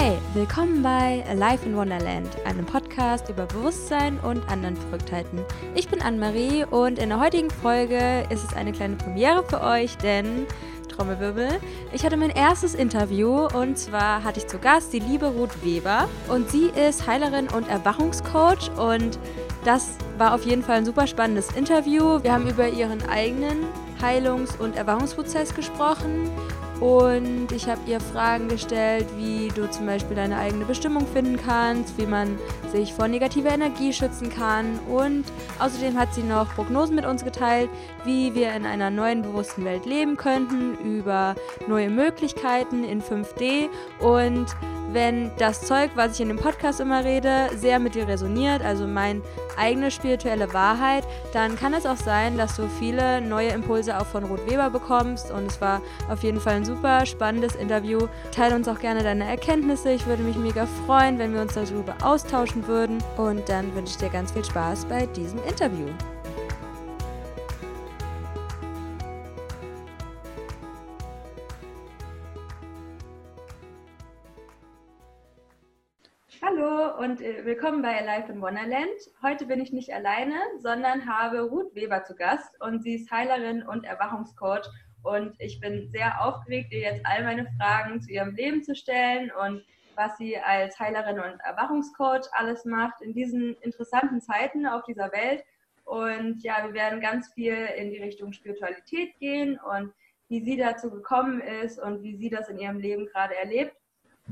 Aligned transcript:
Hey, 0.00 0.16
willkommen 0.32 0.80
bei 0.80 1.24
Life 1.34 1.66
in 1.66 1.76
Wonderland, 1.76 2.28
einem 2.44 2.64
Podcast 2.64 3.28
über 3.30 3.46
Bewusstsein 3.46 4.20
und 4.20 4.48
anderen 4.48 4.76
Verrücktheiten. 4.76 5.40
Ich 5.74 5.88
bin 5.88 6.00
Anne-Marie 6.00 6.66
und 6.70 7.00
in 7.00 7.08
der 7.08 7.18
heutigen 7.18 7.50
Folge 7.50 8.24
ist 8.30 8.44
es 8.44 8.54
eine 8.54 8.70
kleine 8.70 8.94
Premiere 8.94 9.42
für 9.42 9.60
euch, 9.60 9.96
denn 9.96 10.46
Trommelwirbel. 10.88 11.48
Ich 11.92 12.04
hatte 12.04 12.16
mein 12.16 12.30
erstes 12.30 12.76
Interview 12.76 13.48
und 13.48 13.76
zwar 13.76 14.22
hatte 14.22 14.38
ich 14.38 14.46
zu 14.46 14.60
Gast 14.60 14.92
die 14.92 15.00
liebe 15.00 15.26
Ruth 15.26 15.64
Weber 15.64 16.08
und 16.28 16.48
sie 16.48 16.66
ist 16.66 17.08
Heilerin 17.08 17.48
und 17.48 17.68
Erwachungscoach 17.68 18.70
und 18.78 19.18
das 19.64 19.96
war 20.16 20.32
auf 20.32 20.44
jeden 20.44 20.62
Fall 20.62 20.76
ein 20.76 20.86
super 20.86 21.08
spannendes 21.08 21.50
Interview. 21.56 22.22
Wir 22.22 22.34
haben 22.34 22.48
über 22.48 22.68
ihren 22.68 23.02
eigenen 23.08 23.64
Heilungs- 24.00 24.56
und 24.60 24.76
Erwachungsprozess 24.76 25.56
gesprochen 25.56 26.30
und 26.80 27.50
ich 27.50 27.68
habe 27.68 27.80
ihr 27.86 28.00
Fragen 28.00 28.48
gestellt, 28.48 29.06
wie 29.16 29.48
du 29.48 29.68
zum 29.68 29.86
Beispiel 29.86 30.14
deine 30.16 30.38
eigene 30.38 30.64
Bestimmung 30.64 31.06
finden 31.06 31.36
kannst, 31.36 31.98
wie 31.98 32.06
man 32.06 32.38
sich 32.70 32.92
vor 32.92 33.08
negativer 33.08 33.50
Energie 33.50 33.92
schützen 33.92 34.30
kann. 34.30 34.78
Und 34.88 35.24
außerdem 35.58 35.98
hat 35.98 36.14
sie 36.14 36.22
noch 36.22 36.54
Prognosen 36.54 36.94
mit 36.94 37.04
uns 37.04 37.24
geteilt, 37.24 37.68
wie 38.04 38.34
wir 38.34 38.52
in 38.52 38.64
einer 38.64 38.90
neuen 38.90 39.22
bewussten 39.22 39.64
Welt 39.64 39.86
leben 39.86 40.16
könnten, 40.16 40.74
über 40.78 41.34
neue 41.66 41.90
Möglichkeiten 41.90 42.84
in 42.84 43.02
5D 43.02 43.68
und 44.00 44.46
wenn 44.92 45.30
das 45.38 45.62
Zeug, 45.62 45.90
was 45.94 46.14
ich 46.14 46.20
in 46.20 46.28
dem 46.28 46.38
Podcast 46.38 46.80
immer 46.80 47.04
rede, 47.04 47.50
sehr 47.56 47.78
mit 47.78 47.94
dir 47.94 48.08
resoniert, 48.08 48.62
also 48.62 48.86
meine 48.86 49.22
eigene 49.56 49.90
spirituelle 49.90 50.52
Wahrheit, 50.54 51.04
dann 51.32 51.56
kann 51.56 51.74
es 51.74 51.86
auch 51.86 51.96
sein, 51.96 52.38
dass 52.38 52.56
du 52.56 52.68
viele 52.78 53.20
neue 53.20 53.48
Impulse 53.48 53.98
auch 53.98 54.06
von 54.06 54.24
Ruth 54.24 54.48
Weber 54.50 54.70
bekommst. 54.70 55.30
Und 55.30 55.46
es 55.46 55.60
war 55.60 55.82
auf 56.08 56.22
jeden 56.22 56.40
Fall 56.40 56.54
ein 56.54 56.64
super 56.64 57.04
spannendes 57.06 57.56
Interview. 57.56 58.08
Teile 58.32 58.54
uns 58.54 58.68
auch 58.68 58.78
gerne 58.78 59.02
deine 59.02 59.24
Erkenntnisse. 59.24 59.92
Ich 59.92 60.06
würde 60.06 60.22
mich 60.22 60.36
mega 60.36 60.66
freuen, 60.86 61.18
wenn 61.18 61.34
wir 61.34 61.42
uns 61.42 61.54
darüber 61.54 61.94
austauschen 62.02 62.66
würden. 62.66 62.98
Und 63.16 63.48
dann 63.48 63.74
wünsche 63.74 63.92
ich 63.92 63.98
dir 63.98 64.10
ganz 64.10 64.32
viel 64.32 64.44
Spaß 64.44 64.86
bei 64.86 65.06
diesem 65.06 65.42
Interview. 65.44 65.86
Hallo 76.48 76.98
und 76.98 77.20
äh, 77.20 77.44
willkommen 77.44 77.82
bei 77.82 77.98
Alive 77.98 78.32
in 78.32 78.40
Wonderland. 78.40 78.88
Heute 79.22 79.44
bin 79.44 79.60
ich 79.60 79.70
nicht 79.70 79.92
alleine, 79.92 80.34
sondern 80.60 81.06
habe 81.06 81.42
Ruth 81.42 81.74
Weber 81.74 82.04
zu 82.04 82.14
Gast 82.14 82.58
und 82.62 82.82
sie 82.82 82.94
ist 82.94 83.10
Heilerin 83.10 83.62
und 83.64 83.84
Erwachungscoach 83.84 84.66
und 85.02 85.38
ich 85.40 85.60
bin 85.60 85.90
sehr 85.90 86.24
aufgeregt, 86.24 86.72
ihr 86.72 86.80
jetzt 86.80 87.04
all 87.04 87.22
meine 87.22 87.46
Fragen 87.58 88.00
zu 88.00 88.10
ihrem 88.10 88.34
Leben 88.34 88.62
zu 88.62 88.74
stellen 88.74 89.30
und 89.30 89.62
was 89.94 90.16
sie 90.16 90.38
als 90.38 90.78
Heilerin 90.80 91.18
und 91.20 91.38
Erwachungscoach 91.40 92.30
alles 92.32 92.64
macht 92.64 93.02
in 93.02 93.12
diesen 93.12 93.54
interessanten 93.60 94.22
Zeiten 94.22 94.66
auf 94.66 94.84
dieser 94.84 95.12
Welt. 95.12 95.44
Und 95.84 96.42
ja, 96.42 96.64
wir 96.64 96.72
werden 96.72 97.02
ganz 97.02 97.30
viel 97.34 97.56
in 97.76 97.90
die 97.90 98.02
Richtung 98.02 98.32
Spiritualität 98.32 99.18
gehen 99.18 99.60
und 99.60 99.92
wie 100.30 100.40
sie 100.40 100.56
dazu 100.56 100.90
gekommen 100.90 101.42
ist 101.42 101.78
und 101.78 102.02
wie 102.02 102.16
sie 102.16 102.30
das 102.30 102.48
in 102.48 102.58
ihrem 102.58 102.78
Leben 102.78 103.04
gerade 103.04 103.36
erlebt. 103.36 103.77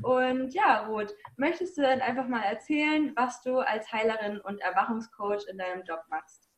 Und 0.02 0.52
ja, 0.54 0.86
Ruth, 0.86 1.14
möchtest 1.36 1.76
du 1.76 1.82
dann 1.82 2.00
einfach 2.00 2.28
mal 2.28 2.42
erzählen, 2.42 3.12
was 3.16 3.40
du 3.42 3.58
als 3.58 3.90
Heilerin 3.92 4.40
und 4.40 4.60
Erwachungscoach 4.60 5.46
in 5.50 5.58
deinem 5.58 5.84
Job 5.84 6.00
machst? 6.08 6.48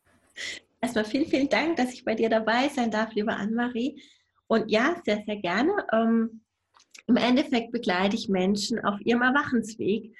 Erstmal 0.80 1.04
vielen, 1.04 1.26
vielen 1.26 1.48
Dank, 1.48 1.76
dass 1.76 1.92
ich 1.92 2.04
bei 2.04 2.14
dir 2.14 2.28
dabei 2.28 2.68
sein 2.68 2.90
darf, 2.90 3.12
liebe 3.12 3.32
Anne-Marie. 3.32 4.02
Und 4.46 4.70
ja, 4.70 5.00
sehr, 5.04 5.22
sehr 5.24 5.36
gerne. 5.36 5.72
Ähm, 5.92 6.42
Im 7.06 7.16
Endeffekt 7.16 7.72
begleite 7.72 8.16
ich 8.16 8.28
Menschen 8.28 8.78
auf 8.84 9.00
ihrem 9.00 9.22
Erwachensweg. 9.22 10.14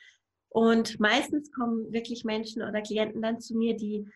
Und 0.49 0.99
meistens 0.99 1.53
kommen 1.53 1.93
wirklich 1.93 2.25
Menschen 2.25 2.63
oder 2.63 2.83
Klienten 2.83 3.23
dann 3.23 3.41
zu 3.41 3.57
mir, 3.57 3.77
die 3.77 4.07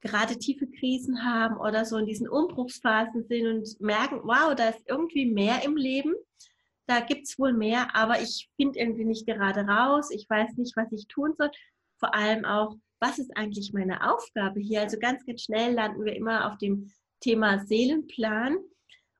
gerade 0.00 0.38
tiefe 0.38 0.66
Krisen 0.66 1.24
haben 1.24 1.56
oder 1.56 1.84
so 1.84 1.96
in 1.96 2.06
diesen 2.06 2.28
Umbruchsphasen 2.28 3.24
sind 3.24 3.46
und 3.46 3.80
merken, 3.80 4.20
wow, 4.22 4.54
da 4.54 4.68
ist 4.68 4.88
irgendwie 4.88 5.26
mehr 5.26 5.64
im 5.64 5.76
Leben 5.76 6.14
da 6.88 7.00
gibt 7.00 7.26
es 7.26 7.38
wohl 7.38 7.52
mehr, 7.52 7.94
aber 7.94 8.20
ich 8.20 8.48
finde 8.56 8.78
irgendwie 8.78 9.04
nicht 9.04 9.26
gerade 9.26 9.60
raus. 9.60 10.10
Ich 10.10 10.28
weiß 10.28 10.56
nicht, 10.56 10.74
was 10.74 10.90
ich 10.90 11.06
tun 11.06 11.34
soll. 11.36 11.50
Vor 11.98 12.14
allem 12.14 12.46
auch, 12.46 12.76
was 12.98 13.18
ist 13.18 13.36
eigentlich 13.36 13.74
meine 13.74 14.10
Aufgabe 14.10 14.58
hier? 14.58 14.80
Also 14.80 14.98
ganz, 14.98 15.24
ganz 15.26 15.42
schnell 15.42 15.74
landen 15.74 16.04
wir 16.04 16.16
immer 16.16 16.50
auf 16.50 16.56
dem 16.56 16.90
Thema 17.20 17.64
Seelenplan. 17.66 18.56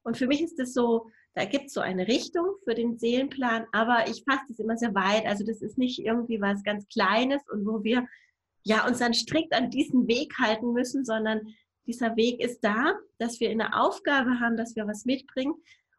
Und 0.02 0.16
für 0.16 0.26
mich 0.26 0.40
ist 0.40 0.58
es 0.58 0.72
so, 0.72 1.10
da 1.34 1.44
gibt 1.44 1.66
es 1.66 1.74
so 1.74 1.80
eine 1.80 2.08
Richtung 2.08 2.46
für 2.64 2.74
den 2.74 2.98
Seelenplan, 2.98 3.66
aber 3.72 4.08
ich 4.08 4.24
fasse 4.24 4.44
das 4.48 4.58
immer 4.58 4.78
sehr 4.78 4.94
weit. 4.94 5.26
Also 5.26 5.44
das 5.44 5.60
ist 5.60 5.76
nicht 5.76 5.98
irgendwie 5.98 6.40
was 6.40 6.62
ganz 6.64 6.88
Kleines 6.88 7.42
und 7.50 7.66
wo 7.66 7.84
wir 7.84 8.06
ja 8.64 8.86
uns 8.86 8.98
dann 8.98 9.12
strikt 9.12 9.52
an 9.52 9.70
diesen 9.70 10.08
Weg 10.08 10.32
halten 10.38 10.72
müssen, 10.72 11.04
sondern 11.04 11.54
dieser 11.86 12.16
Weg 12.16 12.40
ist 12.40 12.64
da, 12.64 12.94
dass 13.18 13.40
wir 13.40 13.50
eine 13.50 13.78
Aufgabe 13.78 14.40
haben, 14.40 14.56
dass 14.56 14.74
wir 14.74 14.86
was 14.86 15.04
mitbringen, 15.04 15.54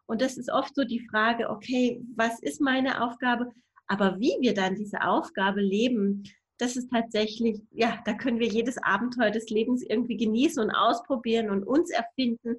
und 0.09 0.21
das 0.21 0.37
ist 0.37 0.51
oft 0.51 0.73
so 0.73 0.83
die 0.83 1.07
Frage, 1.07 1.51
okay, 1.51 2.03
was 2.15 2.39
ist 2.39 2.61
meine 2.61 3.03
Aufgabe? 3.03 3.51
Aber 3.85 4.19
wie 4.19 4.35
wir 4.39 4.55
dann 4.55 4.73
diese 4.73 5.03
Aufgabe 5.03 5.61
leben, 5.61 6.23
das 6.57 6.75
ist 6.75 6.89
tatsächlich, 6.89 7.61
ja, 7.69 7.99
da 8.05 8.15
können 8.15 8.39
wir 8.39 8.47
jedes 8.47 8.79
Abenteuer 8.79 9.29
des 9.29 9.51
Lebens 9.51 9.83
irgendwie 9.87 10.17
genießen 10.17 10.63
und 10.63 10.71
ausprobieren 10.71 11.51
und 11.51 11.63
uns 11.63 11.91
erfinden 11.91 12.55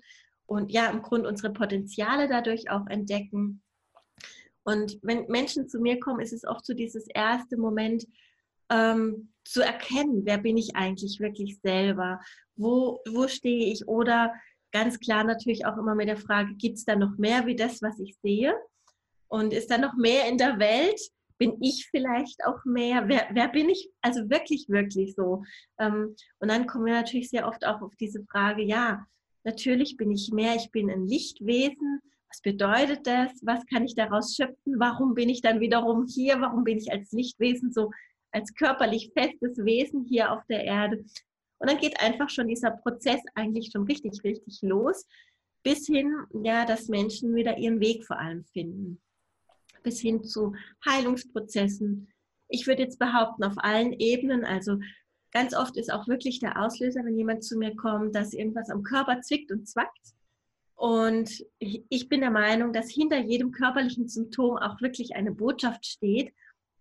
und 0.47 0.71
ja, 0.71 0.91
im 0.91 1.03
Grunde 1.03 1.29
unsere 1.29 1.53
Potenziale 1.53 2.29
dadurch 2.29 2.71
auch 2.71 2.87
entdecken. 2.87 3.63
Und 4.63 5.01
wenn 5.03 5.27
Menschen 5.27 5.69
zu 5.69 5.81
mir 5.81 5.99
kommen, 5.99 6.21
ist 6.21 6.33
es 6.33 6.45
oft 6.45 6.65
so 6.65 6.73
dieses 6.73 7.09
erste 7.09 7.57
Moment, 7.57 8.07
ähm, 8.71 9.33
zu 9.43 9.61
erkennen, 9.63 10.25
wer 10.25 10.39
bin 10.39 10.57
ich 10.57 10.77
eigentlich 10.77 11.19
wirklich 11.19 11.59
selber, 11.61 12.21
wo, 12.55 13.01
wo 13.09 13.27
stehe 13.27 13.73
ich 13.73 13.89
oder 13.89 14.33
ganz 14.73 14.99
klar 14.99 15.25
natürlich 15.25 15.67
auch 15.67 15.77
immer 15.77 15.95
mit 15.95 16.09
der 16.09 16.17
Frage, 16.17 16.55
gibt 16.55 16.79
es 16.79 16.85
da 16.85 16.97
noch 16.97 17.17
mehr 17.19 17.47
wie 17.47 17.57
das, 17.57 17.83
was 17.83 17.99
ich 18.01 18.17
sehe? 18.23 18.55
Und 19.29 19.53
ist 19.53 19.71
da 19.71 19.79
noch 19.79 19.95
mehr 19.95 20.29
in 20.29 20.39
der 20.39 20.59
Welt? 20.59 21.01
Bin 21.39 21.57
ich 21.61 21.89
vielleicht 21.91 22.45
auch 22.45 22.65
mehr? 22.65 23.09
Wer, 23.09 23.29
wer 23.33 23.49
bin 23.49 23.71
ich? 23.71 23.91
Also 24.03 24.29
wirklich, 24.29 24.67
wirklich 24.69 25.15
so. 25.15 25.43
Ähm, 25.79 26.15
und 26.39 26.51
dann 26.51 26.67
kommen 26.67 26.87
wir 26.87 26.95
natürlich 26.95 27.31
sehr 27.31 27.47
oft 27.47 27.65
auch 27.65 27.81
auf 27.81 27.95
diese 27.97 28.25
Frage, 28.25 28.63
ja, 28.63 29.07
natürlich 29.45 29.97
bin 29.97 30.11
ich 30.11 30.31
mehr, 30.33 30.57
ich 30.57 30.71
bin 30.71 30.91
ein 30.91 31.07
Lichtwesen. 31.07 32.01
Was 32.29 32.43
bedeutet 32.43 33.07
das? 33.07 33.33
Was 33.43 33.65
kann 33.67 33.85
ich 33.85 33.95
daraus 33.95 34.37
schöpfen? 34.37 34.79
Warum 34.79 35.15
bin 35.15 35.29
ich 35.29 35.41
dann 35.41 35.61
wiederum 35.61 36.07
hier? 36.07 36.41
Warum 36.41 36.65
bin 36.65 36.79
ich 36.79 36.93
als 36.93 37.11
Lichtwesen 37.11 37.73
so, 37.73 37.91
als 38.33 38.55
körperlich 38.55 39.11
festes 39.17 39.59
Wesen 39.65 40.05
hier 40.05 40.31
auf 40.33 40.45
der 40.49 40.65
Erde? 40.65 41.05
Und 41.61 41.71
dann 41.71 41.79
geht 41.79 42.01
einfach 42.01 42.31
schon 42.31 42.49
dieser 42.49 42.71
Prozess 42.71 43.21
eigentlich 43.35 43.71
schon 43.71 43.85
richtig, 43.85 44.25
richtig 44.25 44.61
los, 44.63 45.07
bis 45.63 45.87
hin, 45.87 46.13
ja, 46.43 46.65
dass 46.65 46.89
Menschen 46.89 47.35
wieder 47.35 47.59
ihren 47.59 47.81
Weg 47.81 48.05
vor 48.05 48.19
allem 48.19 48.45
finden. 48.47 49.01
Bis 49.83 50.01
hin 50.01 50.25
zu 50.25 50.55
Heilungsprozessen. 50.87 52.09
Ich 52.49 52.67
würde 52.67 52.83
jetzt 52.83 52.99
behaupten, 52.99 53.45
auf 53.45 53.55
allen 53.59 53.93
Ebenen, 53.93 54.45
also 54.45 54.79
ganz 55.33 55.55
oft 55.55 55.77
ist 55.77 55.93
auch 55.93 56.09
wirklich 56.09 56.41
der 56.41 56.61
Auslöser, 56.61 57.05
wenn 57.05 57.17
jemand 57.17 57.45
zu 57.45 57.57
mir 57.59 57.77
kommt, 57.77 58.17
dass 58.17 58.33
irgendwas 58.33 58.71
am 58.71 58.83
Körper 58.83 59.21
zwickt 59.21 59.53
und 59.53 59.69
zwackt. 59.69 60.15
Und 60.77 61.45
ich 61.59 62.09
bin 62.09 62.23
der 62.23 62.31
Meinung, 62.31 62.73
dass 62.73 62.91
hinter 62.91 63.19
jedem 63.19 63.53
körperlichen 63.53 64.09
Symptom 64.09 64.57
auch 64.57 64.81
wirklich 64.81 65.15
eine 65.15 65.31
Botschaft 65.31 65.85
steht, 65.85 66.33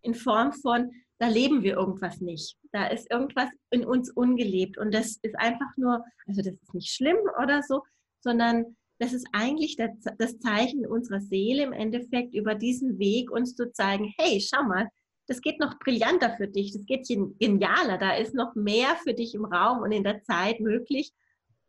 in 0.02 0.14
Form 0.14 0.54
von, 0.54 0.92
da 1.20 1.28
leben 1.28 1.64
wir 1.64 1.76
irgendwas 1.76 2.22
nicht. 2.22 2.58
Da 2.72 2.88
ist 2.88 3.12
irgendwas 3.12 3.50
in 3.72 3.86
uns 3.86 4.10
ungelebt. 4.10 4.78
Und 4.78 4.94
das 4.94 5.18
ist 5.22 5.38
einfach 5.38 5.76
nur, 5.76 6.04
also 6.26 6.42
das 6.42 6.54
ist 6.54 6.74
nicht 6.74 6.92
schlimm 6.92 7.18
oder 7.42 7.62
so, 7.62 7.84
sondern 8.22 8.78
das 9.00 9.14
ist 9.14 9.28
eigentlich 9.34 9.78
das 9.78 10.40
Zeichen 10.40 10.86
unserer 10.86 11.22
Seele 11.22 11.64
im 11.64 11.74
Endeffekt, 11.74 12.34
über 12.34 12.56
diesen 12.56 13.00
Weg 13.00 13.32
uns 13.32 13.56
zu 13.56 13.72
zeigen, 13.72 14.14
hey, 14.18 14.42
schau 14.42 14.64
mal, 14.64 14.90
das 15.28 15.42
geht 15.42 15.60
noch 15.60 15.78
brillanter 15.80 16.36
für 16.36 16.48
dich, 16.48 16.74
das 16.74 16.86
geht 16.86 17.08
genialer, 17.08 17.98
da 17.98 18.16
ist 18.16 18.34
noch 18.34 18.56
mehr 18.56 18.96
für 19.04 19.14
dich 19.14 19.36
im 19.36 19.46
Raum 19.46 19.84
und 19.84 19.92
in 19.92 20.04
der 20.04 20.24
Zeit 20.24 20.60
möglich. 20.60 21.14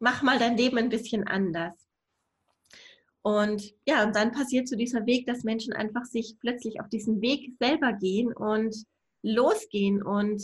Mach 0.01 0.23
mal 0.23 0.39
dein 0.39 0.57
Leben 0.57 0.79
ein 0.79 0.89
bisschen 0.89 1.27
anders. 1.27 1.75
Und 3.23 3.75
ja, 3.87 4.03
und 4.05 4.17
dann 4.17 4.33
passiert 4.33 4.67
so 4.67 4.77
dieser 4.77 5.07
Weg, 5.07 5.27
dass 5.27 5.45
Menschen 5.45 5.73
einfach 5.73 6.07
sich 6.07 6.37
plötzlich 6.41 6.81
auf 6.81 6.89
diesen 6.89 7.21
Weg 7.21 7.53
selber 7.61 7.93
gehen 7.93 8.33
und 8.33 8.75
losgehen 9.23 10.03
und 10.03 10.43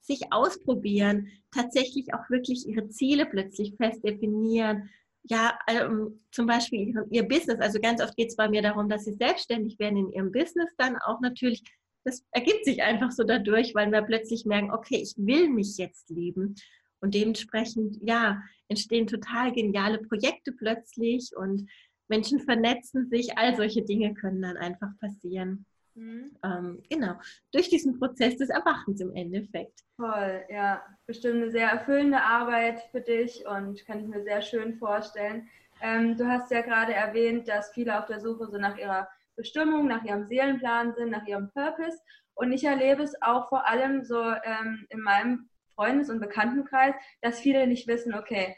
sich 0.00 0.32
ausprobieren, 0.32 1.28
tatsächlich 1.52 2.12
auch 2.14 2.28
wirklich 2.28 2.66
ihre 2.66 2.88
Ziele 2.88 3.26
plötzlich 3.26 3.76
fest 3.76 4.04
definieren. 4.04 4.90
Ja, 5.24 5.56
ähm, 5.68 6.20
zum 6.32 6.46
Beispiel 6.46 6.88
ihr, 6.88 7.06
ihr 7.10 7.22
Business. 7.22 7.60
Also 7.60 7.80
ganz 7.80 8.02
oft 8.02 8.16
geht 8.16 8.28
es 8.28 8.36
bei 8.36 8.48
mir 8.48 8.62
darum, 8.62 8.88
dass 8.88 9.04
sie 9.04 9.12
selbstständig 9.12 9.78
werden 9.78 9.98
in 9.98 10.12
ihrem 10.12 10.32
Business, 10.32 10.70
dann 10.76 10.96
auch 10.96 11.20
natürlich, 11.20 11.62
das 12.04 12.24
ergibt 12.32 12.64
sich 12.64 12.82
einfach 12.82 13.12
so 13.12 13.22
dadurch, 13.22 13.74
weil 13.74 13.92
wir 13.92 14.02
plötzlich 14.02 14.44
merken, 14.44 14.72
okay, 14.72 14.96
ich 14.96 15.14
will 15.16 15.48
mich 15.48 15.76
jetzt 15.78 16.10
lieben. 16.10 16.56
Und 17.00 17.14
dementsprechend, 17.14 17.98
ja, 18.00 18.42
entstehen 18.68 19.06
total 19.06 19.52
geniale 19.52 19.98
Projekte 19.98 20.52
plötzlich 20.52 21.30
und 21.36 21.68
Menschen 22.08 22.40
vernetzen 22.40 23.08
sich, 23.08 23.38
all 23.38 23.56
solche 23.56 23.82
Dinge 23.82 24.14
können 24.14 24.42
dann 24.42 24.56
einfach 24.56 24.90
passieren. 25.00 25.66
Mhm. 25.94 26.36
Ähm, 26.44 26.82
genau, 26.88 27.14
durch 27.52 27.68
diesen 27.68 27.98
Prozess 27.98 28.36
des 28.36 28.48
Erwachens 28.48 29.00
im 29.00 29.14
Endeffekt. 29.14 29.80
Toll, 29.96 30.44
ja, 30.48 30.82
bestimmt 31.06 31.42
eine 31.42 31.50
sehr 31.50 31.68
erfüllende 31.68 32.22
Arbeit 32.22 32.80
für 32.90 33.00
dich 33.00 33.46
und 33.46 33.84
kann 33.86 34.00
ich 34.00 34.06
mir 34.06 34.22
sehr 34.22 34.42
schön 34.42 34.78
vorstellen. 34.78 35.48
Ähm, 35.82 36.16
du 36.16 36.26
hast 36.26 36.50
ja 36.50 36.62
gerade 36.62 36.94
erwähnt, 36.94 37.48
dass 37.48 37.72
viele 37.72 37.98
auf 37.98 38.06
der 38.06 38.20
Suche 38.20 38.48
so 38.50 38.56
nach 38.56 38.78
ihrer 38.78 39.08
Bestimmung, 39.36 39.86
nach 39.86 40.04
ihrem 40.04 40.26
Seelenplan 40.26 40.94
sind, 40.94 41.10
nach 41.10 41.26
ihrem 41.26 41.50
Purpose. 41.50 41.98
Und 42.34 42.52
ich 42.52 42.64
erlebe 42.64 43.02
es 43.02 43.20
auch 43.20 43.48
vor 43.48 43.68
allem 43.68 44.04
so 44.04 44.22
ähm, 44.44 44.86
in 44.88 45.00
meinem 45.00 45.48
Freundes- 45.74 46.10
und 46.10 46.20
Bekanntenkreis, 46.20 46.94
dass 47.20 47.40
viele 47.40 47.66
nicht 47.66 47.86
wissen, 47.86 48.14
okay, 48.14 48.56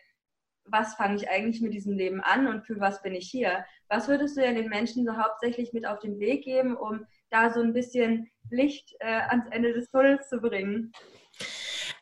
was 0.66 0.94
fange 0.94 1.16
ich 1.16 1.28
eigentlich 1.28 1.60
mit 1.60 1.74
diesem 1.74 1.96
Leben 1.96 2.20
an 2.20 2.46
und 2.46 2.66
für 2.66 2.80
was 2.80 3.02
bin 3.02 3.14
ich 3.14 3.30
hier? 3.30 3.64
Was 3.88 4.08
würdest 4.08 4.36
du 4.36 4.40
denn 4.40 4.54
den 4.54 4.68
Menschen 4.68 5.04
so 5.04 5.16
hauptsächlich 5.16 5.72
mit 5.72 5.86
auf 5.86 5.98
den 5.98 6.18
Weg 6.18 6.44
geben, 6.44 6.76
um 6.76 7.06
da 7.34 7.52
so 7.52 7.60
ein 7.60 7.72
bisschen 7.72 8.30
Licht 8.50 8.94
äh, 9.00 9.20
ans 9.28 9.46
Ende 9.50 9.72
des 9.72 9.90
Tunnels 9.90 10.28
zu 10.28 10.38
bringen? 10.38 10.92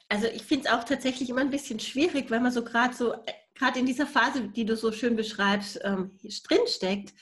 Also 0.08 0.26
ich 0.26 0.42
finde 0.42 0.66
es 0.66 0.72
auch 0.72 0.84
tatsächlich 0.84 1.30
immer 1.30 1.40
ein 1.40 1.50
bisschen 1.50 1.80
schwierig, 1.80 2.30
weil 2.30 2.40
man 2.40 2.52
so 2.52 2.62
gerade 2.62 2.94
so, 2.94 3.14
gerade 3.54 3.78
in 3.78 3.86
dieser 3.86 4.06
Phase, 4.06 4.48
die 4.48 4.66
du 4.66 4.76
so 4.76 4.92
schön 4.92 5.16
beschreibst, 5.16 5.80
ähm, 5.84 6.18
drinsteckt, 6.46 7.14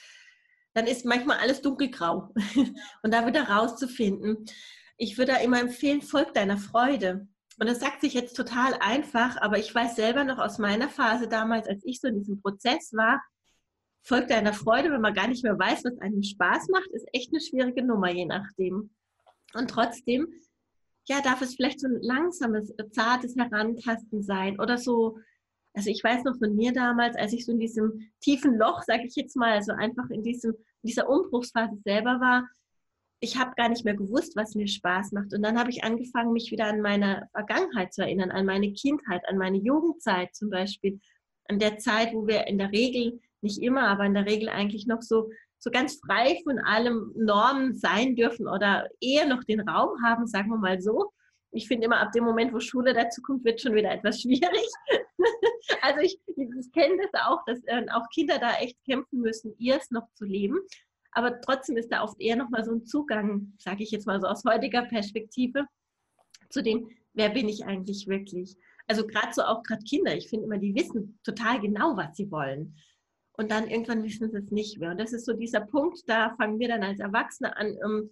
dann 0.75 0.87
ist 0.87 1.05
manchmal 1.05 1.39
alles 1.39 1.63
dunkelgrau. 1.63 2.35
und 3.03 3.15
da 3.15 3.27
wieder 3.27 3.49
rauszufinden. 3.49 4.45
Ich 4.97 5.17
würde 5.17 5.33
da 5.33 5.39
immer 5.39 5.61
empfehlen, 5.61 6.03
folg 6.03 6.35
deiner 6.35 6.59
Freude. 6.59 7.29
Und 7.61 7.69
das 7.69 7.79
sagt 7.79 8.01
sich 8.01 8.15
jetzt 8.15 8.35
total 8.35 8.75
einfach, 8.81 9.37
aber 9.41 9.59
ich 9.59 9.75
weiß 9.75 9.95
selber 9.95 10.25
noch 10.25 10.39
aus 10.39 10.59
meiner 10.59 10.89
Phase 10.89 11.29
damals, 11.29 11.69
als 11.69 11.83
ich 11.85 12.01
so 12.01 12.09
in 12.09 12.19
diesem 12.19 12.41
Prozess 12.41 12.93
war, 12.93 13.21
folgt 14.03 14.31
deiner 14.31 14.53
Freude, 14.53 14.91
wenn 14.91 15.01
man 15.01 15.15
gar 15.15 15.29
nicht 15.29 15.45
mehr 15.45 15.59
weiß, 15.59 15.85
was 15.85 15.99
einem 15.99 16.23
Spaß 16.23 16.69
macht, 16.69 16.89
ist 16.93 17.07
echt 17.13 17.31
eine 17.33 17.41
schwierige 17.41 17.85
Nummer, 17.85 18.11
je 18.11 18.27
nachdem. 18.27 18.91
Und 19.55 19.71
trotzdem, 19.71 20.29
ja, 21.09 21.21
darf 21.21 21.43
es 21.43 21.55
vielleicht 21.55 21.81
so 21.81 21.89
ein 21.89 22.01
langsames, 22.03 22.73
zartes 22.93 23.37
Herantasten 23.37 24.23
sein 24.23 24.61
oder 24.61 24.79
so. 24.79 25.19
Also 25.75 25.91
ich 25.91 26.03
weiß 26.03 26.25
noch 26.25 26.39
von 26.39 26.55
mir 26.57 26.73
damals, 26.73 27.17
als 27.17 27.33
ich 27.33 27.45
so 27.45 27.53
in 27.53 27.61
diesem 27.61 28.11
tiefen 28.21 28.57
Loch, 28.57 28.83
sage 28.83 29.05
ich 29.07 29.15
jetzt 29.17 29.37
mal, 29.37 29.53
also 29.53 29.73
einfach 29.73 30.09
in 30.11 30.23
diesem, 30.23 30.53
in 30.53 30.87
dieser 30.89 31.09
Umbruchsphase 31.09 31.77
selber 31.85 32.21
war, 32.21 32.49
ich 33.21 33.37
habe 33.37 33.55
gar 33.55 33.69
nicht 33.69 33.85
mehr 33.85 33.95
gewusst, 33.95 34.35
was 34.35 34.55
mir 34.55 34.67
Spaß 34.67 35.13
macht. 35.13 35.35
Und 35.35 35.43
dann 35.43 35.59
habe 35.59 35.71
ich 35.71 35.85
angefangen, 35.85 36.33
mich 36.33 36.51
wieder 36.51 36.67
an 36.67 36.81
meine 36.81 37.29
Vergangenheit 37.33 37.93
zu 37.93 38.03
erinnern, 38.03 38.31
an 38.31 38.47
meine 38.47 38.73
Kindheit, 38.73 39.29
an 39.29 39.37
meine 39.37 39.59
Jugendzeit 39.59 40.35
zum 40.35 40.49
Beispiel, 40.49 41.01
an 41.45 41.59
der 41.59 41.79
Zeit, 41.79 42.15
wo 42.15 42.27
wir 42.27 42.47
in 42.47 42.57
der 42.57 42.73
Regel, 42.73 43.21
nicht 43.43 43.63
immer, 43.63 43.89
aber 43.89 44.05
in 44.05 44.15
der 44.15 44.27
Regel 44.27 44.49
eigentlich 44.49 44.87
noch 44.87 45.03
so, 45.03 45.31
so 45.59 45.71
ganz 45.71 46.01
frei 46.05 46.41
von 46.45 46.59
allem 46.59 47.13
Normen 47.17 47.75
sein 47.75 48.17
dürfen 48.17 48.49
oder 48.49 48.89
eher 49.01 49.27
noch 49.27 49.45
den 49.45 49.61
Raum 49.61 50.03
haben, 50.03 50.27
sagen 50.27 50.51
wir 50.51 50.59
mal 50.59 50.81
so. 50.81 51.13
Ich 51.53 51.67
finde 51.67 51.87
immer, 51.87 51.99
ab 51.99 52.13
dem 52.13 52.25
Moment, 52.25 52.53
wo 52.53 52.61
Schule 52.61 52.95
dazu 52.95 53.21
kommt, 53.23 53.45
wird 53.45 53.61
schon 53.61 53.75
wieder 53.75 53.91
etwas 53.91 54.21
schwierig. 54.21 54.69
also 55.83 56.01
ich, 56.01 56.19
ich 56.27 56.73
kenne 56.73 56.97
das 57.03 57.23
auch, 57.25 57.45
dass 57.47 57.59
äh, 57.67 57.87
auch 57.91 58.09
Kinder 58.15 58.39
da 58.39 58.55
echt 58.61 58.77
kämpfen 58.85 59.21
müssen, 59.21 59.55
ihr 59.59 59.77
es 59.77 59.91
noch 59.91 60.09
zu 60.15 60.25
leben. 60.25 60.59
Aber 61.13 61.41
trotzdem 61.41 61.77
ist 61.77 61.91
da 61.91 62.05
oft 62.05 62.21
eher 62.21 62.37
nochmal 62.37 62.65
so 62.65 62.73
ein 62.73 62.85
Zugang, 62.85 63.53
sage 63.59 63.83
ich 63.83 63.91
jetzt 63.91 64.07
mal 64.07 64.21
so 64.21 64.29
aus 64.29 64.45
heutiger 64.45 64.83
Perspektive, 64.83 65.67
zu 66.51 66.63
dem, 66.63 66.89
wer 67.15 67.31
bin 67.31 67.49
ich 67.49 67.65
eigentlich 67.65 68.07
wirklich? 68.07 68.57
Also 68.87 69.07
gerade 69.07 69.33
so 69.33 69.43
auch 69.43 69.63
gerade 69.63 69.83
Kinder, 69.85 70.17
ich 70.17 70.29
finde 70.29 70.47
immer, 70.47 70.59
die 70.59 70.75
wissen 70.75 71.19
total 71.25 71.61
genau, 71.61 71.97
was 71.97 72.17
sie 72.17 72.31
wollen. 72.31 72.77
Und 73.41 73.51
dann 73.51 73.69
irgendwann 73.69 74.05
wissen 74.05 74.31
sie 74.31 74.37
es 74.37 74.51
nicht 74.51 74.79
mehr. 74.79 74.91
Und 74.91 75.01
das 75.01 75.15
ist 75.15 75.25
so 75.25 75.33
dieser 75.33 75.63
Punkt, 75.63 76.03
da 76.07 76.35
fangen 76.37 76.59
wir 76.59 76.69
dann 76.69 76.83
als 76.83 77.01
Erwachsene 77.01 77.57
an, 77.57 77.75
um 77.83 78.11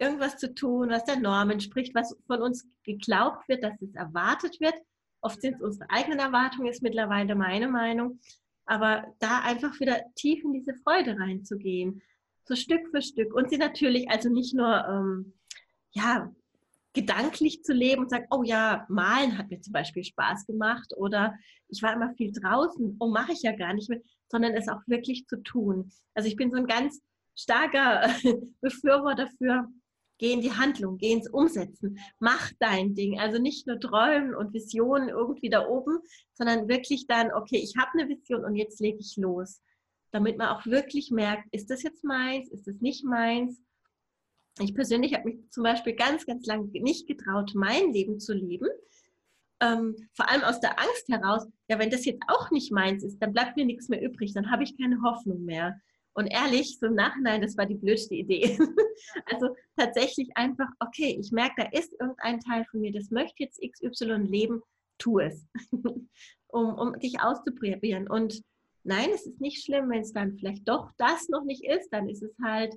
irgendwas 0.00 0.36
zu 0.36 0.52
tun, 0.52 0.90
was 0.90 1.04
der 1.04 1.20
Norm 1.20 1.50
entspricht, 1.50 1.94
was 1.94 2.16
von 2.26 2.42
uns 2.42 2.66
geglaubt 2.82 3.48
wird, 3.48 3.62
dass 3.62 3.80
es 3.80 3.94
erwartet 3.94 4.60
wird. 4.60 4.74
Oft 5.20 5.40
sind 5.40 5.54
es 5.54 5.62
unsere 5.62 5.88
eigenen 5.90 6.18
Erwartungen, 6.18 6.66
ist 6.66 6.82
mittlerweile 6.82 7.36
meine 7.36 7.68
Meinung. 7.68 8.18
Aber 8.66 9.04
da 9.20 9.42
einfach 9.42 9.78
wieder 9.78 10.02
tief 10.16 10.42
in 10.42 10.52
diese 10.52 10.74
Freude 10.74 11.20
reinzugehen 11.20 12.02
so 12.46 12.56
Stück 12.56 12.88
für 12.90 13.00
Stück. 13.00 13.32
Und 13.32 13.50
sie 13.50 13.58
natürlich 13.58 14.10
also 14.10 14.28
nicht 14.28 14.54
nur, 14.54 14.84
ähm, 14.88 15.34
ja, 15.92 16.34
gedanklich 16.94 17.62
zu 17.62 17.72
leben 17.72 18.02
und 18.02 18.10
sagen, 18.10 18.26
oh 18.30 18.42
ja, 18.44 18.86
malen 18.88 19.36
hat 19.36 19.50
mir 19.50 19.60
zum 19.60 19.72
Beispiel 19.72 20.04
Spaß 20.04 20.46
gemacht 20.46 20.92
oder 20.96 21.34
ich 21.68 21.82
war 21.82 21.92
immer 21.92 22.14
viel 22.14 22.32
draußen, 22.32 22.96
oh, 23.00 23.08
mache 23.08 23.32
ich 23.32 23.42
ja 23.42 23.52
gar 23.52 23.74
nicht 23.74 23.90
mehr, 23.90 24.00
sondern 24.28 24.54
es 24.54 24.68
auch 24.68 24.80
wirklich 24.86 25.26
zu 25.26 25.42
tun. 25.42 25.90
Also 26.14 26.28
ich 26.28 26.36
bin 26.36 26.50
so 26.50 26.56
ein 26.56 26.66
ganz 26.66 27.00
starker 27.36 28.08
Befürworter 28.60 29.28
für, 29.38 29.68
geh 30.18 30.32
in 30.32 30.40
die 30.40 30.52
Handlung, 30.52 30.98
geh 30.98 31.12
ins 31.12 31.28
Umsetzen, 31.28 31.98
mach 32.18 32.50
dein 32.58 32.94
Ding. 32.94 33.18
Also 33.18 33.40
nicht 33.40 33.66
nur 33.66 33.80
träumen 33.80 34.34
und 34.34 34.52
Visionen 34.52 35.08
irgendwie 35.08 35.50
da 35.50 35.66
oben, 35.66 35.98
sondern 36.32 36.68
wirklich 36.68 37.06
dann, 37.06 37.32
okay, 37.32 37.56
ich 37.56 37.74
habe 37.76 37.98
eine 37.98 38.08
Vision 38.08 38.44
und 38.44 38.56
jetzt 38.56 38.80
lege 38.80 38.98
ich 38.98 39.16
los 39.16 39.60
damit 40.14 40.38
man 40.38 40.48
auch 40.50 40.64
wirklich 40.64 41.10
merkt, 41.10 41.52
ist 41.52 41.70
das 41.70 41.82
jetzt 41.82 42.04
meins, 42.04 42.48
ist 42.50 42.68
das 42.68 42.80
nicht 42.80 43.04
meins. 43.04 43.60
Ich 44.60 44.72
persönlich 44.72 45.12
habe 45.12 45.28
mich 45.28 45.50
zum 45.50 45.64
Beispiel 45.64 45.94
ganz, 45.96 46.24
ganz 46.24 46.46
lange 46.46 46.68
nicht 46.68 47.08
getraut, 47.08 47.50
mein 47.56 47.92
Leben 47.92 48.20
zu 48.20 48.32
leben. 48.32 48.68
Ähm, 49.64 49.96
vor 50.12 50.28
allem 50.28 50.42
aus 50.42 50.60
der 50.60 50.78
Angst 50.78 51.08
heraus, 51.08 51.46
ja, 51.68 51.78
wenn 51.78 51.90
das 51.90 52.04
jetzt 52.04 52.22
auch 52.28 52.50
nicht 52.50 52.72
meins 52.72 53.02
ist, 53.02 53.18
dann 53.18 53.32
bleibt 53.32 53.56
mir 53.56 53.64
nichts 53.64 53.88
mehr 53.88 54.02
übrig, 54.02 54.34
dann 54.34 54.50
habe 54.50 54.64
ich 54.64 54.76
keine 54.78 55.00
Hoffnung 55.02 55.44
mehr. 55.44 55.80
Und 56.12 56.26
ehrlich, 56.26 56.78
so 56.78 56.86
im 56.86 56.94
Nachhinein, 56.94 57.40
das 57.40 57.56
war 57.56 57.66
die 57.66 57.74
blödste 57.74 58.14
Idee. 58.14 58.58
also 59.26 59.56
tatsächlich 59.76 60.30
einfach, 60.36 60.68
okay, 60.80 61.16
ich 61.18 61.32
merke, 61.32 61.54
da 61.56 61.78
ist 61.78 61.92
irgendein 61.98 62.40
Teil 62.40 62.64
von 62.70 62.80
mir, 62.80 62.92
das 62.92 63.10
möchte 63.10 63.42
jetzt 63.42 63.60
XY 63.60 64.26
leben, 64.28 64.62
tu 64.98 65.18
es, 65.18 65.46
um, 66.48 66.74
um 66.74 66.98
dich 67.00 67.20
auszuprobieren. 67.20 68.08
Und 68.08 68.42
Nein, 68.84 69.08
es 69.14 69.26
ist 69.26 69.40
nicht 69.40 69.64
schlimm, 69.64 69.88
wenn 69.88 70.02
es 70.02 70.12
dann 70.12 70.36
vielleicht 70.36 70.68
doch 70.68 70.92
das 70.98 71.28
noch 71.30 71.44
nicht 71.44 71.64
ist, 71.64 71.88
dann 71.90 72.08
ist 72.08 72.22
es 72.22 72.36
halt 72.42 72.74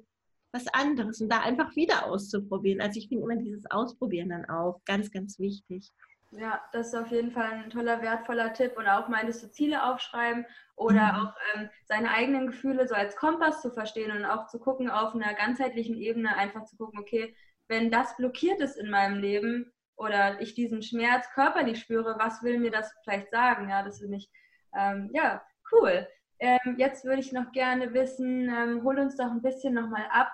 was 0.54 0.66
anderes 0.70 1.20
und 1.20 1.30
da 1.30 1.42
einfach 1.42 1.76
wieder 1.76 2.06
auszuprobieren. 2.06 2.80
Also 2.80 2.98
ich 2.98 3.10
finde 3.10 3.26
immer 3.26 3.36
dieses 3.36 3.70
Ausprobieren 3.70 4.30
dann 4.30 4.46
auch 4.46 4.80
ganz, 4.86 5.12
ganz 5.12 5.38
wichtig. 5.38 5.92
Ja, 6.32 6.62
das 6.74 6.88
ist 6.88 6.96
auf 6.96 7.10
jeden 7.10 7.32
Fall 7.32 7.52
ein 7.52 7.70
toller, 7.70 8.02
wertvoller 8.02 8.54
Tipp 8.54 8.78
und 8.78 8.88
auch 8.88 9.08
meintest 9.08 9.44
du 9.44 9.52
Ziele 9.52 9.84
aufschreiben 9.84 10.46
oder 10.76 11.14
mhm. 11.14 11.20
auch 11.20 11.34
ähm, 11.56 11.70
seine 11.86 12.12
eigenen 12.12 12.48
Gefühle 12.48 12.88
so 12.88 12.96
als 12.96 13.16
Kompass 13.16 13.62
zu 13.62 13.72
verstehen 13.72 14.12
und 14.12 14.26
auch 14.26 14.48
zu 14.48 14.60
gucken 14.60 14.90
auf 14.90 15.16
einer 15.16 15.34
ganzheitlichen 15.34 15.96
Ebene, 15.96 16.36
einfach 16.36 16.66
zu 16.66 16.76
gucken, 16.76 17.00
okay, 17.00 17.34
wenn 17.70 17.92
das 17.92 18.16
blockiert 18.18 18.60
ist 18.60 18.76
in 18.76 18.90
meinem 18.90 19.20
Leben 19.20 19.72
oder 19.96 20.42
ich 20.42 20.54
diesen 20.54 20.82
Schmerz 20.84 21.30
körperlich 21.34 21.80
spüre, 21.80 22.18
was 22.20 22.44
will 22.44 22.60
mir 22.60 22.72
das 22.72 22.94
vielleicht 23.04 23.30
sagen? 23.30 23.70
Ja, 23.70 23.84
das 23.84 24.00
finde 24.00 24.18
ich, 24.18 24.30
ähm, 24.76 25.10
ja, 25.14 25.42
Cool. 25.72 26.08
Ähm, 26.40 26.76
jetzt 26.78 27.04
würde 27.04 27.20
ich 27.20 27.32
noch 27.32 27.52
gerne 27.52 27.94
wissen, 27.94 28.50
ähm, 28.50 28.84
hol 28.84 29.00
uns 29.00 29.18
doch 29.18 29.32
ein 29.32 29.42
bisschen 29.42 29.74
nochmal 29.74 30.06
ab 30.12 30.32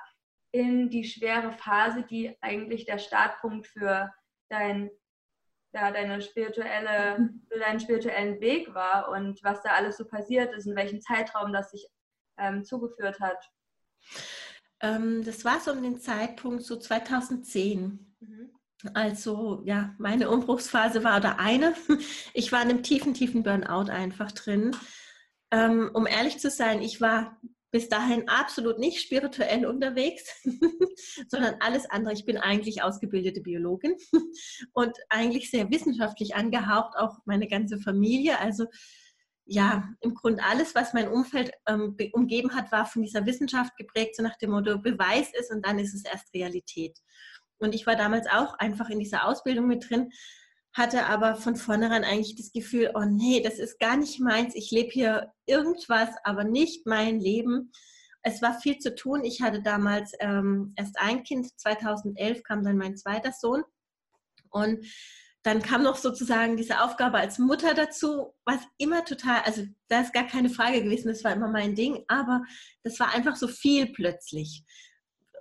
in 0.51 0.89
die 0.89 1.05
schwere 1.05 1.51
Phase, 1.53 2.03
die 2.03 2.37
eigentlich 2.41 2.85
der 2.85 2.99
Startpunkt 2.99 3.67
für 3.67 4.13
dein, 4.49 4.91
ja, 5.73 5.91
deine 5.91 6.21
spirituelle, 6.21 7.29
für 7.51 7.59
deinen 7.59 7.79
spirituellen 7.79 8.39
Weg 8.39 8.73
war 8.73 9.09
und 9.09 9.43
was 9.43 9.61
da 9.61 9.71
alles 9.71 9.97
so 9.97 10.05
passiert 10.05 10.53
ist, 10.53 10.67
in 10.67 10.75
welchem 10.75 11.01
Zeitraum 11.01 11.51
das 11.51 11.71
sich 11.71 11.87
ähm, 12.37 12.63
zugeführt 12.63 13.19
hat. 13.19 13.37
Ähm, 14.81 15.23
das 15.23 15.43
war 15.45 15.59
so 15.59 15.71
um 15.71 15.81
den 15.81 15.99
Zeitpunkt 15.99 16.63
so 16.63 16.77
2010. 16.77 18.15
Mhm. 18.19 18.51
Also 18.93 19.61
ja, 19.65 19.95
meine 19.97 20.29
Umbruchsphase 20.29 21.03
war 21.03 21.17
oder 21.17 21.39
eine. 21.39 21.73
Ich 22.33 22.51
war 22.51 22.61
in 22.61 22.69
einem 22.69 22.83
tiefen, 22.83 23.13
tiefen 23.13 23.43
Burnout 23.43 23.89
einfach 23.91 24.31
drin. 24.31 24.75
Ähm, 25.51 25.89
um 25.93 26.05
ehrlich 26.05 26.39
zu 26.39 26.49
sein, 26.49 26.81
ich 26.81 26.99
war 26.99 27.39
bis 27.73 27.89
dahin 27.89 28.29
absolut 28.29 28.77
nicht 28.77 29.01
spirituell 29.01 29.65
unterwegs, 29.65 30.23
sondern 31.27 31.55
alles 31.59 31.89
andere. 31.89 32.13
Ich 32.13 32.23
bin 32.23 32.37
eigentlich 32.37 32.83
ausgebildete 32.83 33.41
Biologin 33.41 33.95
und 34.73 34.95
eigentlich 35.09 35.49
sehr 35.49 35.71
wissenschaftlich 35.71 36.35
angehaucht, 36.35 36.95
auch 36.95 37.17
meine 37.25 37.47
ganze 37.47 37.79
Familie. 37.79 38.39
Also 38.39 38.67
ja, 39.45 39.89
im 40.01 40.13
Grunde 40.13 40.43
alles, 40.43 40.75
was 40.75 40.93
mein 40.93 41.07
Umfeld 41.07 41.51
ähm, 41.67 41.97
umgeben 42.13 42.53
hat, 42.53 42.71
war 42.71 42.85
von 42.85 43.01
dieser 43.01 43.25
Wissenschaft 43.25 43.75
geprägt, 43.75 44.15
so 44.15 44.21
nach 44.21 44.37
dem 44.37 44.51
Motto, 44.51 44.77
Beweis 44.77 45.31
ist 45.33 45.51
und 45.51 45.65
dann 45.65 45.79
ist 45.79 45.95
es 45.95 46.05
erst 46.05 46.31
Realität. 46.35 46.99
Und 47.57 47.73
ich 47.73 47.87
war 47.87 47.95
damals 47.95 48.27
auch 48.27 48.53
einfach 48.59 48.91
in 48.91 48.99
dieser 48.99 49.25
Ausbildung 49.27 49.65
mit 49.65 49.89
drin, 49.89 50.11
hatte 50.73 51.05
aber 51.05 51.35
von 51.35 51.55
vornherein 51.55 52.03
eigentlich 52.03 52.35
das 52.35 52.51
Gefühl, 52.51 52.91
oh 52.95 53.05
nee, 53.05 53.41
das 53.41 53.59
ist 53.59 53.79
gar 53.79 53.95
nicht 53.95 54.19
meins. 54.19 54.55
Ich 54.55 54.71
lebe 54.71 54.89
hier 54.89 55.31
irgendwas, 55.45 56.09
aber 56.23 56.43
nicht 56.43 56.87
mein 56.87 57.19
Leben. 57.19 57.71
Es 58.23 58.41
war 58.41 58.59
viel 58.59 58.79
zu 58.79 58.95
tun. 58.95 59.23
Ich 59.23 59.41
hatte 59.41 59.61
damals 59.61 60.13
ähm, 60.19 60.73
erst 60.75 60.97
ein 60.99 61.23
Kind. 61.23 61.47
2011 61.59 62.43
kam 62.43 62.63
dann 62.63 62.77
mein 62.77 62.97
zweiter 62.97 63.31
Sohn. 63.31 63.63
Und 64.49 64.85
dann 65.43 65.61
kam 65.61 65.83
noch 65.83 65.97
sozusagen 65.97 66.57
diese 66.57 66.81
Aufgabe 66.81 67.17
als 67.17 67.37
Mutter 67.37 67.73
dazu, 67.73 68.33
was 68.45 68.59
immer 68.77 69.03
total, 69.03 69.41
also 69.41 69.63
da 69.89 70.01
ist 70.01 70.13
gar 70.13 70.25
keine 70.25 70.49
Frage 70.49 70.83
gewesen, 70.83 71.09
das 71.09 71.23
war 71.23 71.33
immer 71.33 71.49
mein 71.49 71.75
Ding, 71.75 72.05
aber 72.07 72.43
das 72.83 72.97
war 72.99 73.13
einfach 73.13 73.35
so 73.35 73.49
viel 73.49 73.91
plötzlich 73.91 74.63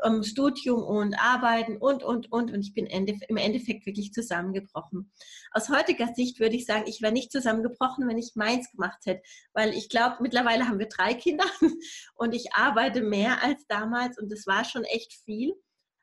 ähm, 0.05 0.23
Studium 0.23 0.83
und 0.83 1.15
Arbeiten 1.15 1.77
und, 1.77 2.03
und, 2.03 2.31
und. 2.31 2.53
Und 2.53 2.61
ich 2.61 2.75
bin 2.75 2.87
im 2.87 3.37
Endeffekt 3.37 3.87
wirklich 3.87 4.13
zusammengebrochen. 4.13 5.13
Aus 5.53 5.69
heutiger 5.69 6.13
Sicht 6.15 6.41
würde 6.41 6.57
ich 6.57 6.67
sagen, 6.67 6.85
ich 6.87 7.03
wäre 7.03 7.13
nicht 7.13 7.33
zusammengebrochen, 7.33 8.09
wenn 8.09 8.19
ich 8.19 8.33
meins 8.35 8.71
gemacht 8.71 9.01
hätte. 9.05 9.23
Weil 9.53 9.75
ich 9.75 9.89
glaube, 9.89 10.17
mittlerweile 10.21 10.69
haben 10.69 10.79
wir 10.79 10.89
drei 10.89 11.15
Kinder 11.15 11.45
und 12.15 12.35
ich 12.35 12.55
arbeite 12.55 13.03
mehr 13.03 13.43
als 13.43 13.67
damals 13.69 14.19
und 14.19 14.31
das 14.31 14.47
war 14.47 14.65
schon 14.65 14.85
echt 14.85 15.13
viel. 15.25 15.55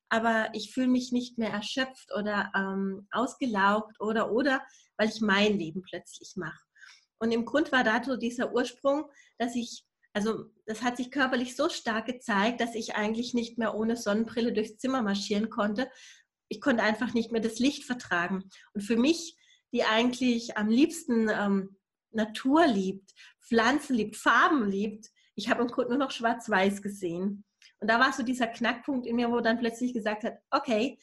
Aber 0.09 0.49
ich 0.53 0.73
fühle 0.73 0.87
mich 0.87 1.11
nicht 1.11 1.37
mehr 1.37 1.51
erschöpft 1.51 2.09
oder 2.17 2.51
ähm, 2.55 3.07
ausgelaugt 3.11 3.99
oder, 3.99 4.31
oder, 4.31 4.61
weil 4.97 5.09
ich 5.09 5.21
mein 5.21 5.57
Leben 5.57 5.83
plötzlich 5.83 6.33
mache. 6.35 6.59
Und 7.19 7.31
im 7.31 7.45
Grund 7.45 7.71
war 7.71 7.83
dazu 7.83 8.17
dieser 8.17 8.53
Ursprung, 8.53 9.05
dass 9.37 9.55
ich 9.55 9.83
also 10.13 10.45
das 10.65 10.81
hat 10.81 10.97
sich 10.97 11.11
körperlich 11.11 11.55
so 11.55 11.69
stark 11.69 12.05
gezeigt, 12.05 12.61
dass 12.61 12.75
ich 12.75 12.95
eigentlich 12.95 13.33
nicht 13.33 13.57
mehr 13.57 13.75
ohne 13.75 13.95
Sonnenbrille 13.95 14.53
durchs 14.53 14.77
Zimmer 14.77 15.01
marschieren 15.01 15.49
konnte. 15.49 15.89
Ich 16.47 16.61
konnte 16.61 16.83
einfach 16.83 17.13
nicht 17.13 17.31
mehr 17.31 17.41
das 17.41 17.59
Licht 17.59 17.85
vertragen. 17.85 18.49
Und 18.73 18.81
für 18.81 18.97
mich, 18.97 19.37
die 19.71 19.83
eigentlich 19.83 20.57
am 20.57 20.67
liebsten 20.67 21.29
ähm, 21.29 21.77
Natur 22.11 22.65
liebt, 22.65 23.11
Pflanzen 23.39 23.95
liebt, 23.95 24.15
Farben 24.15 24.69
liebt, 24.69 25.09
ich 25.35 25.49
habe 25.49 25.61
im 25.61 25.67
Grunde 25.67 25.91
nur 25.91 25.99
noch 25.99 26.11
schwarz-weiß 26.11 26.81
gesehen. 26.81 27.45
Und 27.79 27.89
da 27.89 27.99
war 27.99 28.11
so 28.11 28.23
dieser 28.23 28.47
Knackpunkt 28.47 29.07
in 29.07 29.15
mir, 29.15 29.31
wo 29.31 29.39
dann 29.39 29.59
plötzlich 29.59 29.93
gesagt 29.93 30.23
hat, 30.23 30.39
okay, 30.51 30.97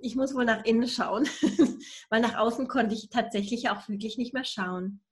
ich 0.00 0.16
muss 0.16 0.34
wohl 0.34 0.44
nach 0.44 0.64
innen 0.64 0.88
schauen, 0.88 1.24
weil 2.10 2.20
nach 2.20 2.36
außen 2.36 2.66
konnte 2.66 2.94
ich 2.94 3.10
tatsächlich 3.10 3.70
auch 3.70 3.88
wirklich 3.88 4.18
nicht 4.18 4.34
mehr 4.34 4.44
schauen. 4.44 5.02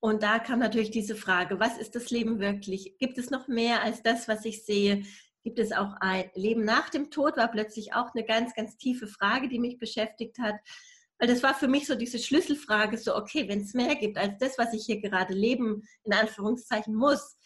Und 0.00 0.22
da 0.22 0.38
kam 0.38 0.58
natürlich 0.58 0.90
diese 0.90 1.16
Frage, 1.16 1.58
was 1.58 1.78
ist 1.78 1.94
das 1.94 2.10
Leben 2.10 2.38
wirklich? 2.38 2.96
Gibt 2.98 3.18
es 3.18 3.30
noch 3.30 3.48
mehr 3.48 3.82
als 3.82 4.02
das, 4.02 4.28
was 4.28 4.44
ich 4.44 4.64
sehe? 4.64 5.04
Gibt 5.42 5.58
es 5.58 5.72
auch 5.72 5.94
ein 6.00 6.30
Leben 6.34 6.64
nach 6.64 6.90
dem 6.90 7.10
Tod? 7.10 7.36
War 7.36 7.50
plötzlich 7.50 7.94
auch 7.94 8.14
eine 8.14 8.24
ganz, 8.24 8.54
ganz 8.54 8.76
tiefe 8.76 9.06
Frage, 9.06 9.48
die 9.48 9.58
mich 9.58 9.78
beschäftigt 9.78 10.38
hat. 10.38 10.56
Weil 11.18 11.28
das 11.28 11.42
war 11.42 11.54
für 11.54 11.68
mich 11.68 11.86
so 11.86 11.94
diese 11.94 12.18
Schlüsselfrage, 12.18 12.98
so, 12.98 13.16
okay, 13.16 13.48
wenn 13.48 13.60
es 13.60 13.72
mehr 13.72 13.94
gibt 13.96 14.18
als 14.18 14.36
das, 14.38 14.58
was 14.58 14.74
ich 14.74 14.84
hier 14.84 15.00
gerade 15.00 15.32
leben, 15.32 15.82
in 16.04 16.12
Anführungszeichen 16.12 16.94
muss, 16.94 17.36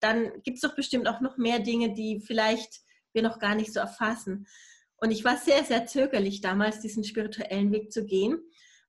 dann 0.00 0.42
gibt 0.42 0.56
es 0.56 0.62
doch 0.62 0.74
bestimmt 0.74 1.06
auch 1.06 1.20
noch 1.20 1.36
mehr 1.36 1.60
Dinge, 1.60 1.92
die 1.92 2.20
vielleicht 2.20 2.80
wir 3.12 3.22
noch 3.22 3.38
gar 3.38 3.54
nicht 3.54 3.72
so 3.72 3.80
erfassen. 3.80 4.46
Und 4.96 5.10
ich 5.10 5.24
war 5.24 5.36
sehr, 5.36 5.64
sehr 5.64 5.86
zögerlich 5.86 6.40
damals, 6.40 6.80
diesen 6.80 7.04
spirituellen 7.04 7.72
Weg 7.72 7.92
zu 7.92 8.04
gehen. 8.04 8.40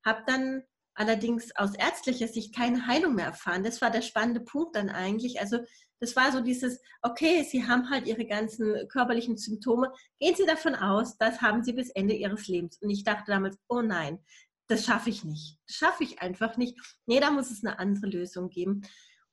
Habe 0.03 0.23
dann 0.25 0.63
allerdings 0.93 1.55
aus 1.55 1.75
ärztlicher 1.75 2.27
Sicht 2.27 2.55
keine 2.55 2.87
Heilung 2.87 3.15
mehr 3.15 3.27
erfahren. 3.27 3.63
Das 3.63 3.81
war 3.81 3.91
der 3.91 4.01
spannende 4.01 4.41
Punkt 4.41 4.75
dann 4.75 4.89
eigentlich. 4.89 5.39
Also 5.39 5.59
das 5.99 6.15
war 6.15 6.31
so 6.31 6.41
dieses, 6.41 6.81
okay, 7.03 7.43
Sie 7.43 7.65
haben 7.65 7.89
halt 7.89 8.07
Ihre 8.07 8.25
ganzen 8.25 8.87
körperlichen 8.89 9.37
Symptome. 9.37 9.91
Gehen 10.19 10.35
Sie 10.35 10.45
davon 10.45 10.75
aus, 10.75 11.17
das 11.17 11.41
haben 11.41 11.63
Sie 11.63 11.73
bis 11.73 11.89
Ende 11.91 12.15
Ihres 12.15 12.47
Lebens. 12.47 12.77
Und 12.81 12.89
ich 12.89 13.03
dachte 13.03 13.31
damals, 13.31 13.57
oh 13.69 13.81
nein, 13.81 14.19
das 14.67 14.85
schaffe 14.85 15.09
ich 15.09 15.23
nicht. 15.23 15.59
Das 15.67 15.75
schaffe 15.77 16.03
ich 16.03 16.21
einfach 16.21 16.57
nicht. 16.57 16.77
Nee, 17.05 17.19
da 17.19 17.29
muss 17.29 17.51
es 17.51 17.63
eine 17.63 17.77
andere 17.77 18.07
Lösung 18.07 18.49
geben. 18.49 18.81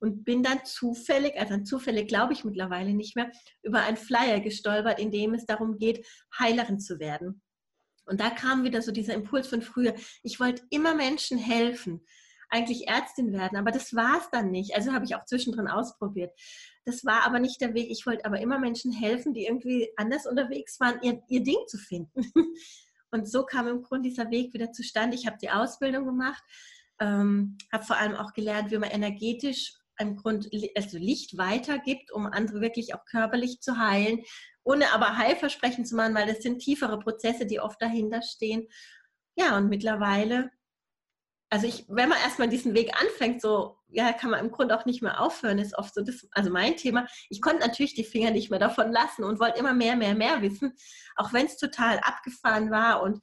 Und 0.01 0.23
bin 0.23 0.43
dann 0.43 0.63
zufällig, 0.63 1.37
also 1.37 1.55
an 1.55 1.65
zufällig 1.65 2.07
glaube 2.07 2.33
ich 2.33 2.45
mittlerweile 2.45 2.93
nicht 2.93 3.15
mehr, 3.15 3.31
über 3.63 3.81
einen 3.81 3.97
Flyer 3.97 4.39
gestolpert, 4.39 4.99
in 4.99 5.11
dem 5.11 5.33
es 5.33 5.45
darum 5.45 5.77
geht, 5.77 6.05
Heilerin 6.37 6.79
zu 6.79 6.99
werden. 6.99 7.41
Und 8.09 8.19
da 8.19 8.29
kam 8.29 8.63
wieder 8.63 8.81
so 8.81 8.91
dieser 8.91 9.13
Impuls 9.13 9.47
von 9.47 9.61
früher. 9.61 9.93
Ich 10.23 10.39
wollte 10.39 10.63
immer 10.69 10.95
Menschen 10.95 11.37
helfen, 11.37 12.01
eigentlich 12.49 12.87
Ärztin 12.87 13.31
werden, 13.31 13.57
aber 13.57 13.71
das 13.71 13.93
war 13.93 14.17
es 14.19 14.29
dann 14.31 14.49
nicht. 14.49 14.75
Also 14.75 14.91
habe 14.91 15.05
ich 15.05 15.15
auch 15.15 15.25
zwischendrin 15.25 15.67
ausprobiert. 15.67 16.31
Das 16.85 17.05
war 17.05 17.23
aber 17.23 17.39
nicht 17.39 17.61
der 17.61 17.75
Weg. 17.75 17.91
Ich 17.91 18.05
wollte 18.07 18.25
aber 18.25 18.39
immer 18.39 18.57
Menschen 18.57 18.91
helfen, 18.91 19.33
die 19.33 19.45
irgendwie 19.45 19.89
anders 19.95 20.25
unterwegs 20.25 20.79
waren, 20.79 20.99
ihr, 21.03 21.21
ihr 21.27 21.43
Ding 21.43 21.59
zu 21.67 21.77
finden. 21.77 22.31
Und 23.11 23.29
so 23.29 23.43
kam 23.43 23.67
im 23.67 23.81
Grunde 23.83 24.09
dieser 24.09 24.29
Weg 24.31 24.53
wieder 24.53 24.71
zustande. 24.71 25.15
Ich 25.15 25.27
habe 25.27 25.37
die 25.41 25.49
Ausbildung 25.49 26.05
gemacht, 26.05 26.43
ähm, 26.99 27.57
habe 27.71 27.83
vor 27.83 27.97
allem 27.97 28.15
auch 28.15 28.33
gelernt, 28.33 28.71
wie 28.71 28.77
man 28.77 28.89
energetisch 28.89 29.78
im 29.99 30.15
Grund 30.15 30.49
also 30.75 30.97
Licht 30.97 31.37
weitergibt, 31.37 32.11
um 32.11 32.25
andere 32.25 32.61
wirklich 32.61 32.95
auch 32.95 33.05
körperlich 33.05 33.61
zu 33.61 33.77
heilen, 33.77 34.23
ohne 34.63 34.91
aber 34.93 35.17
Heilversprechen 35.17 35.85
zu 35.85 35.95
machen, 35.95 36.15
weil 36.15 36.27
das 36.27 36.41
sind 36.41 36.59
tiefere 36.59 36.99
Prozesse, 36.99 37.45
die 37.45 37.59
oft 37.59 37.81
dahinter 37.81 38.21
stehen. 38.21 38.67
Ja, 39.35 39.57
und 39.57 39.69
mittlerweile, 39.69 40.51
also 41.49 41.67
ich, 41.67 41.85
wenn 41.87 42.09
man 42.09 42.19
erstmal 42.19 42.49
diesen 42.49 42.73
Weg 42.73 42.93
anfängt, 43.01 43.41
so, 43.41 43.77
ja, 43.87 44.13
kann 44.13 44.29
man 44.29 44.39
im 44.45 44.51
Grunde 44.51 44.77
auch 44.77 44.85
nicht 44.85 45.01
mehr 45.01 45.19
aufhören, 45.19 45.59
ist 45.59 45.77
oft 45.77 45.93
so 45.93 46.01
das, 46.01 46.27
also 46.31 46.51
mein 46.51 46.77
Thema. 46.77 47.07
Ich 47.29 47.41
konnte 47.41 47.65
natürlich 47.65 47.95
die 47.95 48.03
Finger 48.03 48.31
nicht 48.31 48.49
mehr 48.49 48.59
davon 48.59 48.91
lassen 48.91 49.23
und 49.23 49.39
wollte 49.39 49.59
immer 49.59 49.73
mehr, 49.73 49.95
mehr, 49.95 50.13
mehr 50.13 50.41
wissen, 50.41 50.73
auch 51.15 51.33
wenn 51.33 51.47
es 51.47 51.57
total 51.57 51.99
abgefahren 51.99 52.69
war 52.69 53.01
und 53.01 53.19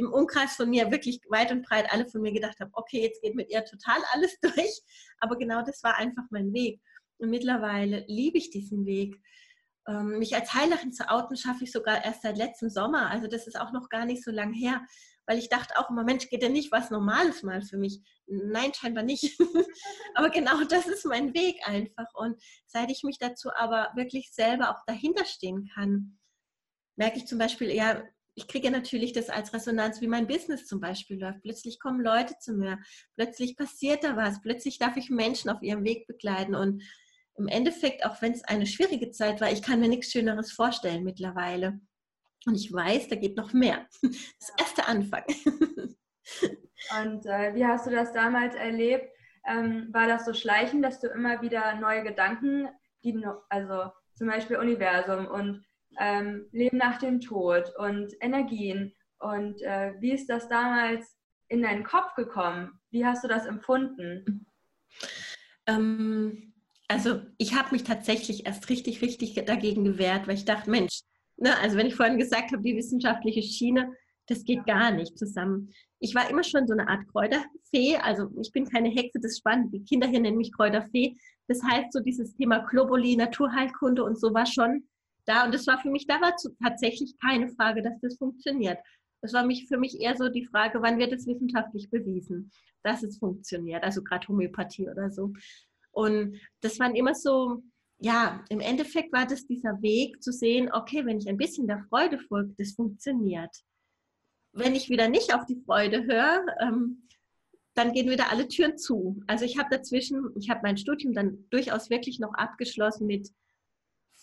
im 0.00 0.12
Umkreis 0.12 0.56
von 0.56 0.70
mir 0.70 0.90
wirklich 0.90 1.20
weit 1.28 1.52
und 1.52 1.62
breit 1.62 1.92
alle 1.92 2.08
von 2.08 2.22
mir 2.22 2.32
gedacht 2.32 2.58
haben, 2.58 2.70
okay, 2.72 3.02
jetzt 3.02 3.22
geht 3.22 3.34
mit 3.34 3.50
ihr 3.50 3.64
total 3.64 3.98
alles 4.12 4.38
durch. 4.42 4.80
Aber 5.18 5.36
genau 5.36 5.62
das 5.62 5.82
war 5.82 5.96
einfach 5.96 6.24
mein 6.30 6.52
Weg. 6.52 6.80
Und 7.18 7.30
mittlerweile 7.30 8.04
liebe 8.08 8.38
ich 8.38 8.50
diesen 8.50 8.86
Weg. 8.86 9.20
Ähm, 9.86 10.18
mich 10.18 10.34
als 10.34 10.54
Heilerin 10.54 10.92
zu 10.92 11.08
outen, 11.10 11.36
schaffe 11.36 11.64
ich 11.64 11.72
sogar 11.72 12.04
erst 12.04 12.22
seit 12.22 12.38
letztem 12.38 12.70
Sommer. 12.70 13.10
Also 13.10 13.28
das 13.28 13.46
ist 13.46 13.60
auch 13.60 13.72
noch 13.72 13.88
gar 13.88 14.06
nicht 14.06 14.24
so 14.24 14.30
lang 14.30 14.52
her, 14.52 14.82
weil 15.26 15.38
ich 15.38 15.48
dachte 15.48 15.78
auch 15.78 15.90
immer, 15.90 16.02
Mensch, 16.02 16.28
geht 16.28 16.42
denn 16.42 16.52
nicht 16.52 16.72
was 16.72 16.90
Normales 16.90 17.42
mal 17.42 17.62
für 17.62 17.76
mich? 17.76 18.00
Nein, 18.26 18.72
scheinbar 18.74 19.04
nicht. 19.04 19.38
aber 20.14 20.30
genau 20.30 20.64
das 20.64 20.86
ist 20.86 21.04
mein 21.04 21.34
Weg 21.34 21.56
einfach. 21.64 22.06
Und 22.14 22.42
seit 22.66 22.90
ich 22.90 23.02
mich 23.04 23.18
dazu 23.18 23.50
aber 23.54 23.90
wirklich 23.94 24.32
selber 24.32 24.70
auch 24.70 24.82
dahinter 24.86 25.24
stehen 25.24 25.70
kann, 25.74 26.18
merke 26.96 27.18
ich 27.18 27.26
zum 27.26 27.38
Beispiel, 27.38 27.70
ja, 27.70 28.02
ich 28.34 28.48
kriege 28.48 28.70
natürlich 28.70 29.12
das 29.12 29.28
als 29.28 29.52
Resonanz, 29.52 30.00
wie 30.00 30.06
mein 30.06 30.26
Business 30.26 30.66
zum 30.66 30.80
Beispiel 30.80 31.20
läuft. 31.20 31.42
Plötzlich 31.42 31.78
kommen 31.78 32.00
Leute 32.00 32.34
zu 32.38 32.52
mir, 32.52 32.78
plötzlich 33.16 33.56
passiert 33.56 34.04
da 34.04 34.16
was, 34.16 34.40
plötzlich 34.40 34.78
darf 34.78 34.96
ich 34.96 35.10
Menschen 35.10 35.50
auf 35.50 35.62
ihrem 35.62 35.84
Weg 35.84 36.06
begleiten 36.06 36.54
und 36.54 36.82
im 37.36 37.48
Endeffekt, 37.48 38.04
auch 38.04 38.20
wenn 38.20 38.32
es 38.32 38.44
eine 38.44 38.66
schwierige 38.66 39.10
Zeit 39.10 39.40
war, 39.40 39.50
ich 39.50 39.62
kann 39.62 39.80
mir 39.80 39.88
nichts 39.88 40.10
Schöneres 40.12 40.52
vorstellen 40.52 41.04
mittlerweile. 41.04 41.80
Und 42.46 42.54
ich 42.54 42.72
weiß, 42.72 43.08
da 43.08 43.16
geht 43.16 43.36
noch 43.36 43.52
mehr. 43.52 43.86
Das 44.02 44.52
erste 44.58 44.86
Anfang. 44.86 45.24
Und 46.98 47.26
äh, 47.26 47.54
wie 47.54 47.64
hast 47.64 47.86
du 47.86 47.90
das 47.90 48.12
damals 48.12 48.54
erlebt? 48.54 49.08
Ähm, 49.46 49.88
war 49.92 50.06
das 50.06 50.24
so 50.24 50.34
schleichend, 50.34 50.84
dass 50.84 51.00
du 51.00 51.08
immer 51.08 51.42
wieder 51.42 51.74
neue 51.74 52.02
Gedanken, 52.02 52.68
die 53.04 53.24
also 53.48 53.90
zum 54.14 54.28
Beispiel 54.28 54.56
Universum 54.56 55.26
und 55.26 55.64
ähm, 55.98 56.46
Leben 56.52 56.76
nach 56.76 56.98
dem 56.98 57.20
Tod 57.20 57.72
und 57.76 58.12
Energien. 58.20 58.92
Und 59.18 59.60
äh, 59.62 59.94
wie 60.00 60.12
ist 60.12 60.28
das 60.28 60.48
damals 60.48 61.16
in 61.48 61.62
deinen 61.62 61.84
Kopf 61.84 62.14
gekommen? 62.14 62.80
Wie 62.90 63.04
hast 63.04 63.24
du 63.24 63.28
das 63.28 63.46
empfunden? 63.46 64.46
Ähm, 65.66 66.52
also 66.88 67.20
ich 67.38 67.54
habe 67.54 67.72
mich 67.72 67.84
tatsächlich 67.84 68.46
erst 68.46 68.68
richtig, 68.68 69.02
richtig 69.02 69.34
dagegen 69.46 69.84
gewehrt, 69.84 70.26
weil 70.26 70.34
ich 70.34 70.44
dachte, 70.44 70.70
Mensch, 70.70 71.02
ne, 71.36 71.56
also 71.58 71.76
wenn 71.76 71.86
ich 71.86 71.94
vorhin 71.94 72.18
gesagt 72.18 72.52
habe, 72.52 72.62
die 72.62 72.76
wissenschaftliche 72.76 73.42
Schiene, 73.42 73.92
das 74.26 74.44
geht 74.44 74.64
gar 74.64 74.90
nicht 74.90 75.18
zusammen. 75.18 75.72
Ich 75.98 76.14
war 76.14 76.30
immer 76.30 76.44
schon 76.44 76.66
so 76.66 76.72
eine 76.72 76.88
Art 76.88 77.06
Kräuterfee, 77.08 77.96
also 77.96 78.30
ich 78.40 78.52
bin 78.52 78.64
keine 78.64 78.88
Hexe, 78.88 79.18
das 79.20 79.32
ist 79.32 79.38
spannend. 79.38 79.74
Die 79.74 79.84
Kinder 79.84 80.06
hier 80.06 80.20
nennen 80.20 80.38
mich 80.38 80.52
Kräuterfee. 80.52 81.16
Das 81.48 81.62
heißt, 81.62 81.92
so 81.92 82.00
dieses 82.00 82.34
Thema 82.34 82.58
Globuli, 82.58 83.16
Naturheilkunde 83.16 84.04
und 84.04 84.18
so 84.18 84.32
war 84.32 84.46
schon 84.46 84.84
da. 85.26 85.44
Und 85.44 85.54
das 85.54 85.66
war 85.66 85.78
für 85.80 85.90
mich, 85.90 86.06
da 86.06 86.20
war 86.20 86.34
tatsächlich 86.62 87.16
keine 87.18 87.48
Frage, 87.48 87.82
dass 87.82 88.00
das 88.00 88.16
funktioniert. 88.16 88.78
Das 89.22 89.32
war 89.32 89.44
mich, 89.44 89.66
für 89.68 89.78
mich 89.78 90.00
eher 90.00 90.16
so 90.16 90.28
die 90.28 90.46
Frage, 90.46 90.80
wann 90.82 90.98
wird 90.98 91.12
es 91.12 91.26
wissenschaftlich 91.26 91.90
bewiesen, 91.90 92.50
dass 92.82 93.02
es 93.02 93.18
funktioniert, 93.18 93.84
also 93.84 94.02
gerade 94.02 94.26
Homöopathie 94.28 94.88
oder 94.88 95.10
so. 95.10 95.32
Und 95.92 96.40
das 96.60 96.78
waren 96.78 96.94
immer 96.94 97.14
so, 97.14 97.62
ja, 97.98 98.42
im 98.48 98.60
Endeffekt 98.60 99.12
war 99.12 99.26
das 99.26 99.46
dieser 99.46 99.82
Weg 99.82 100.22
zu 100.22 100.32
sehen, 100.32 100.70
okay, 100.72 101.04
wenn 101.04 101.18
ich 101.18 101.28
ein 101.28 101.36
bisschen 101.36 101.66
der 101.66 101.84
Freude 101.90 102.18
folge, 102.18 102.54
das 102.56 102.72
funktioniert. 102.72 103.54
Wenn 104.52 104.74
ich 104.74 104.88
wieder 104.88 105.08
nicht 105.08 105.34
auf 105.34 105.44
die 105.44 105.62
Freude 105.66 106.04
höre, 106.04 106.44
ähm, 106.60 107.06
dann 107.74 107.92
gehen 107.92 108.10
wieder 108.10 108.30
alle 108.30 108.48
Türen 108.48 108.78
zu. 108.78 109.22
Also 109.26 109.44
ich 109.44 109.58
habe 109.58 109.68
dazwischen, 109.70 110.30
ich 110.36 110.50
habe 110.50 110.60
mein 110.62 110.76
Studium 110.76 111.12
dann 111.12 111.44
durchaus 111.50 111.90
wirklich 111.90 112.18
noch 112.18 112.34
abgeschlossen 112.34 113.06
mit 113.06 113.30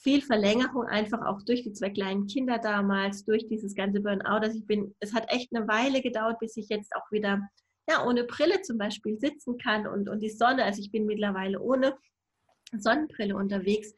viel 0.07 0.21
Verlängerung 0.21 0.85
einfach 0.85 1.25
auch 1.25 1.41
durch 1.41 1.63
die 1.63 1.73
zwei 1.73 1.89
kleinen 1.89 2.27
Kinder 2.27 2.59
damals, 2.59 3.25
durch 3.25 3.45
dieses 3.49 3.75
ganze 3.75 3.99
Burnout. 3.99 4.39
Also 4.39 4.57
ich 4.57 4.65
bin, 4.65 4.95
es 5.01 5.13
hat 5.13 5.25
echt 5.27 5.53
eine 5.53 5.67
Weile 5.67 6.01
gedauert, 6.01 6.39
bis 6.39 6.55
ich 6.55 6.69
jetzt 6.69 6.95
auch 6.95 7.11
wieder 7.11 7.41
ja, 7.89 8.05
ohne 8.05 8.23
Brille 8.23 8.61
zum 8.61 8.77
Beispiel 8.77 9.19
sitzen 9.19 9.57
kann 9.57 9.85
und, 9.85 10.07
und 10.07 10.21
die 10.21 10.29
Sonne, 10.29 10.63
also 10.63 10.79
ich 10.81 10.91
bin 10.93 11.07
mittlerweile 11.07 11.59
ohne 11.59 11.93
Sonnenbrille 12.71 13.35
unterwegs. 13.35 13.93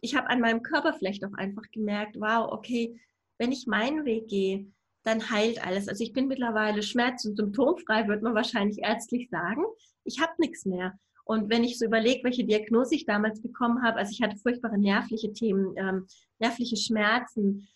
Ich 0.00 0.16
habe 0.16 0.30
an 0.30 0.40
meinem 0.40 0.62
Körper 0.62 0.94
vielleicht 0.94 1.26
auch 1.26 1.34
einfach 1.34 1.70
gemerkt, 1.72 2.16
wow, 2.18 2.50
okay, 2.50 2.98
wenn 3.36 3.52
ich 3.52 3.66
meinen 3.66 4.06
Weg 4.06 4.28
gehe, 4.28 4.64
dann 5.02 5.28
heilt 5.28 5.62
alles. 5.62 5.88
Also 5.88 6.02
ich 6.02 6.14
bin 6.14 6.26
mittlerweile 6.26 6.82
schmerz- 6.82 7.26
und 7.26 7.36
symptomfrei, 7.36 8.08
würde 8.08 8.22
man 8.22 8.34
wahrscheinlich 8.34 8.78
ärztlich 8.78 9.28
sagen. 9.28 9.64
Ich 10.04 10.22
habe 10.22 10.32
nichts 10.38 10.64
mehr. 10.64 10.98
Und 11.30 11.48
wenn 11.48 11.62
ich 11.62 11.78
so 11.78 11.84
überlege, 11.84 12.24
welche 12.24 12.42
Diagnose 12.42 12.96
ich 12.96 13.06
damals 13.06 13.40
bekommen 13.40 13.84
habe, 13.84 13.98
also 13.98 14.10
ich 14.10 14.20
hatte 14.20 14.36
furchtbare 14.36 14.76
nervliche 14.76 15.32
Themen, 15.32 15.76
ähm, 15.76 16.08
nervliche 16.40 16.76
Schmerzen, 16.76 17.68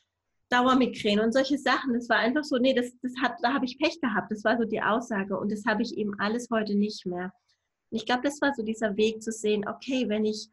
Dauermigräne 0.49 1.23
und 1.23 1.33
solche 1.33 1.57
Sachen. 1.57 1.95
Das 1.95 2.09
war 2.09 2.17
einfach 2.17 2.43
so, 2.43 2.59
nee, 2.59 2.75
das, 2.75 2.91
das 3.01 3.13
hat, 3.23 3.37
da 3.43 3.53
habe 3.53 3.65
ich 3.65 3.79
Pech 3.79 4.01
gehabt. 4.01 4.33
Das 4.33 4.43
war 4.43 4.59
so 4.59 4.65
die 4.65 4.83
Aussage. 4.83 5.39
Und 5.39 5.53
das 5.53 5.65
habe 5.67 5.83
ich 5.83 5.97
eben 5.97 6.19
alles 6.19 6.49
heute 6.51 6.75
nicht 6.75 7.07
mehr. 7.07 7.33
Und 7.91 7.99
ich 7.99 8.07
glaube, 8.07 8.23
das 8.25 8.41
war 8.41 8.53
so 8.57 8.65
dieser 8.65 8.97
Weg 8.97 9.23
zu 9.23 9.31
sehen, 9.31 9.69
okay, 9.69 10.09
wenn 10.09 10.25
ich, 10.25 10.49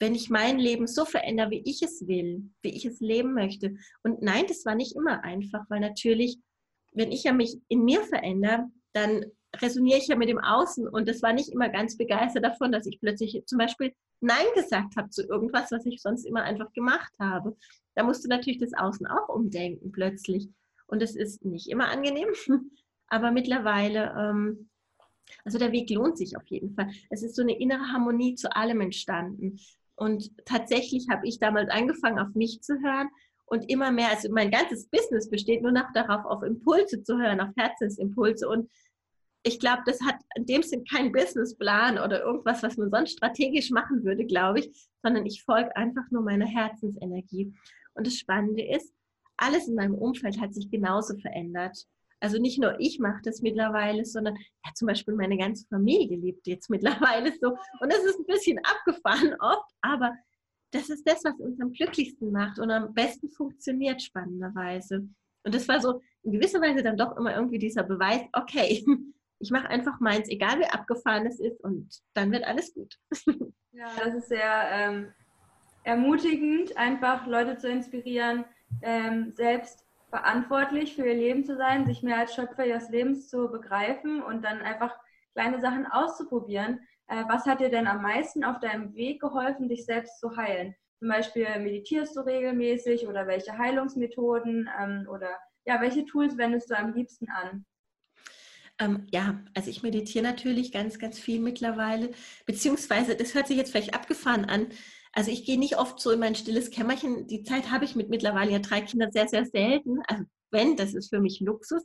wenn 0.00 0.16
ich 0.16 0.28
mein 0.28 0.58
Leben 0.58 0.88
so 0.88 1.04
verändere, 1.04 1.50
wie 1.50 1.62
ich 1.64 1.80
es 1.80 2.08
will, 2.08 2.50
wie 2.62 2.74
ich 2.74 2.84
es 2.84 2.98
leben 2.98 3.34
möchte. 3.34 3.76
Und 4.02 4.20
nein, 4.20 4.46
das 4.48 4.66
war 4.66 4.74
nicht 4.74 4.96
immer 4.96 5.22
einfach, 5.22 5.64
weil 5.68 5.78
natürlich, 5.78 6.38
wenn 6.90 7.12
ich 7.12 7.22
ja 7.22 7.32
mich 7.32 7.60
in 7.68 7.84
mir 7.84 8.02
verändere, 8.02 8.68
dann 8.94 9.26
resoniere 9.60 9.98
ich 9.98 10.08
ja 10.08 10.16
mit 10.16 10.28
dem 10.28 10.38
Außen 10.38 10.88
und 10.88 11.08
das 11.08 11.22
war 11.22 11.32
nicht 11.32 11.50
immer 11.50 11.68
ganz 11.68 11.96
begeistert 11.96 12.44
davon, 12.44 12.72
dass 12.72 12.86
ich 12.86 13.00
plötzlich 13.00 13.42
zum 13.46 13.58
Beispiel 13.58 13.92
Nein 14.20 14.46
gesagt 14.54 14.96
habe 14.96 15.10
zu 15.10 15.26
irgendwas, 15.26 15.70
was 15.72 15.84
ich 15.84 16.00
sonst 16.00 16.24
immer 16.24 16.42
einfach 16.42 16.72
gemacht 16.72 17.12
habe. 17.18 17.56
Da 17.94 18.04
musst 18.04 18.24
du 18.24 18.28
natürlich 18.28 18.60
das 18.60 18.72
Außen 18.72 19.06
auch 19.06 19.28
umdenken 19.28 19.92
plötzlich. 19.92 20.48
Und 20.86 21.02
es 21.02 21.16
ist 21.16 21.44
nicht 21.44 21.68
immer 21.68 21.88
angenehm, 21.88 22.28
aber 23.08 23.30
mittlerweile, 23.30 24.14
ähm, 24.16 24.70
also 25.44 25.58
der 25.58 25.72
Weg 25.72 25.90
lohnt 25.90 26.18
sich 26.18 26.36
auf 26.36 26.46
jeden 26.46 26.74
Fall. 26.74 26.90
Es 27.10 27.22
ist 27.22 27.34
so 27.34 27.42
eine 27.42 27.58
innere 27.58 27.92
Harmonie 27.92 28.34
zu 28.34 28.54
allem 28.54 28.80
entstanden. 28.80 29.58
Und 29.96 30.30
tatsächlich 30.46 31.08
habe 31.10 31.26
ich 31.26 31.38
damals 31.38 31.70
angefangen, 31.70 32.18
auf 32.18 32.34
mich 32.34 32.62
zu 32.62 32.74
hören 32.82 33.08
und 33.46 33.68
immer 33.68 33.90
mehr, 33.90 34.08
also 34.08 34.30
mein 34.30 34.50
ganzes 34.50 34.88
Business 34.88 35.28
besteht 35.28 35.62
nur 35.62 35.72
noch 35.72 35.92
darauf, 35.92 36.24
auf 36.24 36.42
Impulse 36.42 37.02
zu 37.02 37.18
hören, 37.18 37.40
auf 37.40 37.50
Herzensimpulse. 37.56 38.48
Und 38.48 38.70
ich 39.44 39.58
glaube, 39.58 39.82
das 39.86 40.00
hat 40.02 40.16
in 40.36 40.46
dem 40.46 40.62
Sinn 40.62 40.84
keinen 40.84 41.12
Businessplan 41.12 41.98
oder 41.98 42.22
irgendwas, 42.22 42.62
was 42.62 42.76
man 42.76 42.90
sonst 42.90 43.12
strategisch 43.12 43.70
machen 43.70 44.04
würde, 44.04 44.24
glaube 44.24 44.60
ich, 44.60 44.88
sondern 45.02 45.26
ich 45.26 45.42
folge 45.42 45.74
einfach 45.76 46.08
nur 46.10 46.22
meiner 46.22 46.46
Herzensenergie. 46.46 47.52
Und 47.94 48.06
das 48.06 48.16
Spannende 48.16 48.62
ist, 48.64 48.94
alles 49.36 49.66
in 49.66 49.74
meinem 49.74 49.94
Umfeld 49.94 50.40
hat 50.40 50.54
sich 50.54 50.70
genauso 50.70 51.16
verändert. 51.18 51.86
Also 52.20 52.38
nicht 52.38 52.60
nur 52.60 52.78
ich 52.78 53.00
mache 53.00 53.20
das 53.24 53.42
mittlerweile, 53.42 54.04
sondern 54.04 54.36
ja, 54.36 54.72
zum 54.74 54.86
Beispiel 54.86 55.14
meine 55.14 55.36
ganze 55.36 55.66
Familie 55.66 56.16
lebt 56.16 56.46
jetzt 56.46 56.70
mittlerweile 56.70 57.32
so. 57.40 57.56
Und 57.80 57.92
das 57.92 58.04
ist 58.04 58.20
ein 58.20 58.26
bisschen 58.26 58.60
abgefahren 58.62 59.34
oft, 59.40 59.68
aber 59.80 60.14
das 60.70 60.88
ist 60.88 61.06
das, 61.06 61.24
was 61.24 61.34
uns 61.40 61.60
am 61.60 61.72
glücklichsten 61.72 62.30
macht 62.30 62.60
und 62.60 62.70
am 62.70 62.94
besten 62.94 63.28
funktioniert, 63.28 64.00
spannenderweise. 64.00 65.08
Und 65.44 65.54
das 65.54 65.66
war 65.66 65.80
so 65.80 66.00
in 66.22 66.32
gewisser 66.32 66.60
Weise 66.60 66.84
dann 66.84 66.96
doch 66.96 67.16
immer 67.16 67.34
irgendwie 67.34 67.58
dieser 67.58 67.82
Beweis, 67.82 68.22
okay, 68.32 68.84
ich 69.42 69.50
mache 69.50 69.68
einfach 69.68 69.98
meins, 70.00 70.28
egal 70.28 70.60
wie 70.60 70.66
abgefahren 70.66 71.26
es 71.26 71.40
ist 71.40 71.62
und 71.62 72.00
dann 72.14 72.30
wird 72.32 72.44
alles 72.44 72.72
gut. 72.74 72.96
Ja, 73.74 73.86
das 74.04 74.14
ist 74.14 74.28
sehr 74.28 74.68
ähm, 74.70 75.14
ermutigend, 75.82 76.76
einfach 76.76 77.26
Leute 77.26 77.56
zu 77.56 77.70
inspirieren, 77.70 78.44
ähm, 78.82 79.32
selbst 79.32 79.86
verantwortlich 80.10 80.94
für 80.94 81.06
ihr 81.06 81.14
Leben 81.14 81.42
zu 81.42 81.56
sein, 81.56 81.86
sich 81.86 82.02
mehr 82.02 82.18
als 82.18 82.34
Schöpfer 82.34 82.66
ihres 82.66 82.90
Lebens 82.90 83.30
zu 83.30 83.50
begreifen 83.50 84.22
und 84.22 84.44
dann 84.44 84.60
einfach 84.60 84.94
kleine 85.32 85.58
Sachen 85.58 85.86
auszuprobieren. 85.86 86.80
Äh, 87.08 87.24
was 87.28 87.46
hat 87.46 87.60
dir 87.60 87.70
denn 87.70 87.86
am 87.86 88.02
meisten 88.02 88.44
auf 88.44 88.60
deinem 88.60 88.94
Weg 88.94 89.22
geholfen, 89.22 89.70
dich 89.70 89.86
selbst 89.86 90.20
zu 90.20 90.36
heilen? 90.36 90.74
Zum 90.98 91.08
Beispiel 91.08 91.48
meditierst 91.58 92.14
du 92.14 92.20
regelmäßig 92.20 93.08
oder 93.08 93.26
welche 93.26 93.56
Heilungsmethoden 93.56 94.68
ähm, 94.78 95.08
oder 95.10 95.30
ja, 95.64 95.80
welche 95.80 96.04
Tools 96.04 96.36
wendest 96.36 96.70
du 96.70 96.76
am 96.76 96.92
liebsten 96.92 97.30
an? 97.30 97.64
Ähm, 98.78 99.06
ja, 99.12 99.44
also 99.54 99.70
ich 99.70 99.82
meditiere 99.82 100.24
natürlich 100.24 100.72
ganz, 100.72 100.98
ganz 100.98 101.18
viel 101.18 101.40
mittlerweile, 101.40 102.10
beziehungsweise 102.46 103.14
das 103.16 103.34
hört 103.34 103.46
sich 103.46 103.56
jetzt 103.56 103.70
vielleicht 103.70 103.94
abgefahren 103.94 104.44
an, 104.46 104.68
also 105.12 105.30
ich 105.30 105.44
gehe 105.44 105.58
nicht 105.58 105.78
oft 105.78 106.00
so 106.00 106.10
in 106.10 106.20
mein 106.20 106.34
stilles 106.34 106.70
Kämmerchen. 106.70 107.26
Die 107.26 107.42
Zeit 107.42 107.70
habe 107.70 107.84
ich 107.84 107.94
mit 107.94 108.08
mittlerweile 108.08 108.52
ja 108.52 108.58
drei 108.58 108.80
Kindern 108.80 109.12
sehr, 109.12 109.28
sehr 109.28 109.44
selten. 109.44 110.00
Also 110.08 110.24
wenn, 110.50 110.76
das 110.76 110.94
ist 110.94 111.10
für 111.10 111.20
mich 111.20 111.40
Luxus. 111.40 111.84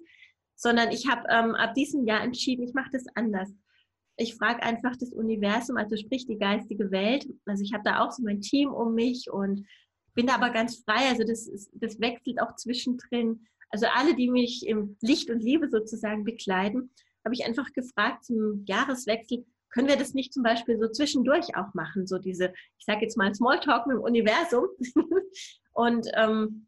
Sondern 0.56 0.92
ich 0.92 1.08
habe 1.08 1.24
ähm, 1.30 1.54
ab 1.54 1.76
diesem 1.76 2.06
Jahr 2.06 2.24
entschieden, 2.24 2.64
ich 2.64 2.74
mache 2.74 2.90
das 2.92 3.06
anders. 3.16 3.50
Ich 4.16 4.34
frage 4.36 4.64
einfach 4.64 4.96
das 4.98 5.12
Universum, 5.12 5.78
also 5.78 5.96
sprich 5.96 6.26
die 6.26 6.40
geistige 6.40 6.90
Welt. 6.90 7.28
Also 7.46 7.64
ich 7.64 7.74
habe 7.74 7.84
da 7.84 8.00
auch 8.00 8.12
so 8.12 8.24
mein 8.24 8.42
Team 8.42 8.72
um 8.72 8.96
mich 8.96 9.30
und 9.30 9.68
bin 10.16 10.26
da 10.26 10.36
aber 10.36 10.50
ganz 10.50 10.78
frei. 10.78 11.10
Also 11.10 11.24
das, 11.24 11.48
ist, 11.48 11.70
das 11.74 12.00
wechselt 12.00 12.42
auch 12.42 12.56
zwischendrin. 12.56 13.46
Also 13.70 13.88
alle, 13.94 14.16
die 14.16 14.30
mich 14.30 14.66
im 14.66 14.98
Licht 15.02 15.30
und 15.30 15.42
Liebe 15.42 15.70
sozusagen 15.70 16.24
begleiten, 16.24 16.92
habe 17.26 17.36
ich 17.36 17.46
einfach 17.46 17.72
gefragt 17.74 18.26
zum 18.26 18.64
Jahreswechsel, 18.66 19.46
können 19.70 19.90
wir 19.90 19.98
das 19.98 20.14
nicht 20.14 20.34
zum 20.34 20.44
Beispiel 20.44 20.80
so 20.80 20.88
zwischendurch 20.88 21.56
auch 21.56 21.74
machen? 21.74 22.08
So 22.08 22.18
diese, 22.18 22.54
ich 22.80 22.86
sage 22.86 23.02
jetzt 23.02 23.18
mal 23.18 23.34
Smalltalk 23.34 23.86
mit 23.88 23.98
dem 23.98 24.04
Universum. 24.04 24.68
und 25.74 26.08
ähm, 26.16 26.68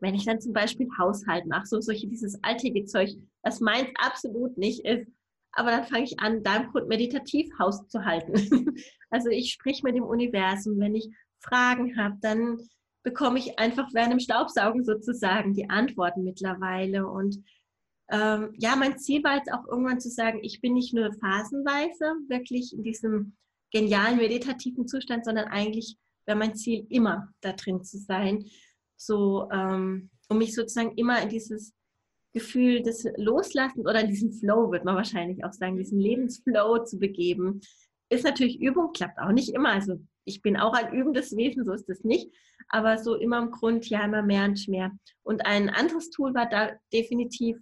wenn 0.00 0.14
ich 0.14 0.24
dann 0.24 0.40
zum 0.40 0.52
Beispiel 0.52 0.88
Haushalt 0.98 1.46
mache, 1.46 1.66
so 1.66 1.80
solche 1.80 2.06
dieses 2.06 2.38
alltägliche 2.42 2.86
Zeug, 2.86 3.10
was 3.42 3.60
meins 3.60 3.88
absolut 3.96 4.58
nicht 4.58 4.84
ist, 4.84 5.10
aber 5.52 5.70
dann 5.70 5.84
fange 5.84 6.04
ich 6.04 6.18
an, 6.18 6.42
da 6.42 6.56
im 6.56 6.70
Grund 6.70 6.88
meditativ 6.88 7.50
Haus 7.58 7.86
zu 7.88 8.04
halten. 8.04 8.34
also 9.10 9.28
ich 9.30 9.52
sprich 9.52 9.82
mit 9.82 9.94
dem 9.94 10.04
Universum. 10.04 10.78
Wenn 10.78 10.96
ich 10.96 11.08
Fragen 11.40 11.96
habe, 11.96 12.16
dann 12.20 12.58
bekomme 13.04 13.38
ich 13.38 13.58
einfach 13.58 13.88
während 13.92 14.12
dem 14.12 14.20
Staubsaugen 14.20 14.84
sozusagen 14.84 15.54
die 15.54 15.70
Antworten 15.70 16.24
mittlerweile. 16.24 17.06
Und 17.06 17.44
ähm, 18.10 18.54
ja, 18.58 18.74
mein 18.74 18.98
Ziel 18.98 19.22
war 19.22 19.36
jetzt 19.36 19.52
auch 19.52 19.66
irgendwann 19.68 20.00
zu 20.00 20.10
sagen, 20.10 20.40
ich 20.42 20.60
bin 20.60 20.74
nicht 20.74 20.94
nur 20.94 21.12
phasenweise 21.12 22.16
wirklich 22.28 22.72
in 22.72 22.82
diesem 22.82 23.36
genialen 23.70 24.16
meditativen 24.16 24.88
Zustand, 24.88 25.24
sondern 25.24 25.46
eigentlich 25.46 25.96
wäre 26.26 26.38
mein 26.38 26.56
Ziel 26.56 26.86
immer 26.88 27.28
da 27.42 27.52
drin 27.52 27.84
zu 27.84 27.98
sein, 27.98 28.46
so 28.96 29.48
ähm, 29.52 30.10
um 30.28 30.38
mich 30.38 30.54
sozusagen 30.54 30.96
immer 30.96 31.20
in 31.22 31.28
dieses 31.28 31.74
Gefühl 32.32 32.82
des 32.82 33.06
Loslassens 33.16 33.86
oder 33.86 34.00
in 34.00 34.08
diesen 34.08 34.32
Flow, 34.32 34.72
wird 34.72 34.84
man 34.84 34.96
wahrscheinlich 34.96 35.44
auch 35.44 35.52
sagen, 35.52 35.76
diesen 35.76 36.00
Lebensflow 36.00 36.84
zu 36.84 36.98
begeben. 36.98 37.60
Ist 38.08 38.24
natürlich 38.24 38.60
Übung, 38.60 38.92
klappt 38.92 39.18
auch 39.18 39.32
nicht 39.32 39.50
immer. 39.54 39.70
Also 39.70 40.00
ich 40.24 40.40
bin 40.40 40.56
auch 40.56 40.72
ein 40.72 40.92
übendes 40.94 41.36
Wesen, 41.36 41.64
so 41.64 41.72
ist 41.72 41.88
es 41.88 42.02
nicht. 42.02 42.30
Aber 42.68 42.98
so 42.98 43.14
immer 43.14 43.38
im 43.38 43.50
Grund, 43.50 43.88
ja, 43.88 44.04
immer 44.04 44.22
mehr 44.22 44.44
und 44.44 44.68
mehr. 44.68 44.90
Und 45.22 45.46
ein 45.46 45.70
anderes 45.70 46.10
Tool 46.10 46.34
war 46.34 46.48
da 46.48 46.72
definitiv 46.92 47.58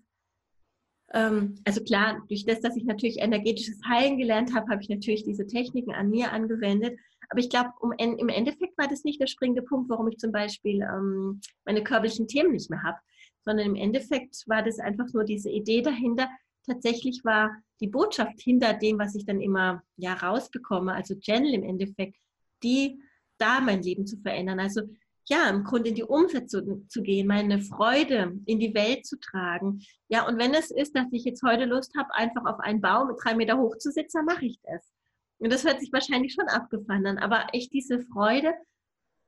ähm, 1.12 1.56
also 1.64 1.82
klar, 1.82 2.22
durch 2.28 2.44
das, 2.44 2.60
dass 2.60 2.76
ich 2.76 2.84
natürlich 2.84 3.18
energetisches 3.20 3.80
Heilen 3.86 4.18
gelernt 4.18 4.54
habe, 4.54 4.70
habe 4.70 4.82
ich 4.82 4.88
natürlich 4.88 5.24
diese 5.24 5.46
Techniken 5.46 5.92
an 5.92 6.10
mir 6.10 6.32
angewendet. 6.32 6.98
Aber 7.28 7.40
ich 7.40 7.50
glaube, 7.50 7.70
um, 7.80 7.92
im 7.92 8.28
Endeffekt 8.28 8.76
war 8.78 8.88
das 8.88 9.04
nicht 9.04 9.20
der 9.20 9.26
springende 9.26 9.62
Punkt, 9.62 9.88
warum 9.90 10.08
ich 10.08 10.18
zum 10.18 10.32
Beispiel 10.32 10.82
ähm, 10.82 11.40
meine 11.64 11.82
körperlichen 11.82 12.28
Themen 12.28 12.52
nicht 12.52 12.70
mehr 12.70 12.82
habe, 12.82 12.98
sondern 13.44 13.66
im 13.66 13.76
Endeffekt 13.76 14.42
war 14.46 14.62
das 14.62 14.78
einfach 14.78 15.12
nur 15.12 15.24
diese 15.24 15.50
Idee 15.50 15.82
dahinter. 15.82 16.28
Tatsächlich 16.66 17.24
war 17.24 17.50
die 17.80 17.88
Botschaft 17.88 18.40
hinter 18.40 18.74
dem, 18.74 18.98
was 18.98 19.14
ich 19.14 19.24
dann 19.24 19.40
immer 19.40 19.82
ja 19.96 20.14
rausbekomme, 20.14 20.94
also 20.94 21.14
Channel 21.16 21.54
im 21.54 21.62
Endeffekt, 21.62 22.16
die 22.62 23.00
da 23.42 23.60
mein 23.60 23.82
Leben 23.82 24.06
zu 24.06 24.16
verändern. 24.18 24.60
Also 24.60 24.82
ja, 25.28 25.48
im 25.48 25.64
Grunde 25.64 25.90
in 25.90 25.94
die 25.94 26.04
Umsetzung 26.04 26.88
zu 26.88 27.02
gehen, 27.02 27.26
meine 27.26 27.60
Freude 27.60 28.38
in 28.46 28.58
die 28.58 28.74
Welt 28.74 29.06
zu 29.06 29.18
tragen. 29.20 29.80
Ja, 30.08 30.26
und 30.26 30.38
wenn 30.38 30.54
es 30.54 30.70
ist, 30.70 30.96
dass 30.96 31.06
ich 31.12 31.24
jetzt 31.24 31.42
heute 31.42 31.64
Lust 31.64 31.92
habe, 31.96 32.14
einfach 32.14 32.44
auf 32.44 32.60
einen 32.60 32.80
Baum 32.80 33.14
drei 33.22 33.34
Meter 33.34 33.58
hoch 33.58 33.76
zu 33.78 33.90
sitzen, 33.90 34.18
dann 34.18 34.26
mache 34.26 34.46
ich 34.46 34.58
das. 34.62 34.92
Und 35.38 35.52
das 35.52 35.64
hört 35.64 35.80
sich 35.80 35.92
wahrscheinlich 35.92 36.34
schon 36.34 36.48
abgefahren 36.48 37.06
an, 37.06 37.18
aber 37.18 37.46
echt 37.52 37.72
diese 37.72 38.00
Freude, 38.00 38.54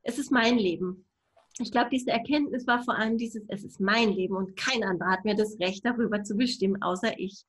es 0.03 0.19
ist 0.19 0.31
mein 0.31 0.59
Leben. 0.59 1.07
Ich 1.61 1.71
glaube, 1.71 1.91
diese 1.91 2.11
Erkenntnis 2.11 2.67
war 2.67 2.83
vor 2.83 2.97
allem 2.97 3.17
dieses, 3.17 3.45
es 3.49 3.65
ist 3.65 3.81
mein 3.81 4.11
Leben 4.11 4.37
und 4.37 4.57
kein 4.57 4.83
anderer 4.83 5.13
hat 5.13 5.25
mir 5.25 5.37
das 5.37 5.59
Recht 5.61 5.85
darüber 5.85 6.23
zu 6.25 6.37
bestimmen, 6.37 6.83
außer 6.83 7.19
ich. 7.19 7.45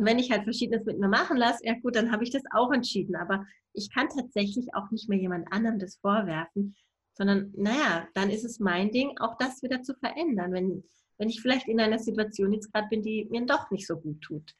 Und 0.00 0.06
wenn 0.06 0.18
ich 0.18 0.30
halt 0.30 0.44
Verschiedenes 0.44 0.86
mit 0.86 0.98
mir 0.98 1.08
machen 1.08 1.36
lasse, 1.36 1.62
ja 1.62 1.74
gut, 1.74 1.94
dann 1.94 2.10
habe 2.10 2.24
ich 2.24 2.30
das 2.30 2.42
auch 2.52 2.72
entschieden. 2.72 3.16
Aber 3.16 3.44
ich 3.74 3.92
kann 3.92 4.08
tatsächlich 4.08 4.74
auch 4.74 4.90
nicht 4.90 5.10
mehr 5.10 5.18
jemand 5.18 5.52
anderem 5.52 5.78
das 5.78 5.96
vorwerfen, 5.96 6.74
sondern 7.12 7.52
naja, 7.54 8.08
dann 8.14 8.30
ist 8.30 8.44
es 8.44 8.60
mein 8.60 8.90
Ding, 8.92 9.18
auch 9.18 9.36
das 9.36 9.62
wieder 9.62 9.82
zu 9.82 9.94
verändern, 9.94 10.54
wenn, 10.54 10.84
wenn 11.18 11.28
ich 11.28 11.42
vielleicht 11.42 11.68
in 11.68 11.80
einer 11.80 11.98
Situation 11.98 12.54
jetzt 12.54 12.72
gerade 12.72 12.88
bin, 12.88 13.02
die 13.02 13.26
mir 13.30 13.44
doch 13.44 13.70
nicht 13.70 13.86
so 13.86 14.00
gut 14.00 14.22
tut. 14.22 14.54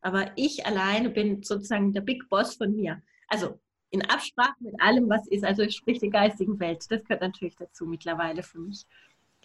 Aber 0.00 0.30
ich 0.34 0.64
alleine 0.64 1.10
bin 1.10 1.42
sozusagen 1.42 1.92
der 1.92 2.00
Big 2.00 2.26
Boss 2.30 2.54
von 2.54 2.74
mir. 2.74 3.02
Also 3.28 3.60
in 3.90 4.00
Absprache 4.00 4.54
mit 4.60 4.80
allem, 4.80 5.10
was 5.10 5.28
ist, 5.28 5.44
also 5.44 5.68
sprich 5.68 5.98
der 6.00 6.08
geistigen 6.08 6.58
Welt. 6.58 6.86
Das 6.88 7.04
gehört 7.04 7.20
natürlich 7.20 7.56
dazu 7.56 7.84
mittlerweile 7.84 8.42
für 8.42 8.60
mich. 8.60 8.86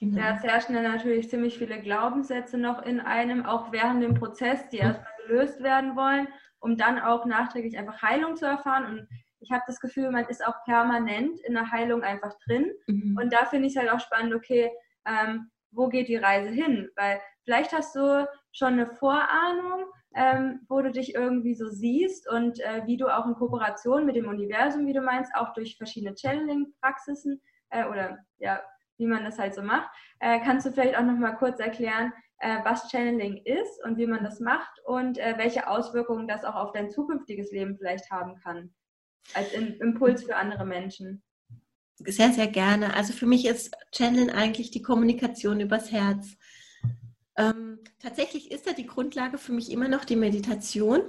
Genau. 0.02 0.18
Ja, 0.18 0.36
es 0.36 0.42
herrschen 0.42 0.74
dann 0.74 0.84
natürlich 0.84 1.30
ziemlich 1.30 1.60
viele 1.60 1.80
Glaubenssätze 1.80 2.58
noch 2.58 2.82
in 2.82 3.00
einem, 3.00 3.46
auch 3.46 3.72
während 3.72 4.02
dem 4.02 4.16
Prozess, 4.16 4.68
die 4.70 4.78
erstmal 4.78 5.11
gelöst 5.26 5.62
werden 5.64 5.96
wollen, 5.96 6.28
um 6.60 6.78
dann 6.78 7.00
auch 7.00 7.26
nachträglich 7.26 7.78
einfach 7.78 8.02
Heilung 8.02 8.36
zu 8.36 8.46
erfahren. 8.46 8.86
Und 8.86 9.08
ich 9.40 9.52
habe 9.52 9.64
das 9.68 9.80
Gefühl, 9.80 10.12
man 10.12 10.26
ist 10.26 10.46
auch 10.46 10.64
permanent 10.66 11.40
in 11.42 11.54
der 11.54 11.72
Heilung 11.72 12.04
einfach 12.04 12.34
drin. 12.46 12.72
Mhm. 12.88 13.18
Und 13.20 13.34
da 13.34 13.46
finde 13.46 13.68
ich 13.68 13.76
es 13.76 13.80
halt 13.80 13.92
auch 13.92 14.00
spannend, 14.00 14.34
okay, 14.34 14.72
ähm, 15.06 15.50
wo 15.72 15.88
geht 15.88 16.08
die 16.08 16.18
Reise 16.18 16.50
hin? 16.50 16.90
Weil 16.96 17.20
vielleicht 17.44 17.74
hast 17.74 17.96
du 17.96 18.28
schon 18.52 18.74
eine 18.74 18.88
Vorahnung, 18.88 19.86
ähm, 20.16 20.60
wo 20.68 20.82
du 20.82 20.92
dich 20.92 21.16
irgendwie 21.16 21.56
so 21.56 21.70
siehst 21.70 22.30
und 22.30 22.60
äh, 22.60 22.86
wie 22.86 22.98
du 22.98 23.08
auch 23.08 23.26
in 23.26 23.36
Kooperation 23.36 24.06
mit 24.06 24.16
dem 24.16 24.28
Universum, 24.28 24.86
wie 24.86 24.94
du 24.94 25.02
meinst, 25.02 25.34
auch 25.36 25.54
durch 25.54 25.78
verschiedene 25.78 26.16
Channeling-Praxisen 26.16 27.42
äh, 27.70 27.86
oder 27.86 28.20
ja, 28.38 28.62
wie 28.98 29.08
man 29.08 29.24
das 29.24 29.40
halt 29.40 29.54
so 29.54 29.62
macht. 29.62 29.90
Äh, 30.20 30.40
kannst 30.42 30.66
du 30.66 30.72
vielleicht 30.72 30.98
auch 30.98 31.04
noch 31.04 31.18
mal 31.18 31.32
kurz 31.32 31.60
erklären, 31.60 32.14
was 32.64 32.90
Channeling 32.90 33.42
ist 33.46 33.84
und 33.84 33.98
wie 33.98 34.08
man 34.08 34.24
das 34.24 34.40
macht 34.40 34.80
und 34.86 35.18
äh, 35.18 35.36
welche 35.38 35.68
Auswirkungen 35.68 36.28
das 36.28 36.44
auch 36.44 36.56
auf 36.56 36.72
dein 36.72 36.90
zukünftiges 36.90 37.52
Leben 37.52 37.78
vielleicht 37.78 38.10
haben 38.10 38.36
kann, 38.36 38.74
als 39.34 39.54
Impuls 39.54 40.24
für 40.24 40.36
andere 40.36 40.66
Menschen? 40.66 41.24
Sehr, 42.06 42.32
sehr 42.32 42.48
gerne. 42.48 42.96
Also 42.96 43.14
für 43.14 43.28
mich 43.28 43.46
ist 43.46 43.76
Channeling 43.94 44.32
eigentlich 44.32 44.72
die 44.72 44.82
Kommunikation 44.82 45.60
übers 45.60 45.92
Herz. 45.92 46.36
Ähm, 47.38 47.80
tatsächlich 48.00 48.52
ist 48.52 48.68
da 48.68 48.74
die 48.74 48.88
Grundlage 48.88 49.38
für 49.38 49.54
mich 49.54 49.72
immer 49.72 49.88
noch 49.88 50.04
die 50.04 50.16
Meditation, 50.16 51.02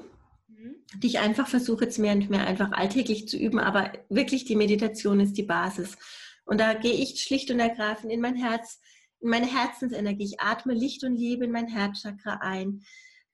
mhm. 0.48 0.76
die 0.98 1.06
ich 1.06 1.18
einfach 1.18 1.48
versuche 1.48 1.84
jetzt 1.84 1.98
mehr 1.98 2.12
und 2.12 2.30
mehr 2.30 2.46
einfach 2.46 2.72
alltäglich 2.72 3.26
zu 3.26 3.36
üben, 3.36 3.58
aber 3.58 3.92
wirklich 4.08 4.44
die 4.44 4.56
Meditation 4.56 5.20
ist 5.20 5.36
die 5.36 5.42
Basis. 5.42 5.96
Und 6.44 6.60
da 6.60 6.74
gehe 6.74 6.92
ich 6.92 7.22
schlicht 7.22 7.50
und 7.50 7.60
ergreifend 7.60 8.12
in 8.12 8.20
mein 8.20 8.36
Herz, 8.36 8.80
in 9.22 9.28
meine 9.28 9.46
Herzensenergie. 9.46 10.24
Ich 10.24 10.40
atme 10.40 10.74
Licht 10.74 11.04
und 11.04 11.16
Liebe 11.16 11.44
in 11.44 11.52
mein 11.52 11.68
Herzchakra 11.68 12.38
ein. 12.42 12.82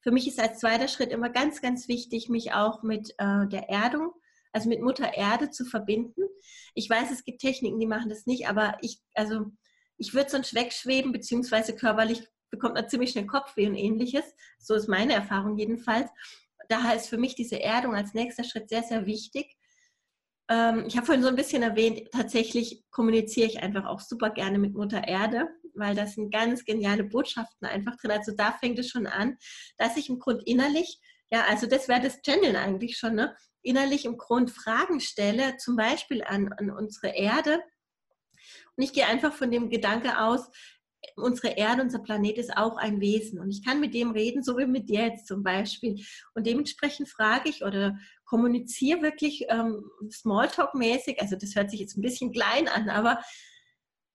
Für 0.01 0.13
mich 0.13 0.29
ist 0.29 0.39
als 0.39 0.61
zweiter 0.61 0.89
Schritt 0.89 1.11
immer 1.11 1.31
ganz, 1.31 1.61
ganz 1.61 1.89
wichtig, 1.89 2.29
mich 2.29 2.53
auch 2.53 2.83
mit 2.83 3.15
äh, 3.19 3.47
der 3.49 3.69
Erdung, 3.69 4.13
also 4.53 4.69
mit 4.69 4.81
Mutter 4.81 5.15
Erde 5.15 5.51
zu 5.51 5.65
verbinden. 5.65 6.23
Ich 6.75 6.89
weiß, 6.89 7.11
es 7.11 7.25
gibt 7.25 7.41
Techniken, 7.41 7.81
die 7.81 7.87
machen 7.87 8.09
das 8.09 8.27
nicht, 8.27 8.49
aber 8.49 8.79
ich, 8.81 9.01
also 9.15 9.47
ich 9.97 10.15
würde 10.15 10.31
sonst 10.31 10.55
wegschweben, 10.55 11.13
beziehungsweise 11.13 11.75
körperlich 11.75 12.29
bekommt 12.51 12.75
man 12.75 12.89
ziemlich 12.89 13.11
schnell 13.11 13.27
Kopfweh 13.27 13.67
und 13.67 13.75
ähnliches. 13.75 14.25
So 14.59 14.75
ist 14.75 14.89
meine 14.89 15.15
Erfahrung 15.15 15.59
jedenfalls. 15.59 16.11
Daher 16.69 16.97
ist 16.97 17.09
für 17.09 17.19
mich 17.19 17.35
diese 17.35 17.61
Erdung 17.61 17.95
als 17.95 18.15
nächster 18.15 18.45
Schritt 18.45 18.69
sehr, 18.69 18.83
sehr 18.83 19.07
wichtig. 19.07 19.57
Ähm, 20.49 20.85
ich 20.87 20.97
habe 20.97 21.07
vorhin 21.07 21.23
so 21.23 21.29
ein 21.29 21.37
bisschen 21.37 21.63
erwähnt, 21.63 22.11
tatsächlich 22.13 22.85
kommuniziere 22.91 23.49
ich 23.49 23.63
einfach 23.63 23.85
auch 23.85 24.01
super 24.01 24.31
gerne 24.31 24.59
mit 24.59 24.75
Mutter 24.75 25.07
Erde, 25.07 25.49
weil 25.79 25.95
da 25.95 26.07
sind 26.07 26.33
ganz 26.33 26.65
geniale 26.65 27.05
Botschaften 27.05 27.67
einfach 27.67 27.97
drin. 27.97 28.11
Also 28.11 28.33
da 28.37 28.53
fängt 28.53 28.79
es 28.79 28.89
schon 28.89 29.07
an, 29.07 29.37
dass 29.77 29.97
ich 29.97 30.09
im 30.09 30.19
Grund 30.19 30.43
innerlich, 30.47 31.01
ja, 31.31 31.45
also 31.49 31.67
das 31.67 31.89
wäre 31.89 32.01
das 32.01 32.21
Channeln 32.23 32.57
eigentlich 32.57 32.97
schon, 32.97 33.15
ne? 33.15 33.37
innerlich 33.63 34.05
im 34.05 34.17
Grund 34.17 34.51
Fragen 34.51 35.01
stelle, 35.01 35.57
zum 35.59 35.77
Beispiel 35.77 36.23
an, 36.25 36.53
an 36.55 36.71
unsere 36.71 37.15
Erde. 37.15 37.61
Und 38.77 38.85
ich 38.85 38.93
gehe 38.93 39.07
einfach 39.07 39.33
von 39.33 39.51
dem 39.51 39.69
Gedanke 39.69 40.21
aus, 40.21 40.49
unsere 41.17 41.57
Erde, 41.57 41.83
unser 41.83 42.01
Planet 42.01 42.39
ist 42.39 42.57
auch 42.57 42.77
ein 42.77 43.01
Wesen. 43.01 43.41
Und 43.41 43.51
ich 43.51 43.65
kann 43.65 43.81
mit 43.81 43.95
dem 43.95 44.11
reden, 44.11 44.43
so 44.43 44.57
wie 44.59 44.67
mit 44.67 44.89
dir 44.89 45.07
jetzt 45.07 45.27
zum 45.27 45.43
Beispiel. 45.43 46.03
Und 46.35 46.47
dementsprechend 46.47 47.09
frage 47.09 47.49
ich 47.49 47.65
oder 47.65 47.99
kommuniziere 48.25 49.03
wirklich 49.03 49.47
ähm, 49.49 49.85
Smalltalk-mäßig. 50.11 51.21
Also 51.21 51.37
das 51.37 51.55
hört 51.55 51.71
sich 51.71 51.81
jetzt 51.81 51.97
ein 51.97 52.03
bisschen 52.03 52.33
klein 52.33 52.69
an, 52.69 52.89
aber 52.89 53.21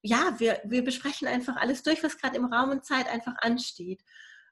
ja, 0.04 0.36
wir, 0.38 0.62
wir 0.66 0.84
besprechen 0.84 1.28
einfach 1.28 1.56
alles 1.56 1.82
durch, 1.82 2.04
was 2.04 2.18
gerade 2.18 2.36
im 2.36 2.46
Raum 2.46 2.70
und 2.70 2.86
Zeit 2.86 3.08
einfach 3.10 3.36
ansteht. 3.40 4.04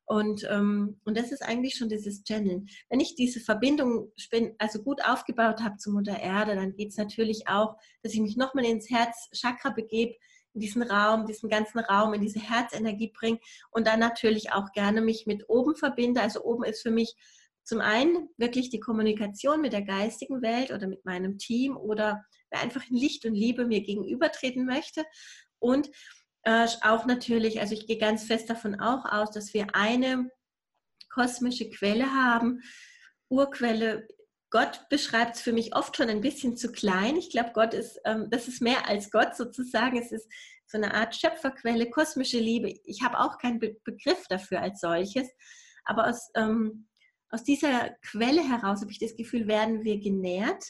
Und, 0.05 0.47
ähm, 0.49 0.99
und 1.05 1.17
das 1.17 1.31
ist 1.31 1.43
eigentlich 1.43 1.75
schon 1.75 1.89
dieses 1.89 2.23
Channeln. 2.23 2.67
Wenn 2.89 2.99
ich 2.99 3.15
diese 3.15 3.39
Verbindung 3.39 4.11
also 4.57 4.81
gut 4.81 5.03
aufgebaut 5.05 5.61
habe 5.61 5.77
zu 5.77 5.91
Mutter 5.91 6.19
Erde, 6.19 6.55
dann 6.55 6.73
geht 6.75 6.89
es 6.89 6.97
natürlich 6.97 7.47
auch, 7.47 7.77
dass 8.01 8.13
ich 8.13 8.21
mich 8.21 8.35
nochmal 8.35 8.65
ins 8.65 8.89
Herzchakra 8.89 9.69
begebe, 9.69 10.15
in 10.53 10.61
diesen 10.61 10.83
Raum, 10.83 11.27
diesen 11.27 11.49
ganzen 11.49 11.79
Raum, 11.79 12.13
in 12.13 12.21
diese 12.21 12.39
Herzenergie 12.39 13.11
bringe 13.13 13.39
und 13.71 13.87
dann 13.87 13.99
natürlich 13.99 14.51
auch 14.51 14.71
gerne 14.73 15.01
mich 15.01 15.27
mit 15.27 15.47
oben 15.49 15.75
verbinde. 15.75 16.21
Also 16.21 16.43
oben 16.43 16.63
ist 16.63 16.81
für 16.81 16.91
mich 16.91 17.15
zum 17.63 17.79
einen 17.79 18.29
wirklich 18.37 18.69
die 18.69 18.79
Kommunikation 18.79 19.61
mit 19.61 19.71
der 19.71 19.83
geistigen 19.83 20.41
Welt 20.41 20.71
oder 20.71 20.87
mit 20.87 21.05
meinem 21.05 21.37
Team 21.37 21.77
oder 21.77 22.25
wer 22.51 22.61
einfach 22.61 22.87
in 22.89 22.95
Licht 22.95 23.25
und 23.25 23.33
Liebe 23.33 23.65
mir 23.65 23.81
gegenübertreten 23.81 24.65
möchte. 24.65 25.05
Und 25.59 25.89
äh, 26.43 26.67
auch 26.81 27.05
natürlich, 27.05 27.59
also 27.59 27.73
ich 27.73 27.87
gehe 27.87 27.97
ganz 27.97 28.23
fest 28.23 28.49
davon 28.49 28.79
auch 28.79 29.05
aus, 29.05 29.31
dass 29.31 29.53
wir 29.53 29.75
eine 29.75 30.29
kosmische 31.09 31.69
Quelle 31.69 32.13
haben, 32.13 32.61
Urquelle 33.29 34.07
Gott 34.51 34.89
beschreibt 34.89 35.37
es 35.37 35.41
für 35.41 35.53
mich 35.53 35.73
oft 35.75 35.95
schon 35.95 36.09
ein 36.09 36.19
bisschen 36.19 36.57
zu 36.57 36.71
klein. 36.73 37.15
Ich 37.15 37.29
glaube, 37.29 37.51
Gott 37.53 37.73
ist, 37.73 37.99
ähm, 38.03 38.27
das 38.29 38.49
ist 38.49 38.61
mehr 38.61 38.87
als 38.87 39.09
Gott 39.09 39.35
sozusagen. 39.35 39.97
Es 39.97 40.11
ist 40.11 40.27
so 40.67 40.77
eine 40.77 40.93
Art 40.93 41.15
Schöpferquelle, 41.15 41.89
kosmische 41.89 42.37
Liebe. 42.37 42.73
Ich 42.83 43.01
habe 43.01 43.19
auch 43.19 43.37
keinen 43.37 43.59
Be 43.59 43.77
Begriff 43.85 44.25
dafür 44.27 44.61
als 44.61 44.81
solches. 44.81 45.29
Aber 45.85 46.07
aus, 46.07 46.29
ähm, 46.35 46.87
aus 47.29 47.45
dieser 47.45 47.91
Quelle 48.01 48.41
heraus 48.41 48.81
habe 48.81 48.91
ich 48.91 48.99
das 48.99 49.15
Gefühl, 49.15 49.47
werden 49.47 49.85
wir 49.85 49.99
genährt, 50.01 50.65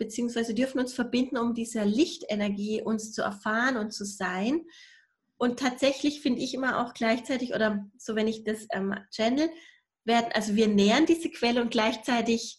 beziehungsweise 0.00 0.54
dürfen 0.54 0.80
uns 0.80 0.94
verbinden, 0.94 1.36
um 1.36 1.54
dieser 1.54 1.84
Lichtenergie 1.84 2.80
uns 2.80 3.12
zu 3.12 3.20
erfahren 3.20 3.76
und 3.76 3.92
zu 3.92 4.06
sein. 4.06 4.62
Und 5.36 5.60
tatsächlich 5.60 6.22
finde 6.22 6.40
ich 6.40 6.54
immer 6.54 6.80
auch 6.82 6.94
gleichzeitig, 6.94 7.54
oder 7.54 7.86
so 7.98 8.16
wenn 8.16 8.26
ich 8.26 8.42
das 8.42 8.66
ähm, 8.72 8.94
channel, 9.10 9.50
werden, 10.04 10.30
also 10.32 10.56
wir 10.56 10.68
nähern 10.68 11.04
diese 11.04 11.28
Quelle 11.28 11.60
und 11.60 11.70
gleichzeitig 11.70 12.58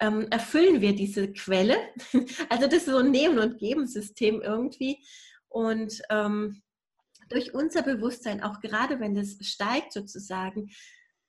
ähm, 0.00 0.28
erfüllen 0.30 0.80
wir 0.80 0.94
diese 0.94 1.30
Quelle. 1.32 1.76
Also 2.48 2.66
das 2.66 2.78
ist 2.78 2.86
so 2.86 2.96
ein 2.96 3.10
Nehmen- 3.10 3.38
und 3.38 3.58
Geben-System 3.58 4.40
irgendwie. 4.40 5.04
Und 5.48 6.00
ähm, 6.08 6.62
durch 7.28 7.52
unser 7.52 7.82
Bewusstsein, 7.82 8.42
auch 8.42 8.60
gerade 8.60 8.98
wenn 8.98 9.14
das 9.14 9.36
steigt 9.42 9.92
sozusagen, 9.92 10.70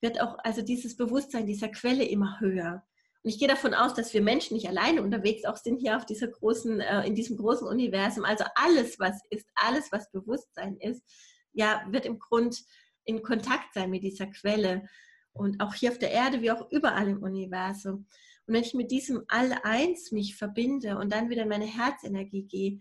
wird 0.01 0.21
auch 0.21 0.37
also 0.39 0.61
dieses 0.61 0.95
Bewusstsein 0.95 1.45
dieser 1.45 1.67
Quelle 1.67 2.05
immer 2.05 2.39
höher. 2.39 2.87
Und 3.23 3.31
ich 3.31 3.39
gehe 3.39 3.47
davon 3.47 3.73
aus, 3.73 3.93
dass 3.93 4.13
wir 4.13 4.21
Menschen 4.21 4.55
nicht 4.55 4.69
alleine 4.69 5.01
unterwegs 5.03 5.43
auch 5.45 5.57
sind 5.57 5.77
hier 5.77 5.97
auf 5.97 6.05
dieser 6.05 6.27
großen, 6.27 6.79
äh, 6.79 7.05
in 7.05 7.15
diesem 7.15 7.35
großen 7.37 7.67
Universum. 7.67 8.23
Also 8.23 8.45
alles, 8.55 8.97
was 8.99 9.21
ist, 9.29 9.47
alles, 9.55 9.91
was 9.91 10.09
Bewusstsein 10.11 10.77
ist, 10.77 11.03
ja, 11.51 11.83
wird 11.89 12.05
im 12.05 12.19
Grund 12.19 12.63
in 13.03 13.21
Kontakt 13.21 13.73
sein 13.73 13.89
mit 13.89 14.03
dieser 14.03 14.27
Quelle. 14.27 14.87
Und 15.33 15.61
auch 15.61 15.73
hier 15.73 15.91
auf 15.91 15.99
der 15.99 16.11
Erde 16.11 16.41
wie 16.41 16.51
auch 16.51 16.71
überall 16.71 17.09
im 17.09 17.21
Universum. 17.21 18.07
Und 18.45 18.53
wenn 18.53 18.63
ich 18.63 18.73
mit 18.73 18.89
diesem 18.89 19.23
All-Eins 19.27 20.11
mich 20.11 20.35
verbinde 20.35 20.97
und 20.97 21.11
dann 21.11 21.29
wieder 21.29 21.43
in 21.43 21.49
meine 21.49 21.67
Herzenergie 21.67 22.47
gehe, 22.47 22.79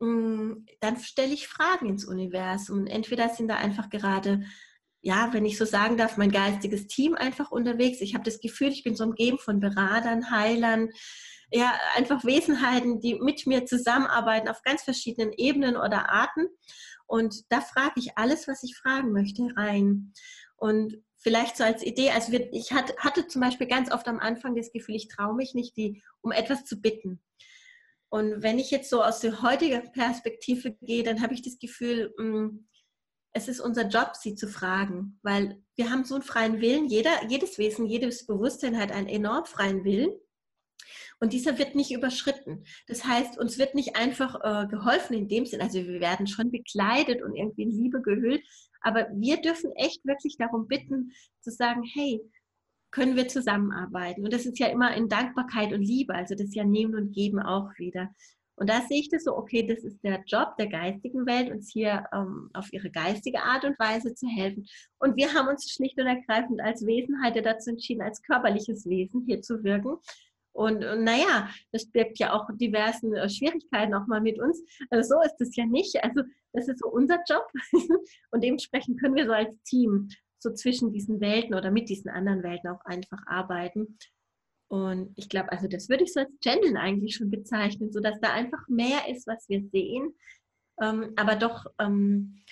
mm, 0.00 0.66
dann 0.80 0.98
stelle 0.98 1.32
ich 1.32 1.48
Fragen 1.48 1.88
ins 1.88 2.04
Universum. 2.04 2.86
Entweder 2.86 3.28
sind 3.28 3.48
da 3.48 3.56
einfach 3.56 3.88
gerade, 3.88 4.44
ja, 5.04 5.28
wenn 5.32 5.44
ich 5.44 5.58
so 5.58 5.66
sagen 5.66 5.98
darf, 5.98 6.16
mein 6.16 6.30
geistiges 6.30 6.86
Team 6.86 7.14
einfach 7.14 7.50
unterwegs. 7.50 8.00
Ich 8.00 8.14
habe 8.14 8.24
das 8.24 8.40
Gefühl, 8.40 8.68
ich 8.68 8.84
bin 8.84 8.96
so 8.96 9.04
umgeben 9.04 9.38
von 9.38 9.60
Beratern, 9.60 10.30
Heilern, 10.30 10.88
ja, 11.52 11.74
einfach 11.94 12.24
Wesenheiten, 12.24 13.00
die 13.00 13.16
mit 13.16 13.46
mir 13.46 13.66
zusammenarbeiten 13.66 14.48
auf 14.48 14.62
ganz 14.62 14.82
verschiedenen 14.82 15.34
Ebenen 15.34 15.76
oder 15.76 16.08
Arten. 16.08 16.48
Und 17.06 17.42
da 17.50 17.60
frage 17.60 17.92
ich 17.96 18.16
alles, 18.16 18.48
was 18.48 18.62
ich 18.62 18.76
fragen 18.76 19.12
möchte, 19.12 19.46
rein. 19.54 20.14
Und 20.56 20.96
vielleicht 21.18 21.58
so 21.58 21.64
als 21.64 21.82
Idee, 21.82 22.10
also 22.10 22.32
wir, 22.32 22.50
ich 22.54 22.72
hatte, 22.72 22.94
hatte 22.96 23.26
zum 23.26 23.42
Beispiel 23.42 23.66
ganz 23.66 23.92
oft 23.92 24.08
am 24.08 24.20
Anfang 24.20 24.56
das 24.56 24.72
Gefühl, 24.72 24.94
ich 24.94 25.08
traue 25.08 25.34
mich 25.34 25.52
nicht, 25.52 25.76
die, 25.76 26.02
um 26.22 26.32
etwas 26.32 26.64
zu 26.64 26.80
bitten. 26.80 27.20
Und 28.08 28.42
wenn 28.42 28.58
ich 28.58 28.70
jetzt 28.70 28.88
so 28.88 29.02
aus 29.02 29.20
der 29.20 29.42
heutigen 29.42 29.92
Perspektive 29.92 30.72
gehe, 30.80 31.02
dann 31.02 31.20
habe 31.20 31.34
ich 31.34 31.42
das 31.42 31.58
Gefühl, 31.58 32.14
mh, 32.16 32.24
mm, 32.24 32.66
es 33.34 33.48
ist 33.48 33.60
unser 33.60 33.88
Job, 33.88 34.12
sie 34.14 34.36
zu 34.36 34.48
fragen, 34.48 35.18
weil 35.22 35.60
wir 35.74 35.90
haben 35.90 36.04
so 36.04 36.14
einen 36.14 36.22
freien 36.22 36.60
Willen. 36.60 36.86
Jeder, 36.86 37.10
jedes 37.28 37.58
Wesen, 37.58 37.86
jedes 37.86 38.26
Bewusstsein 38.26 38.78
hat 38.78 38.92
einen 38.92 39.08
enorm 39.08 39.44
freien 39.44 39.84
Willen. 39.84 40.12
Und 41.18 41.32
dieser 41.32 41.58
wird 41.58 41.74
nicht 41.74 41.90
überschritten. 41.90 42.64
Das 42.86 43.04
heißt, 43.04 43.38
uns 43.38 43.58
wird 43.58 43.74
nicht 43.74 43.96
einfach 43.96 44.36
äh, 44.42 44.68
geholfen 44.68 45.14
in 45.14 45.28
dem 45.28 45.46
Sinn, 45.46 45.60
also 45.60 45.78
wir 45.78 46.00
werden 46.00 46.26
schon 46.26 46.50
bekleidet 46.50 47.22
und 47.22 47.34
irgendwie 47.34 47.62
in 47.62 47.70
Liebe 47.70 48.02
gehüllt, 48.02 48.42
aber 48.82 49.08
wir 49.14 49.40
dürfen 49.40 49.72
echt 49.76 50.04
wirklich 50.04 50.36
darum 50.36 50.68
bitten, 50.68 51.12
zu 51.40 51.50
sagen, 51.50 51.82
hey, 51.82 52.20
können 52.90 53.16
wir 53.16 53.26
zusammenarbeiten? 53.26 54.24
Und 54.24 54.32
das 54.32 54.46
ist 54.46 54.58
ja 54.58 54.68
immer 54.68 54.94
in 54.94 55.08
Dankbarkeit 55.08 55.72
und 55.72 55.82
Liebe, 55.82 56.14
also 56.14 56.34
das 56.34 56.48
ist 56.48 56.54
ja 56.54 56.64
Nehmen 56.64 56.94
und 56.94 57.12
Geben 57.12 57.40
auch 57.40 57.70
wieder. 57.78 58.14
Und 58.56 58.70
da 58.70 58.82
sehe 58.82 59.00
ich 59.00 59.08
das 59.08 59.24
so, 59.24 59.36
okay, 59.36 59.66
das 59.66 59.82
ist 59.82 60.02
der 60.04 60.22
Job 60.26 60.56
der 60.58 60.68
geistigen 60.68 61.26
Welt, 61.26 61.50
uns 61.50 61.72
hier 61.72 62.06
ähm, 62.12 62.50
auf 62.52 62.72
ihre 62.72 62.90
geistige 62.90 63.42
Art 63.42 63.64
und 63.64 63.78
Weise 63.78 64.14
zu 64.14 64.26
helfen. 64.28 64.66
Und 64.98 65.16
wir 65.16 65.34
haben 65.34 65.48
uns 65.48 65.70
schlicht 65.70 65.98
und 65.98 66.06
ergreifend 66.06 66.60
als 66.60 66.86
Wesenheit 66.86 67.34
dazu 67.44 67.70
entschieden, 67.70 68.02
als 68.02 68.22
körperliches 68.22 68.86
Wesen 68.86 69.24
hier 69.26 69.42
zu 69.42 69.64
wirken. 69.64 69.96
Und, 70.52 70.84
und 70.84 71.02
naja, 71.02 71.50
das 71.72 71.86
birgt 71.90 72.20
ja 72.20 72.32
auch 72.32 72.48
diversen 72.54 73.12
äh, 73.14 73.28
Schwierigkeiten 73.28 73.92
auch 73.92 74.06
mal 74.06 74.20
mit 74.20 74.38
uns. 74.38 74.62
Also 74.88 75.16
so 75.16 75.22
ist 75.22 75.40
es 75.40 75.56
ja 75.56 75.66
nicht. 75.66 76.02
Also 76.04 76.22
das 76.52 76.68
ist 76.68 76.78
so 76.78 76.88
unser 76.88 77.18
Job. 77.28 77.44
und 78.30 78.44
dementsprechend 78.44 79.00
können 79.00 79.16
wir 79.16 79.26
so 79.26 79.32
als 79.32 79.60
Team 79.64 80.08
so 80.38 80.52
zwischen 80.52 80.92
diesen 80.92 81.20
Welten 81.20 81.54
oder 81.54 81.72
mit 81.72 81.88
diesen 81.88 82.10
anderen 82.10 82.42
Welten 82.44 82.70
auch 82.70 82.84
einfach 82.84 83.18
arbeiten. 83.26 83.98
Und 84.74 85.12
ich 85.14 85.28
glaube, 85.28 85.52
also 85.52 85.68
das 85.68 85.88
würde 85.88 86.02
ich 86.02 86.12
so 86.12 86.18
als 86.18 86.32
Channeln 86.42 86.76
eigentlich 86.76 87.14
schon 87.14 87.30
bezeichnen, 87.30 87.92
sodass 87.92 88.18
da 88.20 88.32
einfach 88.32 88.66
mehr 88.66 89.08
ist, 89.08 89.24
was 89.28 89.48
wir 89.48 89.62
sehen, 89.70 90.12
ähm, 90.82 91.12
aber 91.14 91.36
doch 91.36 91.66
ähm, 91.78 92.42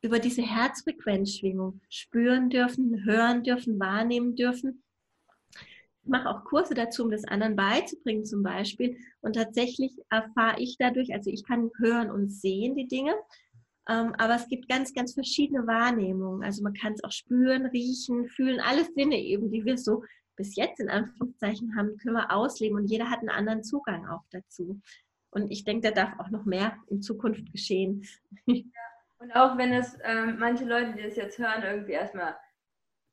über 0.00 0.18
diese 0.18 0.40
Herzfrequenzschwingung 0.40 1.82
spüren 1.90 2.48
dürfen, 2.48 3.04
hören 3.04 3.42
dürfen, 3.42 3.78
wahrnehmen 3.78 4.36
dürfen. 4.36 4.82
Ich 6.02 6.08
mache 6.08 6.30
auch 6.30 6.44
Kurse 6.44 6.72
dazu, 6.72 7.04
um 7.04 7.10
das 7.10 7.24
anderen 7.24 7.56
beizubringen 7.56 8.24
zum 8.24 8.42
Beispiel. 8.42 8.96
Und 9.20 9.34
tatsächlich 9.34 9.92
erfahre 10.08 10.58
ich 10.58 10.78
dadurch, 10.78 11.12
also 11.12 11.28
ich 11.28 11.44
kann 11.44 11.70
hören 11.76 12.10
und 12.10 12.30
sehen 12.30 12.74
die 12.74 12.88
Dinge, 12.88 13.14
ähm, 13.86 14.14
aber 14.16 14.36
es 14.36 14.48
gibt 14.48 14.66
ganz, 14.70 14.94
ganz 14.94 15.12
verschiedene 15.12 15.66
Wahrnehmungen. 15.66 16.42
Also 16.42 16.62
man 16.62 16.72
kann 16.72 16.94
es 16.94 17.04
auch 17.04 17.12
spüren, 17.12 17.66
riechen, 17.66 18.28
fühlen, 18.28 18.60
alles 18.60 18.94
Sinne 18.94 19.20
eben, 19.20 19.50
die 19.50 19.66
wir 19.66 19.76
so 19.76 20.02
bis 20.36 20.54
jetzt 20.56 20.80
in 20.80 20.90
Anführungszeichen 20.90 21.76
haben, 21.76 21.96
können 21.98 22.14
wir 22.14 22.30
ausleben 22.30 22.76
und 22.76 22.86
jeder 22.86 23.10
hat 23.10 23.20
einen 23.20 23.30
anderen 23.30 23.64
Zugang 23.64 24.06
auch 24.06 24.24
dazu. 24.30 24.80
Und 25.30 25.50
ich 25.50 25.64
denke, 25.64 25.90
da 25.90 26.04
darf 26.04 26.18
auch 26.18 26.30
noch 26.30 26.44
mehr 26.44 26.76
in 26.88 27.02
Zukunft 27.02 27.50
geschehen. 27.52 28.04
Ja. 28.46 28.62
Und 29.18 29.32
auch 29.34 29.56
wenn 29.56 29.72
es 29.72 29.96
ähm, 30.04 30.38
manche 30.38 30.64
Leute, 30.64 30.92
die 30.92 31.02
das 31.02 31.16
jetzt 31.16 31.38
hören, 31.38 31.62
irgendwie 31.62 31.92
erstmal 31.92 32.36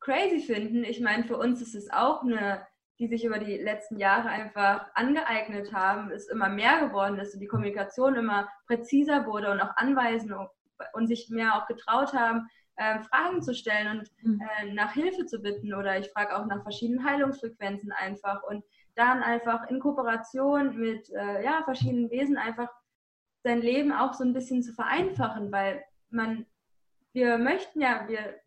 crazy 0.02 0.42
finden, 0.42 0.84
ich 0.84 1.00
meine, 1.00 1.24
für 1.24 1.38
uns 1.38 1.62
ist 1.62 1.76
es 1.76 1.90
auch 1.92 2.24
eine, 2.24 2.68
die 3.00 3.08
sich 3.08 3.24
über 3.24 3.40
die 3.40 3.58
letzten 3.58 3.98
Jahre 3.98 4.30
einfach 4.30 4.86
angeeignet 4.96 5.74
haben, 5.74 6.12
ist 6.12 6.30
immer 6.30 6.50
mehr 6.50 6.86
geworden 6.86 7.20
und 7.20 7.42
die 7.42 7.48
Kommunikation 7.48 8.16
immer 8.16 8.50
präziser 8.68 9.26
wurde 9.26 9.52
und 9.52 9.62
auch 9.62 9.76
Anweisungen 9.78 10.48
und 10.94 11.08
sich 11.08 11.30
mehr 11.30 11.56
auch 11.56 11.68
getraut 11.68 12.14
haben, 12.14 12.50
äh, 12.76 13.00
Fragen 13.00 13.42
zu 13.42 13.54
stellen 13.54 14.00
und 14.00 14.12
mhm. 14.22 14.42
äh, 14.42 14.74
nach 14.74 14.94
Hilfe 14.94 15.26
zu 15.26 15.40
bitten 15.40 15.74
oder 15.74 15.98
ich 16.00 16.10
frage 16.12 16.38
auch 16.38 16.46
nach 16.46 16.64
verschiedenen 16.64 17.06
Heilungsfrequenzen 17.06 17.92
einfach 17.92 18.44
und 18.44 18.64
dann 18.96 19.24
einfach 19.24 19.70
in 19.70 19.80
Kooperation 19.80 20.78
mit 20.78 21.10
äh, 21.12 21.44
ja, 21.44 21.62
verschiedenen 21.64 22.10
Wesen 22.10 22.38
einfach 22.38 22.70
sein 23.44 23.62
Leben 23.62 23.92
auch 23.92 24.14
so 24.14 24.24
ein 24.24 24.34
bisschen 24.34 24.64
zu 24.64 24.74
vereinfachen, 24.74 25.52
weil 25.52 25.84
man, 26.10 26.46
wir 27.12 27.38
möchten 27.38 27.82
ja, 27.82 28.08
wir 28.08 28.40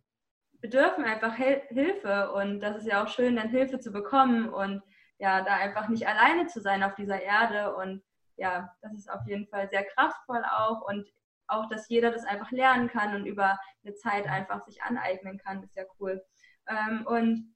bedürfen 0.61 1.05
einfach 1.05 1.37
Hel 1.37 1.63
Hilfe 1.69 2.33
und 2.33 2.61
das 2.61 2.79
ist 2.79 2.87
ja 2.87 3.05
auch 3.05 3.09
schön, 3.09 3.37
dann 3.37 3.49
Hilfe 3.49 3.79
zu 3.79 3.93
bekommen 3.93 4.49
und 4.49 4.83
ja, 5.19 5.43
da 5.43 5.55
einfach 5.55 5.89
nicht 5.89 6.07
alleine 6.07 6.47
zu 6.47 6.61
sein 6.61 6.83
auf 6.83 6.95
dieser 6.95 7.21
Erde 7.21 7.77
und 7.77 8.03
ja, 8.37 8.75
das 8.83 8.93
ist 8.95 9.11
auf 9.11 9.27
jeden 9.27 9.47
Fall 9.47 9.69
sehr 9.71 9.85
kraftvoll 9.85 10.43
auch 10.45 10.83
und 10.83 11.07
auch, 11.49 11.69
dass 11.69 11.89
jeder 11.89 12.11
das 12.11 12.25
einfach 12.25 12.51
lernen 12.51 12.89
kann 12.89 13.15
und 13.15 13.27
über 13.27 13.59
eine 13.85 13.95
Zeit 13.95 14.27
einfach 14.29 14.65
sich 14.65 14.83
aneignen 14.83 15.39
kann, 15.39 15.63
ist 15.63 15.77
ja 15.77 15.85
cool. 16.01 16.23
Ähm, 16.69 17.07
und 17.07 17.55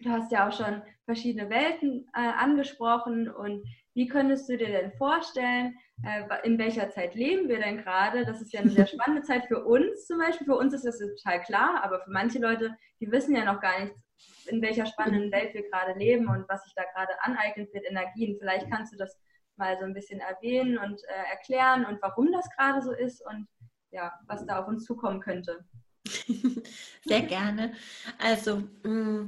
du 0.00 0.10
hast 0.10 0.32
ja 0.32 0.48
auch 0.48 0.52
schon 0.52 0.82
verschiedene 1.04 1.50
Welten 1.50 2.06
äh, 2.14 2.20
angesprochen 2.20 3.28
und 3.28 3.64
wie 3.94 4.06
könntest 4.06 4.48
du 4.48 4.56
dir 4.56 4.68
denn 4.68 4.92
vorstellen, 4.92 5.76
äh, 6.04 6.22
in 6.44 6.58
welcher 6.58 6.90
Zeit 6.90 7.14
leben 7.14 7.48
wir 7.48 7.58
denn 7.58 7.78
gerade? 7.78 8.24
Das 8.24 8.40
ist 8.40 8.52
ja 8.52 8.60
eine 8.60 8.70
sehr 8.70 8.86
spannende 8.86 9.22
Zeit 9.22 9.46
für 9.46 9.64
uns 9.64 10.06
zum 10.06 10.18
Beispiel. 10.18 10.46
Für 10.46 10.56
uns 10.56 10.72
ist 10.72 10.84
das 10.84 10.98
total 10.98 11.42
klar, 11.42 11.82
aber 11.82 12.00
für 12.00 12.10
manche 12.10 12.38
Leute, 12.38 12.76
die 13.00 13.10
wissen 13.10 13.34
ja 13.34 13.44
noch 13.44 13.60
gar 13.60 13.80
nicht, 13.80 13.94
in 14.46 14.62
welcher 14.62 14.86
spannenden 14.86 15.32
Welt 15.32 15.54
wir 15.54 15.68
gerade 15.68 15.98
leben 15.98 16.28
und 16.28 16.48
was 16.48 16.62
sich 16.64 16.72
da 16.74 16.82
gerade 16.94 17.12
aneignet 17.22 17.72
mit 17.72 17.84
Energien. 17.88 18.36
Vielleicht 18.38 18.70
kannst 18.70 18.92
du 18.92 18.96
das 18.96 19.18
mal 19.60 19.78
so 19.78 19.84
ein 19.84 19.94
bisschen 19.94 20.18
erwähnen 20.18 20.76
und 20.78 21.00
äh, 21.04 21.30
erklären 21.30 21.84
und 21.84 22.02
warum 22.02 22.32
das 22.32 22.48
gerade 22.56 22.82
so 22.82 22.90
ist 22.90 23.24
und 23.24 23.46
ja, 23.92 24.12
was 24.26 24.44
da 24.46 24.60
auf 24.60 24.68
uns 24.68 24.84
zukommen 24.84 25.20
könnte. 25.20 25.64
Sehr 27.04 27.22
gerne. 27.22 27.72
Also 28.18 28.62
mm, 28.82 29.26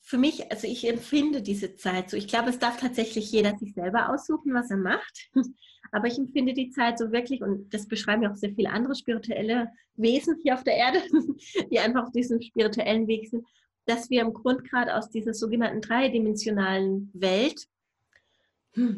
für 0.00 0.18
mich, 0.18 0.50
also 0.50 0.66
ich 0.66 0.88
empfinde 0.88 1.40
diese 1.40 1.76
Zeit 1.76 2.10
so. 2.10 2.16
Ich 2.16 2.26
glaube, 2.26 2.50
es 2.50 2.58
darf 2.58 2.78
tatsächlich 2.78 3.30
jeder 3.30 3.56
sich 3.58 3.74
selber 3.74 4.12
aussuchen, 4.12 4.52
was 4.52 4.70
er 4.70 4.76
macht. 4.76 5.30
Aber 5.92 6.06
ich 6.06 6.18
empfinde 6.18 6.52
die 6.52 6.70
Zeit 6.70 6.98
so 6.98 7.12
wirklich, 7.12 7.42
und 7.42 7.72
das 7.72 7.86
beschreiben 7.86 8.22
ja 8.22 8.30
auch 8.30 8.36
sehr 8.36 8.54
viele 8.54 8.70
andere 8.70 8.94
spirituelle 8.94 9.70
Wesen 9.96 10.36
hier 10.42 10.54
auf 10.54 10.64
der 10.64 10.76
Erde, 10.76 11.00
die 11.70 11.78
einfach 11.78 12.04
auf 12.04 12.12
diesem 12.12 12.40
spirituellen 12.40 13.06
Weg 13.06 13.28
sind, 13.28 13.46
dass 13.86 14.10
wir 14.10 14.20
im 14.22 14.32
Grund 14.32 14.68
gerade 14.68 14.96
aus 14.96 15.10
dieser 15.10 15.34
sogenannten 15.34 15.80
dreidimensionalen 15.80 17.10
Welt 17.12 17.66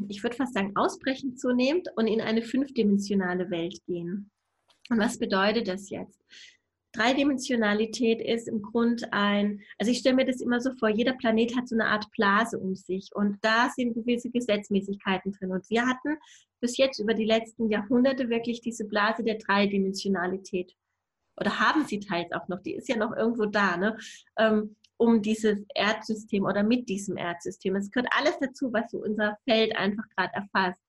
ich 0.09 0.23
würde 0.23 0.37
fast 0.37 0.55
sagen, 0.55 0.77
ausbrechen 0.77 1.37
zunehmend 1.37 1.89
und 1.97 2.07
in 2.07 2.21
eine 2.21 2.43
fünfdimensionale 2.43 3.51
Welt 3.51 3.79
gehen. 3.87 4.31
Und 4.91 4.99
was 4.99 5.19
bedeutet 5.19 5.69
das 5.69 5.91
jetzt? 5.91 6.21
Dreidimensionalität 6.93 8.21
ist 8.21 8.49
im 8.49 8.61
Grund 8.61 9.13
ein, 9.13 9.63
also 9.79 9.91
ich 9.91 9.99
stelle 9.99 10.17
mir 10.17 10.27
das 10.27 10.43
immer 10.43 10.61
so 10.61 10.73
vor, 10.75 10.91
jeder 10.91 11.15
Planet 11.15 11.57
hat 11.57 11.67
so 11.67 11.75
eine 11.75 11.87
Art 11.87 12.11
Blase 12.11 12.59
um 12.59 12.77
sich 12.77 13.09
und 13.15 13.39
da 13.41 13.71
sind 13.75 13.95
gewisse 13.95 14.31
Gesetzmäßigkeiten 14.31 15.33
drin. 15.33 15.53
Und 15.53 15.69
wir 15.71 15.87
hatten 15.87 16.19
bis 16.61 16.77
jetzt 16.77 16.99
über 16.99 17.15
die 17.15 17.25
letzten 17.25 17.71
Jahrhunderte 17.71 18.29
wirklich 18.29 18.61
diese 18.61 18.85
Blase 18.85 19.25
der 19.25 19.39
Dreidimensionalität. 19.39 20.75
Oder 21.41 21.59
haben 21.59 21.87
sie 21.87 21.99
teils 21.99 22.31
auch 22.33 22.47
noch, 22.49 22.61
die 22.61 22.75
ist 22.75 22.89
ja 22.89 22.97
noch 22.97 23.17
irgendwo 23.17 23.47
da. 23.47 23.79
Ne? 23.79 23.97
Ähm, 24.37 24.77
um 24.97 25.23
dieses 25.23 25.65
Erdsystem 25.75 26.45
oder 26.45 26.63
mit 26.63 26.89
diesem 26.89 27.17
Erdsystem. 27.17 27.77
Es 27.77 27.91
gehört 27.91 28.13
alles 28.17 28.39
dazu, 28.41 28.73
was 28.73 28.91
so 28.91 28.99
unser 28.99 29.37
Feld 29.45 29.77
einfach 29.77 30.05
gerade 30.17 30.35
erfasst. 30.35 30.81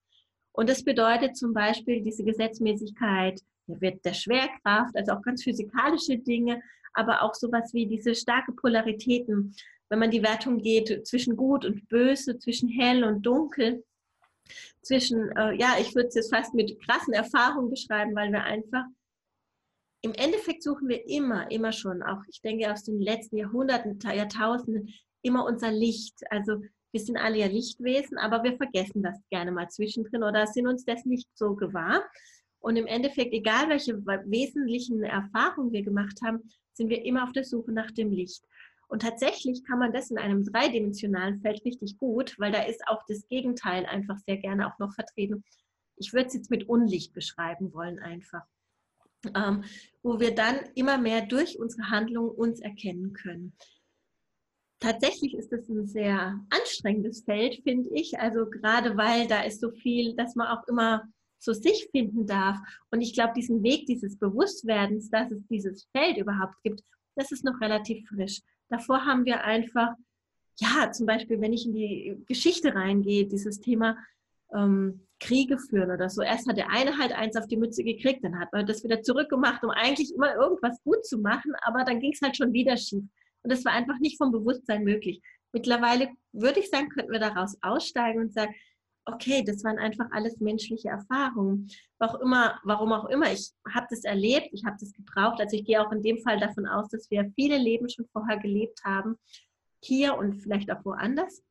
Und 0.52 0.70
das 0.70 0.84
bedeutet 0.84 1.36
zum 1.36 1.54
Beispiel 1.54 2.02
diese 2.02 2.24
Gesetzmäßigkeit 2.24 3.42
der 3.68 4.14
Schwerkraft, 4.14 4.96
also 4.96 5.14
auch 5.14 5.22
ganz 5.22 5.44
physikalische 5.44 6.18
Dinge, 6.18 6.62
aber 6.94 7.24
auch 7.24 7.34
sowas 7.34 7.74
wie 7.74 7.88
diese 7.88 8.14
starke 8.14 8.52
Polaritäten, 8.52 9.56
wenn 9.90 10.00
man 10.00 10.12
die 10.12 10.24
Wertung 10.24 10.60
geht 10.60 11.08
zwischen 11.08 11.36
gut 11.36 11.66
und 11.66 11.88
böse, 11.88 12.38
zwischen 12.38 12.70
hell 12.70 13.04
und 13.04 13.26
dunkel, 13.26 13.84
zwischen, 14.82 15.32
äh, 15.38 15.54
ja, 15.54 15.76
ich 15.80 15.96
würde 15.96 16.10
es 16.10 16.16
jetzt 16.16 16.34
fast 16.34 16.54
mit 16.54 16.80
krassen 16.82 17.14
Erfahrungen 17.14 17.70
beschreiben, 17.70 18.16
weil 18.16 18.32
wir 18.32 18.44
einfach 18.44 18.84
im 20.04 20.14
Endeffekt 20.14 20.64
suchen 20.64 20.90
wir 20.90 21.08
immer, 21.08 21.50
immer 21.50 21.72
schon, 21.72 22.04
auch 22.04 22.22
ich 22.28 22.42
denke 22.42 22.70
aus 22.72 22.84
den 22.84 23.00
letzten 23.00 23.38
Jahrhunderten, 23.38 23.98
Jahrtausenden, 24.00 24.94
immer 25.22 25.46
unser 25.46 25.72
Licht. 25.72 26.20
Also 26.30 26.62
wir 26.92 27.00
sind 27.00 27.18
alle 27.18 27.38
ja 27.38 27.48
Lichtwesen, 27.48 28.18
aber 28.18 28.44
wir 28.44 28.58
vergessen 28.58 29.02
das 29.02 29.18
gerne 29.30 29.54
mal 29.54 29.70
zwischendrin 29.70 30.24
oder 30.24 30.46
sind 30.46 30.68
uns 30.68 30.84
das 30.84 31.06
nicht 31.06 31.30
so 31.36 31.56
gewahr. 31.56 32.04
Und 32.60 32.76
im 32.76 32.86
Endeffekt, 32.86 33.34
egal 33.34 33.70
welche 33.70 34.06
wesentlichen 34.06 35.04
Erfahrungen 35.04 35.72
wir 35.72 35.84
gemacht 35.84 36.20
haben, 36.24 36.50
sind 36.74 36.90
wir 36.90 37.06
immer 37.06 37.24
auf 37.24 37.32
der 37.32 37.46
Suche 37.46 37.72
nach 37.72 37.92
dem 37.92 38.12
Licht. 38.12 38.44
Und 38.90 39.04
tatsächlich 39.04 39.64
kann 39.64 39.80
man 39.80 39.94
das 39.94 40.12
in 40.12 40.18
einem 40.18 40.44
dreidimensionalen 40.44 41.40
Feld 41.40 41.64
richtig 41.64 41.98
gut, 41.98 42.38
weil 42.40 42.52
da 42.52 42.64
ist 42.64 42.86
auch 42.88 43.04
das 43.08 43.26
Gegenteil 43.30 43.86
einfach 43.86 44.18
sehr 44.28 44.38
gerne 44.38 44.68
auch 44.68 44.78
noch 44.80 44.94
vertreten. 44.94 45.46
Ich 45.96 46.12
würde 46.12 46.28
es 46.28 46.34
jetzt 46.34 46.52
mit 46.52 46.68
Unlicht 46.68 47.14
beschreiben 47.14 47.74
wollen 47.74 48.00
einfach 48.00 48.44
ähm, 49.36 49.64
wo 50.02 50.20
wir 50.20 50.36
dann 50.36 50.58
immer 50.76 50.98
mehr 50.98 51.26
durch 51.26 51.60
unsere 51.60 51.90
Handlungen 51.90 52.32
uns 52.32 52.60
erkennen 52.60 53.14
können. 53.14 53.54
Tatsächlich 54.80 55.34
ist 55.34 55.54
es 55.54 55.70
ein 55.70 55.88
sehr 55.88 56.40
anstrengendes 56.50 57.24
Feld, 57.24 57.62
finde 57.64 57.90
ich. 57.94 58.20
Also 58.20 58.50
gerade 58.50 58.98
weil 58.98 59.28
da 59.28 59.44
ist 59.44 59.62
so 59.62 59.72
viel, 59.72 60.14
dass 60.16 60.36
man 60.36 60.48
auch 60.48 60.68
immer 60.68 61.04
zu 61.40 61.54
sich 61.54 61.88
finden 61.92 62.26
darf. 62.26 62.58
Und 62.92 63.02
ich 63.02 63.14
glaube, 63.14 63.34
diesen 63.34 63.64
Weg 63.64 63.86
dieses 63.86 64.18
Bewusstwerdens, 64.18 65.10
dass 65.10 65.32
es 65.32 65.46
dieses 65.48 65.88
Feld 65.96 66.18
überhaupt 66.18 66.56
gibt, 66.64 66.84
das 67.16 67.32
ist 67.32 67.44
noch 67.44 67.62
relativ 67.62 68.08
frisch. 68.08 68.42
Davor 68.70 69.06
haben 69.06 69.26
wir 69.26 69.44
einfach, 69.44 69.94
ja, 70.58 70.92
zum 70.92 71.06
Beispiel, 71.06 71.40
wenn 71.40 71.54
ich 71.54 71.66
in 71.66 71.74
die 71.74 72.24
Geschichte 72.28 72.74
reingehe, 72.74 73.26
dieses 73.26 73.60
Thema 73.60 73.98
ähm, 74.54 75.08
Kriege 75.24 75.58
führen 75.58 75.92
oder 75.92 76.10
so. 76.10 76.22
Erst 76.22 76.48
hat 76.48 76.58
der 76.58 76.70
eine 76.70 76.98
halt 76.98 77.14
eins 77.14 77.36
auf 77.36 77.48
die 77.48 77.58
Mütze 77.58 77.84
gekriegt, 77.84 78.24
dann 78.24 78.40
hat 78.40 78.52
man 78.52 78.66
das 78.66 78.84
wieder 78.84 79.02
zurückgemacht, 79.02 79.64
um 79.64 79.70
eigentlich 79.70 80.14
immer 80.14 80.36
irgendwas 80.36 80.82
gut 80.84 81.06
zu 81.06 81.18
machen, 81.18 81.54
aber 81.62 81.84
dann 81.84 82.00
ging 82.00 82.12
es 82.14 82.22
halt 82.22 82.36
schon 82.36 82.54
wieder 82.54 82.78
schief. 82.78 83.04
Und 83.44 83.52
das 83.52 83.66
war 83.66 83.74
einfach 83.74 84.00
nicht 84.00 84.18
vom 84.18 84.32
Bewusstsein 84.32 84.84
möglich. 84.84 85.22
Mittlerweile 85.54 86.10
würde 86.32 86.60
ich 86.60 86.70
sagen, 86.70 86.90
könnten 86.90 87.12
wir 87.12 87.20
daraus 87.20 87.58
aussteigen 87.62 88.22
und 88.22 88.34
sagen, 88.34 88.54
okay, 89.06 89.44
das 89.46 89.64
waren 89.64 89.80
einfach 89.80 90.08
alles 90.12 90.40
menschliche 90.40 90.90
Erfahrungen. 90.90 91.70
Auch 92.00 92.20
immer, 92.20 92.60
warum 92.64 92.94
auch 92.94 93.06
immer, 93.06 93.32
ich 93.32 93.52
habe 93.74 93.88
das 93.90 94.04
erlebt, 94.04 94.50
ich 94.52 94.64
habe 94.66 94.78
das 94.80 94.94
gebraucht. 94.94 95.40
Also 95.40 95.58
ich 95.58 95.66
gehe 95.66 95.82
auch 95.82 95.92
in 95.92 96.02
dem 96.02 96.20
Fall 96.20 96.40
davon 96.40 96.66
aus, 96.66 96.90
dass 96.90 97.10
wir 97.12 97.32
viele 97.36 97.58
Leben 97.58 97.90
schon 97.90 98.06
vorher 98.12 98.38
gelebt 98.38 98.84
haben, 98.84 99.18
hier 99.82 100.18
und 100.18 100.42
vielleicht 100.42 100.72
auch 100.72 100.84
woanders. 100.86 101.44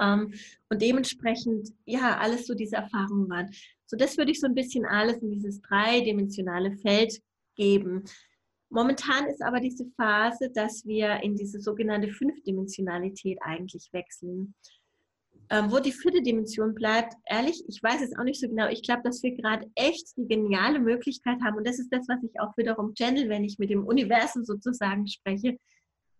Ähm, 0.00 0.32
und 0.68 0.82
dementsprechend, 0.82 1.70
ja, 1.84 2.18
alles 2.18 2.46
so 2.46 2.54
diese 2.54 2.76
Erfahrungen 2.76 3.28
waren. 3.28 3.50
So, 3.86 3.96
das 3.96 4.16
würde 4.16 4.32
ich 4.32 4.40
so 4.40 4.46
ein 4.46 4.54
bisschen 4.54 4.86
alles 4.86 5.18
in 5.18 5.30
dieses 5.30 5.60
dreidimensionale 5.60 6.72
Feld 6.78 7.20
geben. 7.56 8.04
Momentan 8.70 9.26
ist 9.26 9.42
aber 9.42 9.60
diese 9.60 9.86
Phase, 9.96 10.50
dass 10.52 10.84
wir 10.84 11.22
in 11.22 11.36
diese 11.36 11.60
sogenannte 11.60 12.08
Fünfdimensionalität 12.08 13.38
eigentlich 13.42 13.88
wechseln. 13.92 14.54
Ähm, 15.50 15.70
wo 15.70 15.78
die 15.78 15.92
vierte 15.92 16.22
Dimension 16.22 16.74
bleibt, 16.74 17.14
ehrlich, 17.26 17.62
ich 17.68 17.82
weiß 17.82 18.00
es 18.00 18.16
auch 18.18 18.24
nicht 18.24 18.40
so 18.40 18.48
genau. 18.48 18.68
Ich 18.68 18.82
glaube, 18.82 19.02
dass 19.04 19.22
wir 19.22 19.36
gerade 19.36 19.70
echt 19.74 20.16
die 20.16 20.26
geniale 20.26 20.80
Möglichkeit 20.80 21.36
haben, 21.44 21.58
und 21.58 21.66
das 21.66 21.78
ist 21.78 21.92
das, 21.92 22.08
was 22.08 22.22
ich 22.22 22.40
auch 22.40 22.56
wiederum 22.56 22.94
channel, 22.94 23.28
wenn 23.28 23.44
ich 23.44 23.58
mit 23.58 23.68
dem 23.68 23.86
Universum 23.86 24.44
sozusagen 24.44 25.06
spreche, 25.06 25.58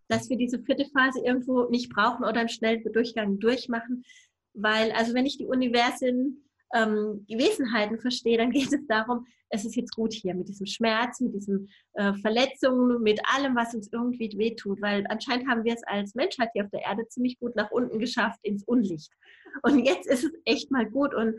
dass 0.07 0.29
wir 0.29 0.37
diese 0.37 0.59
vierte 0.59 0.85
Phase 0.85 1.19
irgendwo 1.23 1.69
nicht 1.69 1.89
brauchen 1.89 2.25
oder 2.25 2.41
im 2.41 2.47
Schnelldurchgang 2.47 3.39
durchmachen. 3.39 4.03
Weil, 4.53 4.91
also 4.91 5.13
wenn 5.13 5.25
ich 5.25 5.37
die 5.37 5.45
Universen 5.45 6.45
ähm, 6.73 7.25
Wesenheiten 7.27 7.99
verstehe, 7.99 8.37
dann 8.37 8.51
geht 8.51 8.71
es 8.71 8.87
darum, 8.87 9.25
es 9.49 9.65
ist 9.65 9.75
jetzt 9.75 9.95
gut 9.95 10.13
hier 10.13 10.33
mit 10.33 10.49
diesem 10.49 10.65
Schmerz, 10.65 11.19
mit 11.19 11.33
diesen 11.33 11.69
äh, 11.93 12.13
Verletzungen, 12.15 13.01
mit 13.01 13.19
allem, 13.25 13.55
was 13.55 13.73
uns 13.73 13.89
irgendwie 13.91 14.29
wehtut, 14.37 14.81
weil 14.81 15.05
anscheinend 15.07 15.47
haben 15.47 15.63
wir 15.63 15.73
es 15.73 15.83
als 15.83 16.15
Menschheit 16.15 16.49
hier 16.53 16.65
auf 16.65 16.71
der 16.71 16.81
Erde 16.81 17.07
ziemlich 17.07 17.39
gut 17.39 17.55
nach 17.55 17.71
unten 17.71 17.99
geschafft 17.99 18.39
ins 18.41 18.63
Unlicht. 18.63 19.11
Und 19.61 19.85
jetzt 19.85 20.07
ist 20.07 20.23
es 20.23 20.31
echt 20.45 20.71
mal 20.71 20.85
gut 20.89 21.13
und 21.13 21.35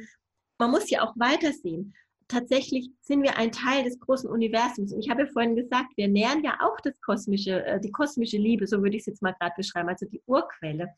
man 0.59 0.70
muss 0.70 0.88
ja 0.88 1.02
auch 1.02 1.14
weitersehen. 1.16 1.94
Tatsächlich 2.28 2.90
sind 3.02 3.22
wir 3.22 3.36
ein 3.36 3.52
Teil 3.52 3.84
des 3.84 4.00
großen 4.00 4.28
Universums. 4.28 4.92
Und 4.92 5.00
ich 5.00 5.10
habe 5.10 5.22
ja 5.22 5.28
vorhin 5.28 5.54
gesagt, 5.54 5.96
wir 5.96 6.08
nähern 6.08 6.42
ja 6.42 6.58
auch 6.60 6.80
das 6.80 7.00
kosmische, 7.00 7.64
äh, 7.64 7.80
die 7.80 7.92
kosmische 7.92 8.38
Liebe, 8.38 8.66
so 8.66 8.82
würde 8.82 8.96
ich 8.96 9.02
es 9.02 9.06
jetzt 9.06 9.22
mal 9.22 9.34
gerade 9.38 9.54
beschreiben, 9.56 9.88
also 9.88 10.06
die 10.06 10.22
Urquelle. 10.26 10.88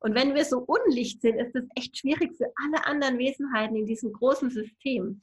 Und 0.00 0.14
wenn 0.14 0.34
wir 0.34 0.44
so 0.44 0.60
unlicht 0.60 1.20
sind, 1.20 1.36
ist 1.36 1.54
das 1.54 1.64
echt 1.74 1.98
schwierig 1.98 2.36
für 2.36 2.52
alle 2.64 2.86
anderen 2.86 3.18
Wesenheiten 3.18 3.76
in 3.76 3.86
diesem 3.86 4.12
großen 4.12 4.50
System. 4.50 5.20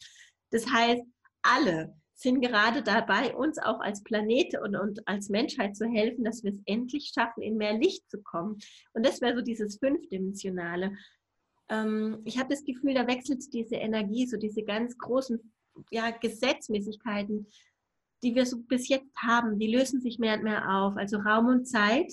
Das 0.52 0.68
heißt, 0.70 1.04
alle 1.42 1.96
sind 2.16 2.42
gerade 2.42 2.82
dabei, 2.82 3.36
uns 3.36 3.58
auch 3.58 3.80
als 3.80 4.04
Planet 4.04 4.58
und, 4.62 4.76
und 4.76 5.08
als 5.08 5.30
Menschheit 5.30 5.76
zu 5.76 5.86
helfen, 5.86 6.24
dass 6.24 6.44
wir 6.44 6.52
es 6.52 6.62
endlich 6.66 7.12
schaffen, 7.14 7.42
in 7.42 7.58
mehr 7.58 7.78
Licht 7.78 8.10
zu 8.10 8.22
kommen. 8.22 8.58
Und 8.94 9.06
das 9.06 9.22
wäre 9.22 9.36
so 9.36 9.42
dieses 9.42 9.78
Fünfdimensionale. 9.78 10.92
Ähm, 11.70 12.22
ich 12.26 12.38
habe 12.38 12.50
das 12.50 12.64
Gefühl, 12.64 12.94
da 12.94 13.08
wechselt 13.08 13.44
diese 13.54 13.76
Energie, 13.76 14.28
so 14.28 14.38
diese 14.38 14.64
ganz 14.64 14.98
großen 14.98 15.40
ja, 15.92 16.12
Gesetzmäßigkeiten, 16.12 17.48
die 18.24 18.36
wir 18.36 18.46
so 18.46 18.62
bis 18.62 18.88
jetzt 18.88 19.16
haben, 19.18 19.60
die 19.60 19.68
lösen 19.68 20.02
sich 20.02 20.20
mehr 20.20 20.36
und 20.36 20.44
mehr 20.44 20.70
auf. 20.70 20.96
Also 20.98 21.18
Raum 21.18 21.48
und 21.48 21.66
Zeit 21.66 22.12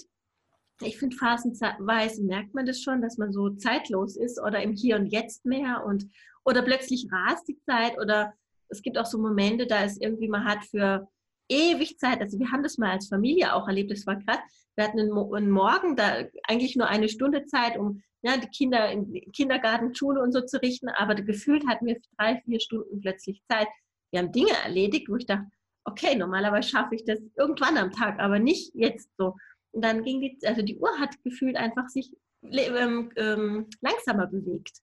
ich 0.85 0.99
finde, 0.99 1.17
phasenweise 1.17 2.23
merkt 2.23 2.55
man 2.55 2.67
das 2.67 2.81
schon, 2.81 3.03
dass 3.03 3.19
man 3.19 3.33
so 3.33 3.51
zeitlos 3.51 4.17
ist 4.17 4.41
oder 4.41 4.62
im 4.62 4.73
Hier 4.73 4.97
und 4.97 5.07
Jetzt 5.07 5.45
mehr 5.45 5.85
und 5.85 6.09
oder 6.45 6.62
plötzlich 6.62 7.09
rast 7.11 7.47
die 7.49 7.61
Zeit 7.61 7.99
oder 8.01 8.35
es 8.69 8.83
gibt 8.83 8.99
auch 8.99 9.07
so 9.07 9.19
Momente, 9.19 9.67
da 9.67 9.85
ist 9.85 10.03
irgendwie, 10.03 10.29
man 10.29 10.45
hat 10.45 10.65
für 10.65 11.09
ewig 11.53 11.99
Zeit, 11.99 12.21
also 12.21 12.38
wir 12.38 12.51
haben 12.51 12.62
das 12.62 12.79
mal 12.79 12.91
als 12.91 13.09
Familie 13.09 13.55
auch 13.55 13.69
erlebt, 13.69 13.91
das 13.91 14.07
war 14.07 14.17
gerade, 14.17 14.41
wir 14.75 14.85
hatten 14.85 15.01
einen, 15.01 15.51
Morgen, 15.51 15.97
da 15.97 16.25
eigentlich 16.45 16.77
nur 16.77 16.88
eine 16.88 17.09
Stunde 17.09 17.45
Zeit, 17.47 17.77
um 17.77 18.03
ja, 18.23 18.37
die 18.37 18.49
Kinder 18.49 18.91
in 18.91 19.12
Kindergarten, 19.33 19.95
Schule 19.95 20.21
und 20.21 20.33
so 20.33 20.41
zu 20.43 20.61
richten, 20.62 20.88
aber 20.88 21.15
gefühlt 21.17 21.67
hatten 21.67 21.87
wir 21.87 22.01
drei, 22.17 22.41
vier 22.45 22.61
Stunden 22.61 23.01
plötzlich 23.01 23.43
Zeit. 23.51 23.67
Wir 24.11 24.21
haben 24.21 24.33
Dinge 24.33 24.53
erledigt, 24.65 25.09
wo 25.09 25.17
ich 25.17 25.27
dachte, 25.27 25.47
okay, 25.85 26.15
normalerweise 26.15 26.69
schaffe 26.69 26.95
ich 26.95 27.05
das 27.05 27.19
irgendwann 27.37 27.77
am 27.77 27.91
Tag, 27.91 28.21
aber 28.21 28.38
nicht 28.38 28.73
jetzt 28.75 29.11
so. 29.19 29.35
Und 29.73 29.85
dann 29.85 30.05
ging 30.05 30.21
die, 30.21 30.38
also 30.47 30.62
die 30.62 30.79
Uhr 30.79 30.91
hat 30.99 31.11
gefühlt 31.25 31.57
einfach 31.57 31.88
sich 31.88 32.12
ähm, 32.43 33.11
ähm, 33.17 33.67
langsamer 33.81 34.27
bewegt. 34.27 34.79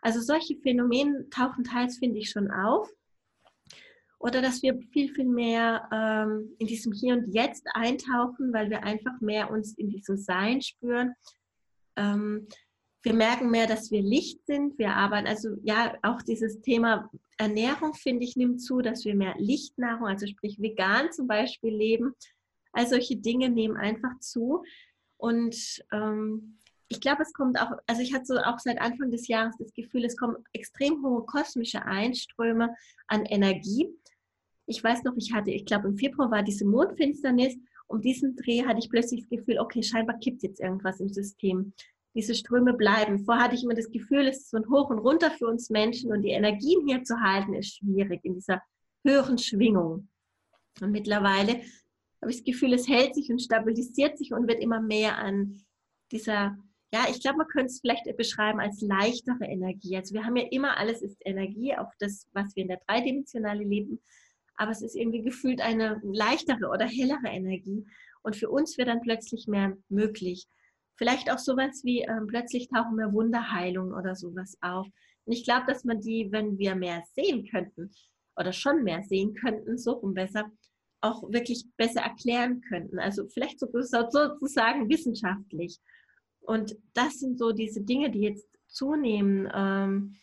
Also 0.00 0.20
solche 0.20 0.56
Phänomene 0.56 1.28
tauchen 1.30 1.62
teils, 1.64 1.98
finde 1.98 2.18
ich, 2.18 2.30
schon 2.30 2.50
auf. 2.50 2.90
Oder 4.22 4.40
dass 4.40 4.62
wir 4.62 4.78
viel, 4.92 5.12
viel 5.12 5.26
mehr 5.26 5.88
ähm, 5.92 6.54
in 6.58 6.68
diesem 6.68 6.92
Hier 6.92 7.14
und 7.14 7.34
Jetzt 7.34 7.66
eintauchen, 7.74 8.52
weil 8.52 8.70
wir 8.70 8.84
einfach 8.84 9.20
mehr 9.20 9.50
uns 9.50 9.76
in 9.76 9.90
diesem 9.90 10.16
Sein 10.16 10.62
spüren. 10.62 11.14
Ähm, 11.96 12.46
wir 13.02 13.14
merken 13.14 13.50
mehr, 13.50 13.66
dass 13.66 13.90
wir 13.90 14.00
Licht 14.00 14.46
sind. 14.46 14.78
Wir 14.78 14.94
arbeiten, 14.94 15.26
also 15.26 15.56
ja, 15.64 15.96
auch 16.02 16.22
dieses 16.22 16.60
Thema 16.60 17.10
Ernährung, 17.36 17.94
finde 17.94 18.24
ich, 18.24 18.36
nimmt 18.36 18.62
zu, 18.62 18.80
dass 18.80 19.04
wir 19.04 19.16
mehr 19.16 19.34
Lichtnahrung, 19.38 20.06
also 20.06 20.28
sprich 20.28 20.60
vegan 20.60 21.10
zum 21.10 21.26
Beispiel 21.26 21.74
leben. 21.74 22.14
All 22.72 22.86
solche 22.86 23.16
Dinge 23.16 23.50
nehmen 23.50 23.76
einfach 23.76 24.20
zu. 24.20 24.62
Und 25.16 25.84
ähm, 25.92 26.60
ich 26.86 27.00
glaube, 27.00 27.22
es 27.22 27.32
kommt 27.32 27.60
auch, 27.60 27.72
also 27.88 28.02
ich 28.02 28.14
hatte 28.14 28.26
so 28.26 28.36
auch 28.38 28.60
seit 28.60 28.80
Anfang 28.80 29.10
des 29.10 29.26
Jahres 29.26 29.56
das 29.58 29.74
Gefühl, 29.74 30.04
es 30.04 30.16
kommen 30.16 30.36
extrem 30.52 31.02
hohe 31.04 31.26
kosmische 31.26 31.84
Einströme 31.84 32.72
an 33.08 33.24
Energie. 33.24 33.88
Ich 34.72 34.82
weiß 34.82 35.04
noch, 35.04 35.14
ich 35.18 35.34
hatte, 35.34 35.50
ich 35.50 35.66
glaube, 35.66 35.86
im 35.86 35.98
Februar 35.98 36.30
war 36.30 36.42
diese 36.42 36.64
Mondfinsternis. 36.64 37.58
Um 37.88 38.00
diesen 38.00 38.36
Dreh 38.36 38.64
hatte 38.64 38.78
ich 38.78 38.88
plötzlich 38.88 39.20
das 39.20 39.28
Gefühl, 39.28 39.58
okay, 39.58 39.82
scheinbar 39.82 40.18
kippt 40.18 40.42
jetzt 40.42 40.60
irgendwas 40.60 40.98
im 40.98 41.10
System. 41.10 41.74
Diese 42.14 42.34
Ströme 42.34 42.72
bleiben. 42.72 43.22
Vorher 43.22 43.44
hatte 43.44 43.54
ich 43.54 43.64
immer 43.64 43.74
das 43.74 43.90
Gefühl, 43.90 44.26
es 44.28 44.38
ist 44.38 44.50
so 44.50 44.56
ein 44.56 44.70
Hoch 44.70 44.88
und 44.88 44.98
Runter 44.98 45.30
für 45.30 45.46
uns 45.46 45.68
Menschen 45.68 46.10
und 46.10 46.22
die 46.22 46.30
Energien 46.30 46.86
hier 46.86 47.04
zu 47.04 47.20
halten, 47.20 47.52
ist 47.52 47.76
schwierig 47.76 48.24
in 48.24 48.32
dieser 48.32 48.62
höheren 49.04 49.36
Schwingung. 49.36 50.08
Und 50.80 50.90
mittlerweile 50.90 51.60
habe 52.22 52.30
ich 52.30 52.38
das 52.38 52.44
Gefühl, 52.44 52.72
es 52.72 52.88
hält 52.88 53.14
sich 53.14 53.30
und 53.30 53.42
stabilisiert 53.42 54.16
sich 54.16 54.32
und 54.32 54.48
wird 54.48 54.62
immer 54.62 54.80
mehr 54.80 55.18
an 55.18 55.60
dieser, 56.12 56.56
ja, 56.94 57.04
ich 57.10 57.20
glaube, 57.20 57.38
man 57.38 57.48
könnte 57.48 57.66
es 57.66 57.80
vielleicht 57.80 58.04
beschreiben 58.16 58.58
als 58.58 58.80
leichtere 58.80 59.44
Energie. 59.44 59.98
Also 59.98 60.14
wir 60.14 60.24
haben 60.24 60.36
ja 60.36 60.46
immer, 60.50 60.78
alles 60.78 61.02
ist 61.02 61.18
Energie, 61.26 61.76
auch 61.76 61.92
das, 61.98 62.26
was 62.32 62.56
wir 62.56 62.62
in 62.62 62.68
der 62.68 62.80
dreidimensionale 62.86 63.64
leben, 63.64 64.00
aber 64.56 64.70
es 64.70 64.82
ist 64.82 64.96
irgendwie 64.96 65.22
gefühlt 65.22 65.60
eine 65.60 66.00
leichtere 66.02 66.68
oder 66.68 66.86
hellere 66.86 67.28
Energie. 67.28 67.84
Und 68.22 68.36
für 68.36 68.50
uns 68.50 68.78
wird 68.78 68.88
dann 68.88 69.00
plötzlich 69.00 69.46
mehr 69.46 69.76
möglich. 69.88 70.46
Vielleicht 70.96 71.30
auch 71.30 71.38
sowas 71.38 71.82
wie 71.84 72.02
ähm, 72.02 72.26
plötzlich 72.26 72.68
tauchen 72.68 72.96
mehr 72.96 73.12
Wunderheilung 73.12 73.92
oder 73.92 74.14
sowas 74.14 74.56
auf. 74.60 74.86
Und 75.24 75.32
ich 75.32 75.44
glaube, 75.44 75.66
dass 75.66 75.84
man 75.84 76.00
die, 76.00 76.30
wenn 76.30 76.58
wir 76.58 76.74
mehr 76.74 77.02
sehen 77.14 77.48
könnten 77.50 77.90
oder 78.36 78.52
schon 78.52 78.84
mehr 78.84 79.02
sehen 79.02 79.34
könnten, 79.34 79.78
so 79.78 79.92
rum 79.92 80.14
besser, 80.14 80.50
auch 81.00 81.22
wirklich 81.32 81.66
besser 81.76 82.02
erklären 82.02 82.60
könnten. 82.60 82.98
Also 82.98 83.26
vielleicht 83.28 83.58
sozusagen 83.58 84.88
wissenschaftlich. 84.88 85.78
Und 86.40 86.76
das 86.94 87.18
sind 87.18 87.38
so 87.38 87.52
diese 87.52 87.82
Dinge, 87.82 88.10
die 88.10 88.20
jetzt 88.20 88.46
zunehmen, 88.68 89.50
ähm, 89.54 90.16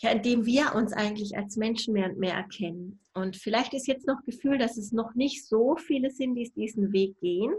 ja, 0.00 0.10
indem 0.12 0.46
wir 0.46 0.74
uns 0.74 0.92
eigentlich 0.92 1.36
als 1.36 1.56
Menschen 1.56 1.92
mehr 1.92 2.08
und 2.08 2.18
mehr 2.18 2.34
erkennen. 2.34 3.00
Und 3.12 3.36
vielleicht 3.36 3.74
ist 3.74 3.86
jetzt 3.86 4.06
noch 4.06 4.24
Gefühl, 4.24 4.56
dass 4.56 4.78
es 4.78 4.92
noch 4.92 5.14
nicht 5.14 5.46
so 5.46 5.76
viele 5.76 6.10
sind, 6.10 6.36
die 6.36 6.50
diesen 6.50 6.92
Weg 6.92 7.18
gehen. 7.20 7.52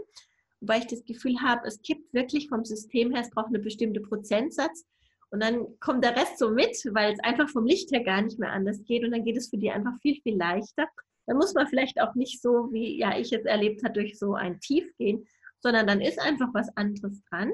Wobei 0.60 0.78
ich 0.78 0.86
das 0.88 1.04
Gefühl 1.04 1.40
habe, 1.40 1.66
es 1.66 1.80
kippt 1.82 2.12
wirklich 2.12 2.48
vom 2.48 2.64
System 2.64 3.12
her, 3.12 3.22
es 3.22 3.30
braucht 3.30 3.54
einen 3.54 3.62
bestimmten 3.62 4.02
Prozentsatz. 4.02 4.84
Und 5.30 5.42
dann 5.42 5.78
kommt 5.78 6.04
der 6.04 6.16
Rest 6.16 6.38
so 6.38 6.50
mit, 6.50 6.76
weil 6.92 7.12
es 7.12 7.20
einfach 7.20 7.48
vom 7.48 7.64
Licht 7.64 7.92
her 7.92 8.02
gar 8.02 8.20
nicht 8.20 8.38
mehr 8.38 8.52
anders 8.52 8.82
geht. 8.84 9.04
Und 9.04 9.12
dann 9.12 9.24
geht 9.24 9.36
es 9.36 9.48
für 9.48 9.56
die 9.56 9.70
einfach 9.70 9.96
viel, 10.00 10.20
viel 10.20 10.36
leichter. 10.36 10.88
Dann 11.26 11.36
muss 11.36 11.54
man 11.54 11.68
vielleicht 11.68 12.00
auch 12.00 12.14
nicht 12.16 12.42
so, 12.42 12.72
wie 12.72 12.98
ja 12.98 13.16
ich 13.16 13.32
es 13.32 13.44
erlebt 13.44 13.84
habe, 13.84 13.94
durch 13.94 14.18
so 14.18 14.34
ein 14.34 14.58
Tief 14.58 14.84
gehen, 14.98 15.26
sondern 15.60 15.86
dann 15.86 16.00
ist 16.00 16.20
einfach 16.20 16.52
was 16.52 16.76
anderes 16.76 17.22
dran. 17.30 17.52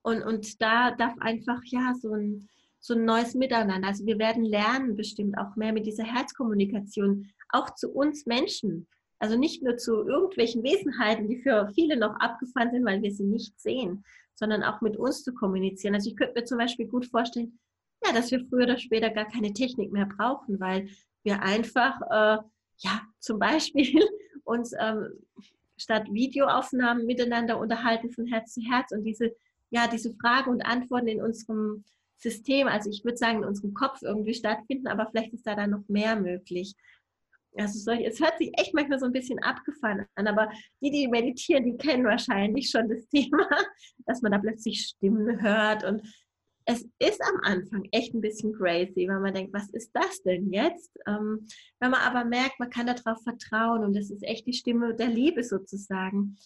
Und, 0.00 0.22
und 0.22 0.60
da 0.62 0.90
darf 0.92 1.14
einfach 1.20 1.60
ja 1.64 1.94
so 2.00 2.14
ein, 2.14 2.48
so 2.82 2.94
ein 2.94 3.04
neues 3.04 3.34
Miteinander. 3.34 3.86
Also 3.86 4.04
wir 4.04 4.18
werden 4.18 4.44
lernen 4.44 4.96
bestimmt 4.96 5.38
auch 5.38 5.54
mehr 5.54 5.72
mit 5.72 5.86
dieser 5.86 6.04
Herzkommunikation, 6.04 7.30
auch 7.50 7.74
zu 7.76 7.90
uns 7.90 8.26
Menschen. 8.26 8.88
Also 9.20 9.38
nicht 9.38 9.62
nur 9.62 9.76
zu 9.76 10.04
irgendwelchen 10.04 10.64
Wesenheiten, 10.64 11.28
die 11.28 11.40
für 11.40 11.70
viele 11.76 11.96
noch 11.96 12.16
abgefahren 12.18 12.72
sind, 12.72 12.84
weil 12.84 13.00
wir 13.00 13.12
sie 13.12 13.24
nicht 13.24 13.58
sehen, 13.60 14.04
sondern 14.34 14.64
auch 14.64 14.80
mit 14.80 14.96
uns 14.96 15.22
zu 15.22 15.32
kommunizieren. 15.32 15.94
Also 15.94 16.10
ich 16.10 16.16
könnte 16.16 16.34
mir 16.34 16.44
zum 16.44 16.58
Beispiel 16.58 16.88
gut 16.88 17.06
vorstellen, 17.06 17.56
ja, 18.04 18.12
dass 18.12 18.32
wir 18.32 18.44
früher 18.48 18.64
oder 18.64 18.78
später 18.78 19.10
gar 19.10 19.26
keine 19.26 19.52
Technik 19.52 19.92
mehr 19.92 20.06
brauchen, 20.06 20.58
weil 20.58 20.88
wir 21.22 21.40
einfach, 21.40 22.00
äh, 22.10 22.42
ja, 22.78 23.02
zum 23.20 23.38
Beispiel 23.38 24.04
uns 24.42 24.72
ähm, 24.76 25.08
statt 25.76 26.08
Videoaufnahmen 26.10 27.06
miteinander 27.06 27.60
unterhalten 27.60 28.10
von 28.10 28.26
Herz 28.26 28.54
zu 28.54 28.60
Herz 28.62 28.90
und 28.90 29.04
diese, 29.04 29.36
ja, 29.70 29.86
diese 29.86 30.12
Fragen 30.14 30.50
und 30.50 30.62
Antworten 30.62 31.06
in 31.06 31.22
unserem 31.22 31.84
System, 32.22 32.68
also 32.68 32.88
ich 32.88 33.04
würde 33.04 33.16
sagen, 33.16 33.38
in 33.38 33.44
unserem 33.44 33.74
Kopf 33.74 34.00
irgendwie 34.02 34.34
stattfinden, 34.34 34.86
aber 34.86 35.08
vielleicht 35.10 35.34
ist 35.34 35.46
da 35.46 35.56
dann 35.56 35.70
noch 35.70 35.88
mehr 35.88 36.16
möglich. 36.16 36.74
Also 37.56 37.78
solch, 37.78 38.06
es 38.06 38.20
hört 38.20 38.38
sich 38.38 38.50
echt 38.58 38.72
manchmal 38.72 38.98
so 38.98 39.06
ein 39.06 39.12
bisschen 39.12 39.38
abgefahren 39.40 40.06
an, 40.14 40.26
aber 40.26 40.50
die, 40.80 40.90
die 40.90 41.08
meditieren, 41.08 41.64
die 41.64 41.76
kennen 41.76 42.04
wahrscheinlich 42.04 42.70
schon 42.70 42.88
das 42.88 43.06
Thema, 43.10 43.46
dass 44.06 44.22
man 44.22 44.32
da 44.32 44.38
plötzlich 44.38 44.80
Stimmen 44.80 45.42
hört 45.42 45.84
und 45.84 46.02
es 46.64 46.88
ist 47.00 47.20
am 47.20 47.40
Anfang 47.42 47.88
echt 47.90 48.14
ein 48.14 48.20
bisschen 48.20 48.52
crazy, 48.52 49.08
weil 49.08 49.18
man 49.18 49.34
denkt, 49.34 49.52
was 49.52 49.68
ist 49.70 49.90
das 49.94 50.22
denn 50.22 50.52
jetzt? 50.52 50.96
Ähm, 51.08 51.46
wenn 51.80 51.90
man 51.90 52.00
aber 52.00 52.24
merkt, 52.24 52.60
man 52.60 52.70
kann 52.70 52.86
darauf 52.86 53.20
vertrauen 53.24 53.84
und 53.84 53.96
das 53.96 54.10
ist 54.10 54.22
echt 54.22 54.46
die 54.46 54.52
Stimme 54.52 54.94
der 54.94 55.08
Liebe 55.08 55.42
sozusagen, 55.42 56.36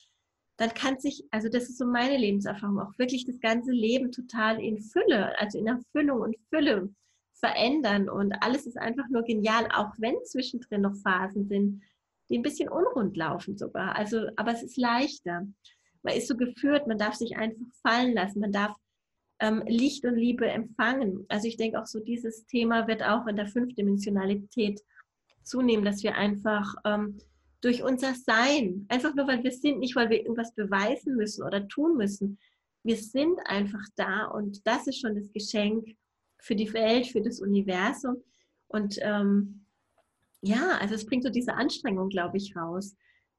dann 0.57 0.71
kann 0.71 0.99
sich, 0.99 1.25
also 1.31 1.49
das 1.49 1.65
ist 1.65 1.79
so 1.79 1.87
meine 1.87 2.17
Lebenserfahrung, 2.17 2.81
auch 2.81 2.99
wirklich 2.99 3.27
das 3.27 3.41
ganze 3.41 3.73
Leben 3.73 4.11
total 4.11 4.61
in 4.61 4.81
Fülle, 4.81 5.39
also 5.39 5.59
in 5.59 5.67
Erfüllung 5.67 6.21
und 6.21 6.37
Fülle 6.49 6.89
verändern 7.35 8.09
und 8.09 8.33
alles 8.43 8.67
ist 8.67 8.79
einfach 8.79 9.09
nur 9.11 9.23
genial, 9.23 9.69
auch 9.75 9.93
wenn 9.99 10.17
zwischendrin 10.25 10.81
noch 10.81 10.97
Phasen 10.97 11.47
sind, 11.47 11.83
die 12.29 12.39
ein 12.39 12.43
bisschen 12.43 12.69
unrund 12.69 13.17
laufen 13.17 13.57
sogar. 13.57 13.95
Also, 13.97 14.29
aber 14.37 14.53
es 14.53 14.63
ist 14.63 14.77
leichter. 14.77 15.47
Man 16.03 16.15
ist 16.15 16.29
so 16.29 16.37
geführt, 16.37 16.87
man 16.87 16.99
darf 16.99 17.15
sich 17.15 17.37
einfach 17.37 17.67
fallen 17.83 18.15
lassen, 18.15 18.41
man 18.41 18.53
darf 18.53 18.75
ähm, 19.41 19.63
Licht 19.67 20.05
und 20.07 20.17
Liebe 20.17 20.49
empfangen. 20.49 21.27
Also 21.29 21.47
ich 21.47 21.57
denke 21.57 21.81
auch 21.81 21.87
so, 21.87 22.01
dieses 22.01 22.47
Thema 22.47 22.89
wird 22.89 23.03
auch 23.03 23.27
in 23.27 23.37
der 23.37 23.47
Fünfdimensionalität 23.47 24.81
zunehmen, 25.43 25.85
dass 25.85 26.03
wir 26.03 26.15
einfach 26.15 26.75
ähm, 26.85 27.19
durch 27.67 27.83
unser 27.83 28.15
Sein, 28.15 28.87
einfach 28.89 29.13
nur 29.17 29.27
weil 29.27 29.43
wir 29.43 29.51
sind, 29.51 29.81
nicht 29.81 29.97
weil 29.97 30.09
wir 30.09 30.21
irgendwas 30.21 30.55
beweisen 30.55 31.17
müssen 31.17 31.43
oder 31.43 31.67
tun 31.67 31.97
müssen, 31.97 32.39
wir 32.85 32.97
sind 32.97 33.41
einfach 33.47 33.83
da 33.97 34.27
und 34.27 34.65
das 34.65 34.87
ist 34.87 35.01
schon 35.01 35.17
das 35.17 35.33
Geschenk, 35.33 35.97
für 36.39 36.55
die 36.55 36.73
Welt, 36.73 37.09
für 37.09 37.21
das 37.21 37.41
Universum. 37.41 38.23
Und 38.69 38.99
ähm, 39.03 39.67
ja, 40.43 40.79
also 40.81 40.95
es 40.95 41.05
bringt 41.05 41.25
so 41.25 41.31
diese 41.31 41.55
Anstrengung, 41.55 42.09
glaube 42.09 42.37
ich, 42.37 42.55
raus. 42.55 42.97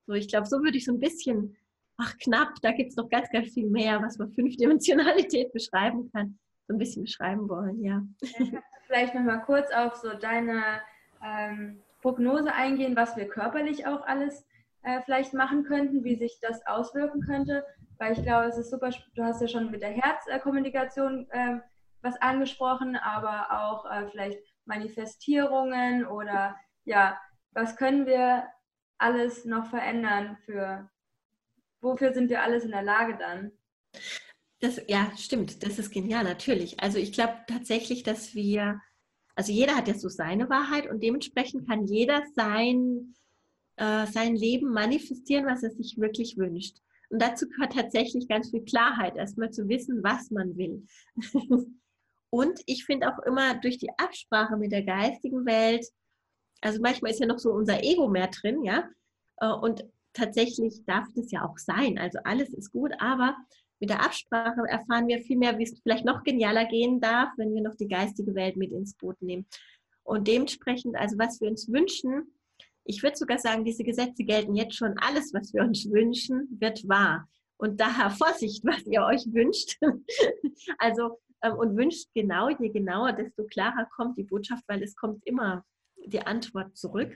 So, 0.08 0.14
ich 0.14 0.28
glaube, 0.28 0.46
so 0.46 0.62
würde 0.62 0.78
ich 0.78 0.84
so 0.84 0.92
ein 0.92 1.00
bisschen, 1.00 1.56
ach 1.96 2.18
knapp, 2.18 2.56
da 2.62 2.74
gibt 2.74 2.90
es 2.90 2.98
noch 2.98 3.08
ganz, 3.08 3.30
ganz 3.30 3.54
viel 3.54 3.70
mehr, 3.70 4.02
was 4.02 4.18
man 4.18 4.32
Fünfdimensionalität 4.34 5.54
beschreiben 5.54 6.12
kann, 6.12 6.38
so 6.68 6.74
ein 6.74 6.80
bisschen 6.80 7.04
beschreiben 7.04 7.48
wollen, 7.48 7.82
ja. 7.82 8.06
Vielleicht 8.88 9.16
nochmal 9.16 9.42
kurz 9.46 9.72
auf 9.72 9.96
so 9.96 10.14
deine 10.14 10.82
ähm, 11.24 11.80
Prognose 12.02 12.54
eingehen, 12.54 12.96
was 12.96 13.16
wir 13.18 13.28
körperlich 13.28 13.88
auch 13.88 14.06
alles 14.06 14.46
äh, 14.84 15.02
vielleicht 15.04 15.34
machen 15.34 15.64
könnten, 15.64 16.04
wie 16.04 16.16
sich 16.16 16.40
das 16.42 16.66
auswirken 16.66 17.22
könnte, 17.22 17.66
weil 17.98 18.14
ich 18.14 18.24
glaube, 18.24 18.48
es 18.48 18.58
ist 18.58 18.70
super, 18.70 18.90
du 19.16 19.24
hast 19.24 19.42
ja 19.42 19.48
schon 19.48 19.72
mit 19.72 19.82
der 19.82 19.92
Herzkommunikation 19.92 21.28
äh, 21.32 21.60
was 22.02 22.20
angesprochen, 22.22 22.96
aber 22.96 23.52
auch 23.52 23.90
äh, 23.90 24.08
vielleicht 24.10 24.40
Manifestierungen 24.66 26.06
oder 26.06 26.56
ja, 26.86 27.20
was 27.52 27.76
können 27.76 28.06
wir 28.06 28.48
alles 28.98 29.46
noch 29.46 29.68
verändern 29.68 30.38
für, 30.46 30.90
wofür 31.82 32.14
sind 32.14 32.30
wir 32.30 32.44
alles 32.44 32.64
in 32.64 32.72
der 32.72 32.84
Lage 32.84 33.18
dann? 33.18 33.52
Das, 34.60 34.82
ja, 34.88 35.12
stimmt, 35.18 35.64
das 35.64 35.78
ist 35.78 35.92
genial, 35.92 36.24
natürlich. 36.24 36.80
Also 36.80 36.98
ich 36.98 37.14
glaube 37.14 37.38
tatsächlich, 37.48 38.04
dass 38.04 38.34
wir, 38.34 38.82
also 39.38 39.52
jeder 39.52 39.76
hat 39.76 39.88
ja 39.88 39.94
so 39.94 40.10
seine 40.10 40.50
Wahrheit 40.50 40.90
und 40.90 41.04
dementsprechend 41.04 41.68
kann 41.68 41.86
jeder 41.86 42.24
sein, 42.36 43.14
äh, 43.76 44.08
sein 44.08 44.36
Leben 44.36 44.74
manifestieren, 44.74 45.46
was 45.46 45.62
er 45.62 45.70
sich 45.70 45.96
wirklich 46.00 46.38
wünscht. 46.38 46.78
Und 47.10 47.22
dazu 47.22 47.48
gehört 47.48 47.74
tatsächlich 47.74 48.28
ganz 48.28 48.50
viel 48.50 48.66
Klarheit, 48.66 49.16
erstmal 49.16 49.52
zu 49.52 49.70
wissen, 49.70 50.04
was 50.04 50.32
man 50.32 50.58
will. 50.58 50.84
und 52.32 52.60
ich 52.66 52.86
finde 52.86 53.14
auch 53.14 53.20
immer 53.28 53.54
durch 53.60 53.78
die 53.78 53.92
Absprache 53.98 54.58
mit 54.58 54.72
der 54.72 54.84
geistigen 54.84 55.46
Welt, 55.46 55.86
also 56.62 56.82
manchmal 56.82 57.12
ist 57.12 57.20
ja 57.20 57.28
noch 57.28 57.38
so 57.38 57.52
unser 57.52 57.84
Ego 57.84 58.08
mehr 58.08 58.30
drin, 58.30 58.64
ja, 58.64 58.90
äh, 59.38 59.52
und 59.52 59.86
tatsächlich 60.14 60.84
darf 60.88 61.06
das 61.16 61.30
ja 61.30 61.46
auch 61.48 61.60
sein. 61.60 62.00
Also 62.00 62.18
alles 62.24 62.50
ist 62.56 62.72
gut, 62.72 62.92
aber 62.98 63.36
mit 63.80 63.90
der 63.90 64.04
Absprache 64.04 64.62
erfahren 64.68 65.08
wir 65.08 65.20
viel 65.20 65.38
mehr, 65.38 65.58
wie 65.58 65.64
es 65.64 65.80
vielleicht 65.82 66.06
noch 66.06 66.24
genialer 66.24 66.66
gehen 66.66 67.00
darf, 67.00 67.30
wenn 67.38 67.54
wir 67.54 67.62
noch 67.62 67.76
die 67.76 67.88
geistige 67.88 68.34
Welt 68.36 68.58
mit 68.58 68.72
ins 68.72 68.96
Boot 68.96 69.22
nehmen. 69.22 69.46
Und 70.04 70.28
dementsprechend, 70.28 70.96
also 70.96 71.18
was 71.18 71.42
wir 71.42 71.50
uns 71.50 71.72
wünschen, 71.72 72.34
ich 72.86 73.04
würde 73.04 73.18
sogar 73.18 73.38
sagen, 73.38 73.66
diese 73.66 73.84
Gesetze 73.84 74.24
gelten 74.24 74.56
jetzt 74.56 74.76
schon. 74.76 74.98
Alles, 74.98 75.34
was 75.34 75.54
wir 75.54 75.62
uns 75.62 75.90
wünschen, 75.92 76.48
wird 76.60 76.88
wahr. 76.88 77.28
Und 77.58 77.80
daher 77.82 78.10
Vorsicht, 78.22 78.64
was 78.66 78.86
ihr 78.86 79.04
euch 79.04 79.26
wünscht. 79.34 79.78
also, 80.78 81.20
ähm, 81.44 81.54
und 81.54 81.76
wünscht 81.76 82.08
genau, 82.14 82.50
je 82.50 82.70
genauer, 82.70 83.14
desto 83.14 83.46
klarer 83.46 83.88
kommt 83.96 84.18
die 84.18 84.24
Botschaft, 84.24 84.64
weil 84.68 84.82
es 84.82 84.96
kommt 84.96 85.26
immer 85.26 85.66
die 86.06 86.22
Antwort 86.22 86.78
zurück. 86.78 87.14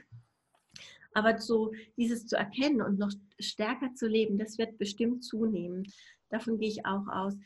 Aber 1.14 1.38
so 1.40 1.74
dieses 1.98 2.28
zu 2.28 2.38
erkennen 2.38 2.82
und 2.82 3.00
noch 3.00 3.12
stärker 3.40 3.94
zu 3.96 4.08
leben, 4.08 4.38
das 4.38 4.58
wird 4.58 4.78
bestimmt 4.78 5.24
zunehmen. 5.24 5.86
Davon 6.32 6.58
gehe 6.58 6.70
ich 6.70 6.86
auch 6.86 7.08
aus 7.08 7.38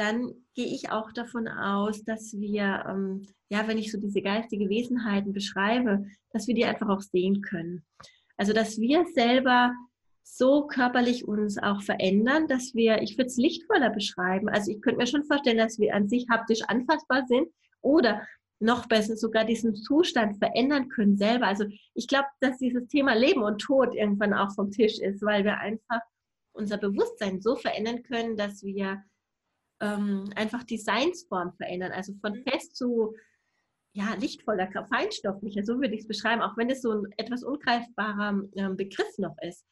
dann 0.00 0.32
gehe 0.54 0.66
ich 0.66 0.90
auch 0.90 1.12
davon 1.12 1.46
aus, 1.46 2.04
dass 2.04 2.32
wir, 2.32 2.84
ähm, 2.88 3.28
ja, 3.50 3.68
wenn 3.68 3.76
ich 3.76 3.92
so 3.92 3.98
diese 3.98 4.22
geistige 4.22 4.70
Wesenheiten 4.70 5.34
beschreibe, 5.34 6.06
dass 6.32 6.46
wir 6.46 6.54
die 6.54 6.64
einfach 6.64 6.88
auch 6.88 7.02
sehen 7.02 7.42
können. 7.42 7.84
Also, 8.38 8.54
dass 8.54 8.78
wir 8.78 9.04
selber 9.14 9.74
so 10.22 10.66
körperlich 10.66 11.28
uns 11.28 11.58
auch 11.58 11.82
verändern, 11.82 12.48
dass 12.48 12.74
wir, 12.74 13.02
ich 13.02 13.18
würde 13.18 13.26
es 13.26 13.36
lichtvoller 13.36 13.90
beschreiben. 13.90 14.48
Also, 14.48 14.70
ich 14.70 14.80
könnte 14.80 14.98
mir 14.98 15.06
schon 15.06 15.24
vorstellen, 15.24 15.58
dass 15.58 15.78
wir 15.78 15.94
an 15.94 16.08
sich 16.08 16.26
haptisch 16.30 16.62
anfassbar 16.66 17.26
sind 17.26 17.48
oder 17.82 18.26
noch 18.58 18.86
besser 18.88 19.16
sogar 19.16 19.44
diesen 19.44 19.74
Zustand 19.74 20.38
verändern 20.38 20.88
können 20.88 21.18
selber. 21.18 21.46
Also, 21.46 21.64
ich 21.92 22.06
glaube, 22.06 22.28
dass 22.40 22.56
dieses 22.56 22.88
Thema 22.88 23.14
Leben 23.14 23.42
und 23.42 23.60
Tod 23.60 23.94
irgendwann 23.94 24.32
auch 24.32 24.54
vom 24.54 24.70
Tisch 24.70 24.98
ist, 24.98 25.20
weil 25.20 25.44
wir 25.44 25.58
einfach 25.58 26.00
unser 26.52 26.78
Bewusstsein 26.78 27.40
so 27.40 27.56
verändern 27.56 28.02
können, 28.02 28.36
dass 28.36 28.62
wir 28.62 29.02
ähm, 29.80 30.30
einfach 30.36 30.64
Designsform 30.64 31.52
verändern. 31.54 31.92
Also 31.92 32.14
von 32.20 32.34
mhm. 32.34 32.42
fest 32.42 32.76
zu 32.76 33.14
ja, 33.92 34.14
lichtvoller, 34.14 34.70
feinstofflicher, 34.88 35.64
so 35.64 35.80
würde 35.80 35.94
ich 35.94 36.02
es 36.02 36.08
beschreiben, 36.08 36.42
auch 36.42 36.56
wenn 36.56 36.70
es 36.70 36.82
so 36.82 36.92
ein 36.92 37.06
etwas 37.16 37.42
ungreifbarer 37.42 38.42
ähm, 38.54 38.76
Begriff 38.76 39.18
noch 39.18 39.36
ist. 39.42 39.64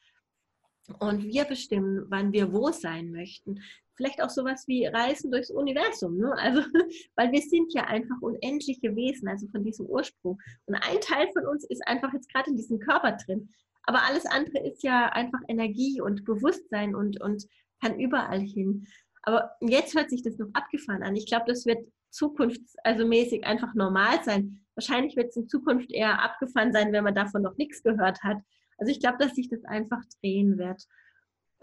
Und 0.98 1.24
wir 1.24 1.44
bestimmen, 1.44 2.06
wann 2.08 2.32
wir 2.32 2.52
wo 2.52 2.72
sein 2.72 3.12
möchten. 3.12 3.60
Vielleicht 3.94 4.22
auch 4.22 4.30
sowas 4.30 4.66
wie 4.66 4.86
Reisen 4.86 5.30
durchs 5.30 5.50
Universum. 5.50 6.16
Ne? 6.16 6.32
Also, 6.38 6.62
weil 7.16 7.30
wir 7.30 7.42
sind 7.42 7.72
ja 7.74 7.84
einfach 7.84 8.16
unendliche 8.22 8.96
Wesen, 8.96 9.28
also 9.28 9.46
von 9.48 9.62
diesem 9.62 9.86
Ursprung. 9.86 10.40
Und 10.66 10.74
ein 10.76 11.00
Teil 11.00 11.28
von 11.32 11.46
uns 11.46 11.64
ist 11.68 11.86
einfach 11.86 12.12
jetzt 12.14 12.32
gerade 12.32 12.50
in 12.50 12.56
diesem 12.56 12.78
Körper 12.78 13.12
drin. 13.12 13.50
Aber 13.88 14.04
alles 14.04 14.26
andere 14.26 14.58
ist 14.68 14.82
ja 14.82 15.06
einfach 15.06 15.40
Energie 15.48 16.02
und 16.02 16.26
Bewusstsein 16.26 16.94
und, 16.94 17.22
und 17.22 17.46
kann 17.80 17.98
überall 17.98 18.38
hin. 18.38 18.86
Aber 19.22 19.52
jetzt 19.62 19.94
hört 19.94 20.10
sich 20.10 20.22
das 20.22 20.36
noch 20.36 20.50
abgefahren 20.52 21.02
an. 21.02 21.16
Ich 21.16 21.26
glaube, 21.26 21.46
das 21.48 21.64
wird 21.64 21.78
zukunfts-, 22.12 22.74
also 22.84 23.08
einfach 23.44 23.74
normal 23.74 24.22
sein. 24.24 24.60
Wahrscheinlich 24.74 25.16
wird 25.16 25.30
es 25.30 25.36
in 25.36 25.48
Zukunft 25.48 25.90
eher 25.90 26.22
abgefahren 26.22 26.70
sein, 26.70 26.92
wenn 26.92 27.02
man 27.02 27.14
davon 27.14 27.40
noch 27.40 27.56
nichts 27.56 27.82
gehört 27.82 28.22
hat. 28.22 28.36
Also 28.76 28.92
ich 28.92 29.00
glaube, 29.00 29.16
dass 29.18 29.34
sich 29.34 29.48
das 29.48 29.64
einfach 29.64 30.02
drehen 30.20 30.58
wird. 30.58 30.82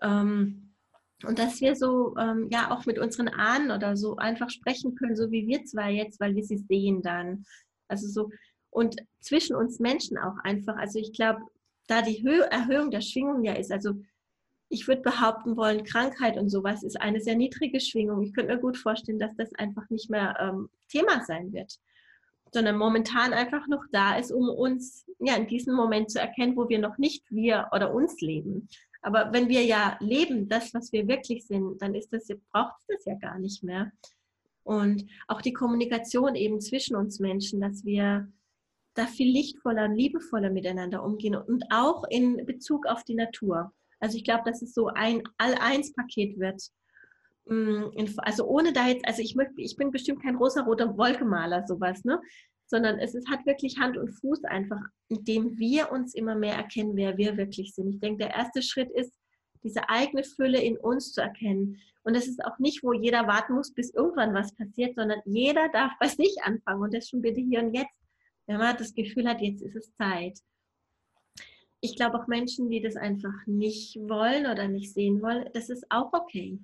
Ähm, 0.02 0.74
und 1.28 1.38
dass 1.38 1.62
wir 1.62 1.76
so, 1.76 2.16
ähm, 2.18 2.48
ja, 2.50 2.72
auch 2.72 2.88
mit 2.88 2.98
unseren 2.98 3.28
Ahnen 3.28 3.70
oder 3.70 3.96
so 3.96 4.16
einfach 4.16 4.50
sprechen 4.50 4.96
können, 4.96 5.16
so 5.16 5.30
wie 5.30 5.46
wir 5.46 5.64
zwei 5.66 5.92
jetzt, 5.92 6.20
weil 6.20 6.34
wir 6.34 6.44
sie 6.44 6.58
sehen 6.58 7.04
dann. 7.04 7.46
Also 7.88 8.08
so, 8.08 8.32
und 8.72 8.96
zwischen 9.20 9.56
uns 9.56 9.80
Menschen 9.80 10.18
auch 10.18 10.38
einfach. 10.44 10.76
Also 10.76 10.98
ich 10.98 11.14
glaube, 11.14 11.42
da 11.88 12.02
die 12.02 12.24
Höhe, 12.24 12.50
Erhöhung 12.52 12.92
der 12.92 13.02
Schwingung 13.02 13.44
ja 13.44 13.54
ist, 13.54 13.72
also 13.72 13.96
ich 14.70 14.88
würde 14.88 15.02
behaupten 15.02 15.56
wollen, 15.58 15.84
Krankheit 15.84 16.38
und 16.38 16.50
sowas 16.50 16.84
ist 16.84 17.00
eine 17.00 17.22
sehr 17.22 17.36
niedrige 17.36 17.80
Schwingung. 17.80 18.24
Ich 18.24 18.34
könnte 18.34 18.54
mir 18.54 18.60
gut 18.60 18.78
vorstellen, 18.78 19.20
dass 19.20 19.36
das 19.36 19.54
einfach 19.56 19.90
nicht 19.90 20.10
mehr 20.10 20.36
ähm, 20.40 20.70
Thema 20.90 21.24
sein 21.24 21.54
wird, 21.54 21.80
sondern 22.52 22.78
momentan 22.78 23.34
einfach 23.34 23.68
noch 23.68 23.84
da 23.92 24.18
ist, 24.18 24.32
um 24.32 24.50
uns 24.50 25.06
ja 25.20 25.36
in 25.36 25.48
diesem 25.48 25.76
Moment 25.76 26.10
zu 26.10 26.20
erkennen, 26.20 26.58
wo 26.58 26.68
wir 26.68 26.80
noch 26.80 26.98
nicht 26.98 27.24
wir 27.30 27.70
oder 27.72 27.94
uns 27.94 28.20
leben. 28.22 28.68
Aber 29.02 29.32
wenn 29.32 29.50
wir 29.50 29.64
ja 29.64 29.98
leben, 30.00 30.50
das, 30.50 30.74
was 30.74 30.92
wir 30.92 31.08
wirklich 31.08 31.46
sind, 31.46 31.80
dann 31.82 31.94
ist 31.94 32.12
das, 32.12 32.28
braucht 32.52 32.74
es 32.80 32.88
das 32.88 33.06
ja 33.06 33.14
gar 33.16 33.38
nicht 33.38 33.64
mehr. 33.64 33.92
Und 34.64 35.06
auch 35.28 35.44
die 35.44 35.54
Kommunikation 35.54 36.34
eben 36.34 36.60
zwischen 36.60 36.96
uns 36.96 37.20
Menschen, 37.20 37.62
dass 37.62 37.86
wir 37.86 38.28
da 38.96 39.06
viel 39.06 39.32
lichtvoller 39.32 39.86
und 39.86 39.96
liebevoller 39.96 40.50
miteinander 40.50 41.04
umgehen 41.04 41.36
und 41.36 41.64
auch 41.70 42.04
in 42.10 42.46
Bezug 42.46 42.88
auf 42.88 43.04
die 43.04 43.16
Natur. 43.16 43.72
Also 44.00 44.18
ich 44.18 44.24
glaube, 44.24 44.44
dass 44.46 44.62
es 44.62 44.74
so 44.74 44.88
ein 44.88 45.22
All-Eins-Paket 45.38 46.40
wird. 46.40 46.62
Mm, 47.46 48.08
also 48.18 48.46
ohne 48.46 48.74
da 48.74 48.88
jetzt, 48.88 49.08
also 49.08 49.22
ich, 49.22 49.36
möchte, 49.36 49.54
ich 49.58 49.76
bin 49.78 49.92
bestimmt 49.92 50.24
kein 50.24 50.36
rosa-roter 50.36 50.98
Wolkemaler, 50.98 51.66
sowas, 51.68 52.04
ne? 52.04 52.20
Sondern 52.68 52.98
es 52.98 53.14
ist, 53.14 53.30
hat 53.30 53.46
wirklich 53.46 53.78
Hand 53.78 53.96
und 53.96 54.10
Fuß 54.10 54.44
einfach, 54.46 54.82
indem 55.10 55.58
wir 55.58 55.92
uns 55.92 56.16
immer 56.16 56.36
mehr 56.36 56.56
erkennen, 56.56 56.96
wer 56.96 57.16
wir 57.18 57.38
wirklich 57.38 57.76
sind. 57.76 57.90
Ich 57.90 58.00
denke, 58.00 58.26
der 58.26 58.36
erste 58.36 58.64
Schritt 58.64 58.90
ist, 58.92 59.14
diese 59.64 59.88
eigene 59.90 60.24
Fülle 60.24 60.62
in 60.62 60.78
uns 60.78 61.12
zu 61.12 61.22
erkennen. 61.22 61.78
Und 62.04 62.16
es 62.16 62.28
ist 62.28 62.44
auch 62.44 62.58
nicht, 62.60 62.84
wo 62.84 62.94
jeder 62.94 63.28
warten 63.28 63.54
muss, 63.54 63.74
bis 63.74 63.94
irgendwann 63.94 64.34
was 64.34 64.56
passiert, 64.56 64.96
sondern 64.96 65.20
jeder 65.26 65.70
darf 65.70 65.92
bei 66.00 66.08
sich 66.08 66.36
anfangen 66.44 66.84
und 66.84 66.94
das 66.94 67.10
schon 67.10 67.22
bitte 67.22 67.42
hier 67.42 67.60
und 67.62 67.74
jetzt. 67.74 68.05
Wenn 68.48 68.58
man 68.58 68.78
das 68.78 68.94
Gefühl 68.94 69.28
hat, 69.28 69.42
jetzt 69.42 69.62
ist 69.62 69.76
es 69.76 69.94
Zeit 69.96 70.40
ich 71.86 71.96
glaube 71.96 72.20
auch 72.20 72.28
Menschen, 72.28 72.70
die 72.70 72.82
das 72.82 72.96
einfach 72.96 73.34
nicht 73.46 73.96
wollen 73.98 74.48
oder 74.48 74.68
nicht 74.68 74.94
sehen 74.94 75.22
wollen, 75.22 75.46
das 75.54 75.70
ist 75.70 75.86
auch 75.90 76.12
okay. 76.14 76.60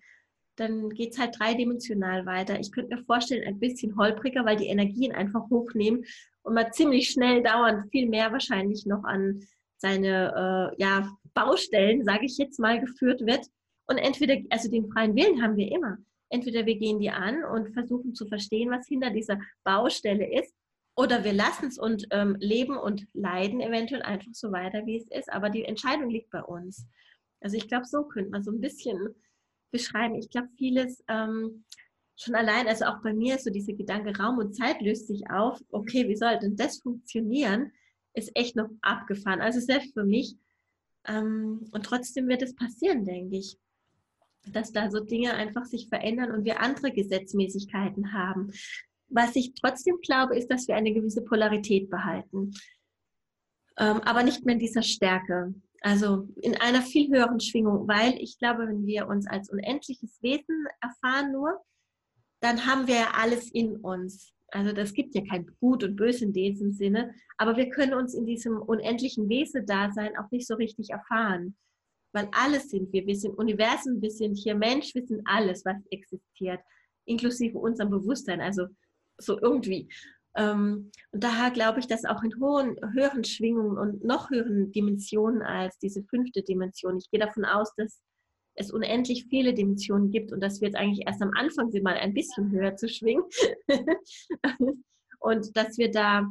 Dann 0.58 0.90
geht 0.90 1.14
es 1.14 1.20
halt 1.20 1.40
dreidimensional 1.40 2.26
weiter. 2.26 2.60
Ich 2.60 2.72
könnte 2.72 2.96
mir 2.96 3.04
vorstellen, 3.04 3.48
ein 3.48 3.60
bisschen 3.60 3.96
holpriger, 3.98 4.46
weil 4.46 4.58
die 4.58 4.68
Energien 4.68 5.14
einfach 5.14 5.50
hochnehmen 5.50 6.04
und 6.44 6.56
man 6.56 6.74
ziemlich 6.74 7.10
schnell 7.10 7.42
dauernd 7.42 7.90
viel 7.92 8.10
mehr 8.10 8.32
wahrscheinlich 8.32 8.86
noch 8.86 9.04
an 9.04 9.40
seine 9.78 10.74
äh, 10.78 10.82
ja, 10.82 11.10
Baustellen, 11.34 12.04
sage 12.04 12.26
ich 12.26 12.38
jetzt 12.38 12.60
mal, 12.60 12.80
geführt 12.80 13.26
wird. 13.26 13.46
Und 13.88 13.98
entweder, 13.98 14.38
also 14.50 14.70
den 14.70 14.92
freien 14.92 15.16
Willen 15.16 15.42
haben 15.42 15.58
wir 15.58 15.72
immer. 15.72 15.98
Entweder 16.30 16.66
wir 16.66 16.78
gehen 16.78 17.00
die 17.00 17.10
an 17.10 17.44
und 17.44 17.74
versuchen 17.74 18.14
zu 18.14 18.28
verstehen, 18.28 18.72
was 18.72 18.88
hinter 18.88 19.10
dieser 19.10 19.40
Baustelle 19.64 20.40
ist, 20.40 20.54
oder 20.96 21.24
wir 21.24 21.34
lassen 21.34 21.68
es 21.68 21.78
und 21.78 22.08
ähm, 22.12 22.36
leben 22.40 22.78
und 22.78 23.08
leiden 23.14 23.62
eventuell 23.62 24.02
einfach 24.02 24.34
so 24.34 24.52
weiter, 24.52 24.86
wie 24.86 24.98
es 24.98 25.08
ist. 25.10 25.32
Aber 25.32 25.50
die 25.50 25.64
Entscheidung 25.64 26.10
liegt 26.10 26.30
bei 26.32 26.44
uns. 26.44 26.86
Also 27.40 27.58
ich 27.58 27.68
glaube, 27.68 27.86
so 27.86 28.04
könnte 28.04 28.32
man 28.32 28.44
so 28.44 28.52
ein 28.52 28.62
bisschen 28.62 29.16
beschreiben. 29.72 30.16
Ich 30.16 30.30
glaube, 30.30 30.50
vieles 30.58 31.04
ähm, 31.08 31.64
schon 32.18 32.36
allein, 32.36 32.68
also 32.68 32.86
auch 32.86 33.02
bei 33.02 33.14
mir 33.14 33.38
so 33.40 33.50
dieser 33.50 33.74
Gedanke, 33.74 34.16
Raum 34.18 34.38
und 34.38 34.54
Zeit 34.54 34.82
löst 34.82 35.08
sich 35.08 35.30
auf. 35.30 35.60
Okay, 35.72 36.08
wie 36.08 36.16
soll 36.16 36.38
denn 36.40 36.56
das 36.56 36.80
funktionieren? 36.80 37.72
Ist 38.14 38.32
echt 38.36 38.56
noch 38.56 38.70
abgefahren. 38.82 39.42
Also 39.42 39.60
selbst 39.60 39.94
für 39.94 40.04
mich. 40.04 40.36
Ähm, 41.08 41.70
und 41.72 41.86
trotzdem 41.86 42.28
wird 42.28 42.42
es 42.42 42.56
passieren, 42.56 43.06
denke 43.06 43.38
ich 43.38 43.58
dass 44.48 44.72
da 44.72 44.90
so 44.90 45.00
Dinge 45.00 45.34
einfach 45.34 45.66
sich 45.66 45.88
verändern 45.88 46.32
und 46.32 46.46
wir 46.46 46.62
andere 46.62 46.92
Gesetzmäßigkeiten 46.92 48.14
haben 48.14 48.52
Was 49.12 49.36
ich 49.36 49.54
trotzdem 49.54 49.98
glaube, 50.02 50.38
ist, 50.38 50.50
dass 50.50 50.68
wir 50.68 50.76
eine 50.76 50.94
gewisse 50.94 51.22
Polarität 51.22 51.90
behalten, 51.90 52.52
ähm, 53.78 54.02
aber 54.02 54.24
nicht 54.24 54.46
mehr 54.46 54.54
in 54.54 54.60
dieser 54.60 54.84
Stärke. 54.84 55.54
Also 55.82 56.28
in 56.42 56.56
einer 56.56 56.82
viel 56.82 57.10
höheren 57.12 57.40
Schwingung, 57.40 57.88
weil 57.88 58.14
ich 58.20 58.38
glaube, 58.38 58.68
wenn 58.68 58.86
wir 58.86 59.08
uns 59.08 59.28
als 59.28 59.50
unendliches 59.50 60.22
Wesen 60.22 60.66
erfahren 60.80 61.32
nur, 61.32 61.60
dann 62.40 62.66
haben 62.66 62.88
wir 62.88 62.96
ja 62.96 63.12
alles 63.16 63.52
in 63.52 63.78
uns. 63.78 64.34
Also 64.50 64.74
das 64.74 64.94
gibt 64.94 65.16
ja 65.16 65.24
kein 65.26 65.48
Gut 65.60 65.84
und 65.84 65.96
Böse 65.96 66.26
in 66.26 66.34
diesem 66.34 66.72
Sinne, 66.72 67.14
aber 67.38 67.58
wir 67.58 67.70
können 67.70 67.94
uns 67.94 68.14
in 68.14 68.26
diesem 68.26 68.62
unendlichen 68.62 69.28
Wesen-Dasein 69.30 70.18
auch 70.18 70.30
nicht 70.30 70.46
so 70.46 70.56
richtig 70.56 70.90
erfahren, 70.90 71.56
weil 72.14 72.28
alles 72.32 72.70
sind 72.70 72.92
wir. 72.92 73.08
Wir 73.08 73.16
sind 73.16 73.38
Universum, 73.38 74.02
wir 74.02 74.12
sind 74.12 74.36
hier 74.36 74.56
Mensch, 74.56 74.94
wir 74.94 75.06
sind 75.06 75.22
alles, 75.26 75.66
was 75.66 75.78
existiert, 75.90 76.60
inklusive 77.06 77.58
unserem 77.58 77.90
Bewusstsein, 77.90 78.42
also 78.42 78.68
so 79.24 79.40
irgendwie. 79.40 79.90
Ähm, 80.36 80.92
und 81.12 81.24
daher 81.24 81.52
glaube 81.52 81.80
ich, 81.80 81.88
dass 81.88 82.06
auch 82.06 82.24
in 82.24 82.40
hohen, 82.40 82.78
höheren 82.94 83.24
Schwingungen 83.24 83.78
und 83.78 84.04
noch 84.04 84.30
höheren 84.30 84.72
Dimensionen 84.72 85.42
als 85.42 85.78
diese 85.80 86.04
fünfte 86.04 86.42
Dimension, 86.42 86.98
ich 86.98 87.10
gehe 87.12 87.20
davon 87.20 87.46
aus, 87.46 87.74
dass 87.76 88.02
es 88.56 88.72
unendlich 88.72 89.26
viele 89.30 89.54
Dimensionen 89.54 90.10
gibt 90.12 90.32
und 90.32 90.42
dass 90.42 90.62
wir 90.62 90.68
jetzt 90.68 90.78
eigentlich 90.78 91.06
erst 91.08 91.22
am 91.22 91.32
Anfang 91.34 91.72
sind, 91.72 91.84
mal 91.84 91.96
ein 91.96 92.14
bisschen 92.14 92.52
höher 92.52 92.76
zu 92.76 92.88
schwingen. 92.90 93.24
und 95.20 95.56
dass 95.56 95.78
wir 95.78 95.92
da 95.92 96.28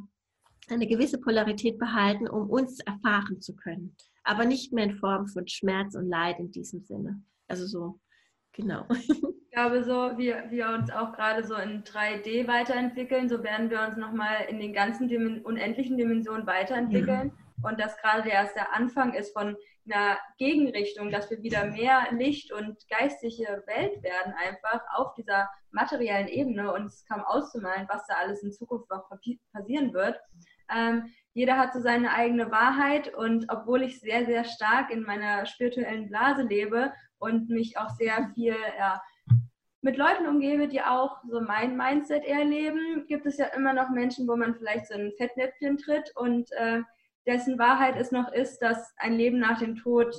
eine 0.68 0.86
gewisse 0.86 1.18
Polarität 1.18 1.78
behalten, 1.78 2.28
um 2.28 2.48
uns 2.48 2.80
erfahren 2.80 3.40
zu 3.40 3.56
können. 3.56 3.96
Aber 4.22 4.44
nicht 4.44 4.72
mehr 4.72 4.84
in 4.84 4.96
Form 4.96 5.26
von 5.26 5.48
Schmerz 5.48 5.94
und 5.94 6.08
Leid 6.08 6.38
in 6.38 6.50
diesem 6.50 6.84
Sinne. 6.84 7.22
Also 7.48 7.66
so, 7.66 7.98
genau. 8.52 8.86
Ich 8.90 9.56
glaube, 9.56 9.82
so 9.82 10.16
wie 10.16 10.32
wir 10.50 10.68
uns 10.68 10.92
auch 10.92 11.12
gerade 11.12 11.44
so 11.44 11.56
in 11.56 11.82
3D 11.82 12.46
weiterentwickeln, 12.46 13.28
so 13.28 13.42
werden 13.42 13.68
wir 13.68 13.80
uns 13.82 13.96
nochmal 13.96 14.46
in 14.48 14.60
den 14.60 14.72
ganzen 14.72 15.08
Dimen 15.08 15.44
unendlichen 15.44 15.96
Dimensionen 15.96 16.46
weiterentwickeln. 16.46 17.32
Ja. 17.34 17.68
Und 17.68 17.80
dass 17.80 17.96
gerade 17.98 18.28
erst 18.28 18.54
der 18.54 18.72
Anfang 18.74 19.12
ist 19.12 19.32
von 19.32 19.56
einer 19.86 20.18
Gegenrichtung, 20.38 21.10
dass 21.10 21.30
wir 21.30 21.42
wieder 21.42 21.64
mehr 21.66 22.06
Licht 22.12 22.52
und 22.52 22.76
geistige 22.88 23.62
Welt 23.66 24.02
werden, 24.02 24.34
einfach 24.38 24.82
auf 24.94 25.14
dieser 25.14 25.50
materiellen 25.72 26.28
Ebene 26.28 26.72
und 26.72 26.86
es 26.86 27.04
kaum 27.06 27.22
auszumalen, 27.22 27.88
was 27.90 28.06
da 28.06 28.14
alles 28.14 28.42
in 28.42 28.52
Zukunft 28.52 28.88
noch 28.90 29.08
passieren 29.52 29.92
wird. 29.92 30.18
Ähm, 30.72 31.12
jeder 31.32 31.58
hat 31.58 31.72
so 31.72 31.80
seine 31.80 32.12
eigene 32.12 32.50
Wahrheit 32.50 33.14
und 33.14 33.46
obwohl 33.48 33.82
ich 33.82 34.00
sehr, 34.00 34.26
sehr 34.26 34.44
stark 34.44 34.90
in 34.90 35.02
meiner 35.02 35.46
spirituellen 35.46 36.08
Blase 36.08 36.42
lebe 36.42 36.92
und 37.20 37.48
mich 37.48 37.78
auch 37.78 37.90
sehr 37.90 38.30
viel 38.34 38.56
ja, 38.78 39.00
mit 39.82 39.96
Leuten 39.96 40.26
umgebe, 40.26 40.68
die 40.68 40.82
auch 40.82 41.18
so 41.28 41.40
mein 41.40 41.76
Mindset 41.76 42.24
erleben, 42.24 43.06
gibt 43.06 43.26
es 43.26 43.38
ja 43.38 43.46
immer 43.46 43.72
noch 43.72 43.90
Menschen, 43.90 44.26
wo 44.26 44.36
man 44.36 44.54
vielleicht 44.56 44.88
so 44.88 44.94
ein 44.94 45.12
Fettnäpfchen 45.16 45.78
tritt 45.78 46.12
und 46.16 46.50
äh, 46.52 46.82
dessen 47.26 47.58
Wahrheit 47.58 47.96
es 47.96 48.10
noch 48.12 48.32
ist, 48.32 48.58
dass 48.58 48.94
ein 48.96 49.14
Leben 49.14 49.38
nach 49.38 49.58
dem 49.58 49.76
Tod 49.76 50.14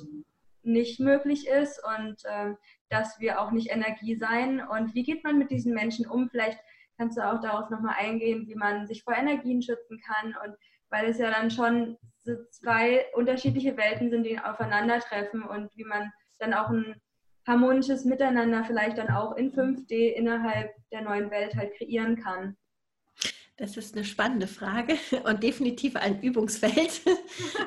nicht 0.64 0.99
möglich 0.99 1.47
ist 1.47 1.82
und 1.97 2.24
äh, 2.26 2.54
dass 2.89 3.20
wir 3.20 3.41
auch 3.41 3.52
nicht 3.52 3.72
Energie 3.72 4.16
sein. 4.16 4.62
Und 4.62 4.93
wie 4.93 5.04
geht 5.04 5.24
man 5.24 5.38
mit 5.38 5.49
diesen 5.49 5.74
Menschen 5.74 6.08
um? 6.08 6.30
Vielleicht 6.30 6.60
kannst 6.97 7.18
du 7.18 7.28
auch 7.28 7.41
darauf 7.41 7.70
nochmal 7.70 7.95
eingehen, 7.97 8.47
wie 8.47 8.56
man 8.56 8.86
sich 8.88 9.04
vor 9.04 9.16
Energien 9.16 9.62
schützen 9.62 9.99
kann. 10.06 10.36
Und 10.45 10.56
weil 10.89 11.06
es 11.06 11.18
ja 11.18 11.32
dann 11.32 11.49
schon 11.49 11.97
so 12.20 12.36
zwei 12.52 13.06
unterschiedliche 13.14 13.78
Welten 13.78 14.12
sind, 14.12 14.24
die 14.24 14.39
aufeinandertreffen 14.39 15.43
und 15.43 15.76
wie 15.76 15.86
man 15.86 16.12
dann 16.42 16.54
auch 16.54 16.70
ein 16.70 16.96
harmonisches 17.48 18.06
Miteinander 18.06 18.64
vielleicht 18.64 18.98
dann 18.98 19.10
auch 19.10 19.36
in 19.36 19.52
5D 19.52 20.14
innerhalb 20.14 20.74
der 20.92 21.02
neuen 21.02 21.32
Welt 21.32 21.56
halt 21.56 21.74
kreieren 21.76 22.18
kann. 22.18 22.58
Das 23.58 23.78
ist 23.78 23.96
eine 23.96 24.04
spannende 24.04 24.48
Frage 24.48 24.96
und 25.26 25.44
definitiv 25.44 25.96
ein 25.96 26.22
Übungsfeld. 26.22 27.02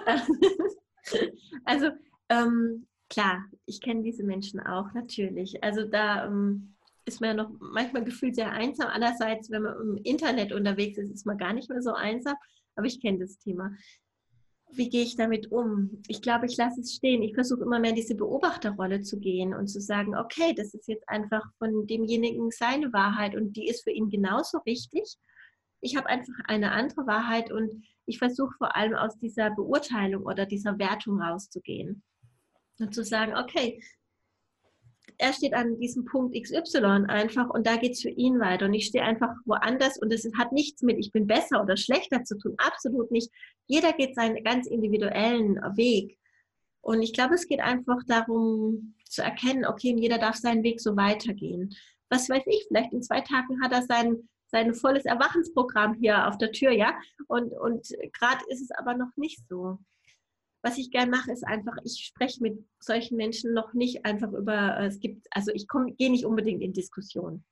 also 1.64 1.90
ähm, 2.28 2.86
klar, 3.08 3.44
ich 3.66 3.80
kenne 3.80 4.02
diese 4.02 4.24
Menschen 4.24 4.60
auch 4.60 4.92
natürlich. 4.92 5.62
Also 5.62 5.84
da 5.84 6.26
ähm, 6.26 6.74
ist 7.04 7.20
man 7.20 7.36
ja 7.36 7.42
noch 7.42 7.50
manchmal 7.60 8.04
gefühlt 8.04 8.34
sehr 8.34 8.50
einsam. 8.50 8.88
Andererseits, 8.88 9.50
wenn 9.50 9.62
man 9.62 9.80
im 9.80 9.96
Internet 9.98 10.52
unterwegs 10.52 10.98
ist, 10.98 11.10
ist 11.10 11.26
man 11.26 11.38
gar 11.38 11.52
nicht 11.52 11.68
mehr 11.68 11.82
so 11.82 11.92
einsam. 11.92 12.34
Aber 12.76 12.86
ich 12.86 13.00
kenne 13.00 13.18
das 13.18 13.38
Thema 13.38 13.70
wie 14.70 14.88
gehe 14.88 15.02
ich 15.02 15.16
damit 15.16 15.52
um? 15.52 16.02
Ich 16.08 16.20
glaube, 16.20 16.46
ich 16.46 16.56
lasse 16.56 16.80
es 16.80 16.94
stehen. 16.94 17.22
Ich 17.22 17.34
versuche 17.34 17.62
immer 17.62 17.78
mehr 17.78 17.90
in 17.90 17.96
diese 17.96 18.14
Beobachterrolle 18.14 19.02
zu 19.02 19.18
gehen 19.18 19.54
und 19.54 19.68
zu 19.68 19.80
sagen, 19.80 20.16
okay, 20.16 20.52
das 20.54 20.74
ist 20.74 20.88
jetzt 20.88 21.08
einfach 21.08 21.44
von 21.58 21.86
demjenigen 21.86 22.50
seine 22.50 22.92
Wahrheit 22.92 23.36
und 23.36 23.54
die 23.56 23.68
ist 23.68 23.84
für 23.84 23.92
ihn 23.92 24.10
genauso 24.10 24.58
richtig. 24.66 25.16
Ich 25.80 25.96
habe 25.96 26.08
einfach 26.08 26.34
eine 26.46 26.72
andere 26.72 27.06
Wahrheit 27.06 27.52
und 27.52 27.84
ich 28.06 28.18
versuche 28.18 28.54
vor 28.58 28.74
allem 28.74 28.94
aus 28.94 29.18
dieser 29.18 29.50
Beurteilung 29.50 30.24
oder 30.24 30.46
dieser 30.46 30.78
Wertung 30.78 31.20
rauszugehen 31.20 32.02
und 32.80 32.94
zu 32.94 33.04
sagen, 33.04 33.36
okay, 33.36 33.80
er 35.18 35.32
steht 35.32 35.54
an 35.54 35.78
diesem 35.78 36.04
Punkt 36.04 36.34
XY 36.34 37.06
einfach 37.08 37.50
und 37.50 37.66
da 37.66 37.76
geht 37.76 37.92
es 37.92 38.02
für 38.02 38.10
ihn 38.10 38.40
weiter. 38.40 38.66
Und 38.66 38.74
ich 38.74 38.86
stehe 38.86 39.04
einfach 39.04 39.34
woanders 39.44 39.98
und 39.98 40.12
es 40.12 40.28
hat 40.36 40.52
nichts 40.52 40.82
mit, 40.82 40.98
ich 40.98 41.12
bin 41.12 41.26
besser 41.26 41.62
oder 41.62 41.76
schlechter 41.76 42.24
zu 42.24 42.36
tun. 42.36 42.54
Absolut 42.58 43.10
nicht. 43.10 43.30
Jeder 43.66 43.92
geht 43.92 44.14
seinen 44.14 44.42
ganz 44.42 44.66
individuellen 44.66 45.56
Weg. 45.76 46.18
Und 46.80 47.00
ich 47.00 47.12
glaube, 47.12 47.34
es 47.34 47.46
geht 47.46 47.60
einfach 47.60 47.98
darum 48.06 48.94
zu 49.08 49.22
erkennen, 49.22 49.64
okay, 49.64 49.94
jeder 49.96 50.18
darf 50.18 50.36
seinen 50.36 50.62
Weg 50.62 50.80
so 50.80 50.96
weitergehen. 50.96 51.74
Was 52.10 52.28
weiß 52.28 52.42
ich, 52.46 52.64
vielleicht 52.68 52.92
in 52.92 53.02
zwei 53.02 53.20
Tagen 53.20 53.62
hat 53.62 53.72
er 53.72 53.82
sein, 53.82 54.28
sein 54.48 54.74
volles 54.74 55.04
Erwachensprogramm 55.04 55.94
hier 55.94 56.28
auf 56.28 56.36
der 56.36 56.52
Tür, 56.52 56.72
ja. 56.72 56.94
Und, 57.26 57.52
und 57.52 57.88
gerade 58.12 58.44
ist 58.48 58.60
es 58.60 58.70
aber 58.72 58.94
noch 58.94 59.16
nicht 59.16 59.40
so 59.48 59.78
was 60.64 60.78
ich 60.78 60.90
gerne 60.90 61.10
mache, 61.10 61.30
ist 61.30 61.46
einfach, 61.46 61.76
ich 61.84 62.06
spreche 62.06 62.42
mit 62.42 62.58
solchen 62.80 63.18
Menschen 63.18 63.52
noch 63.52 63.74
nicht 63.74 64.06
einfach 64.06 64.32
über, 64.32 64.78
äh, 64.78 64.86
es 64.86 64.98
gibt, 64.98 65.26
also 65.30 65.52
ich 65.52 65.66
gehe 65.98 66.10
nicht 66.10 66.24
unbedingt 66.24 66.62
in 66.62 66.72
Diskussionen. 66.72 67.44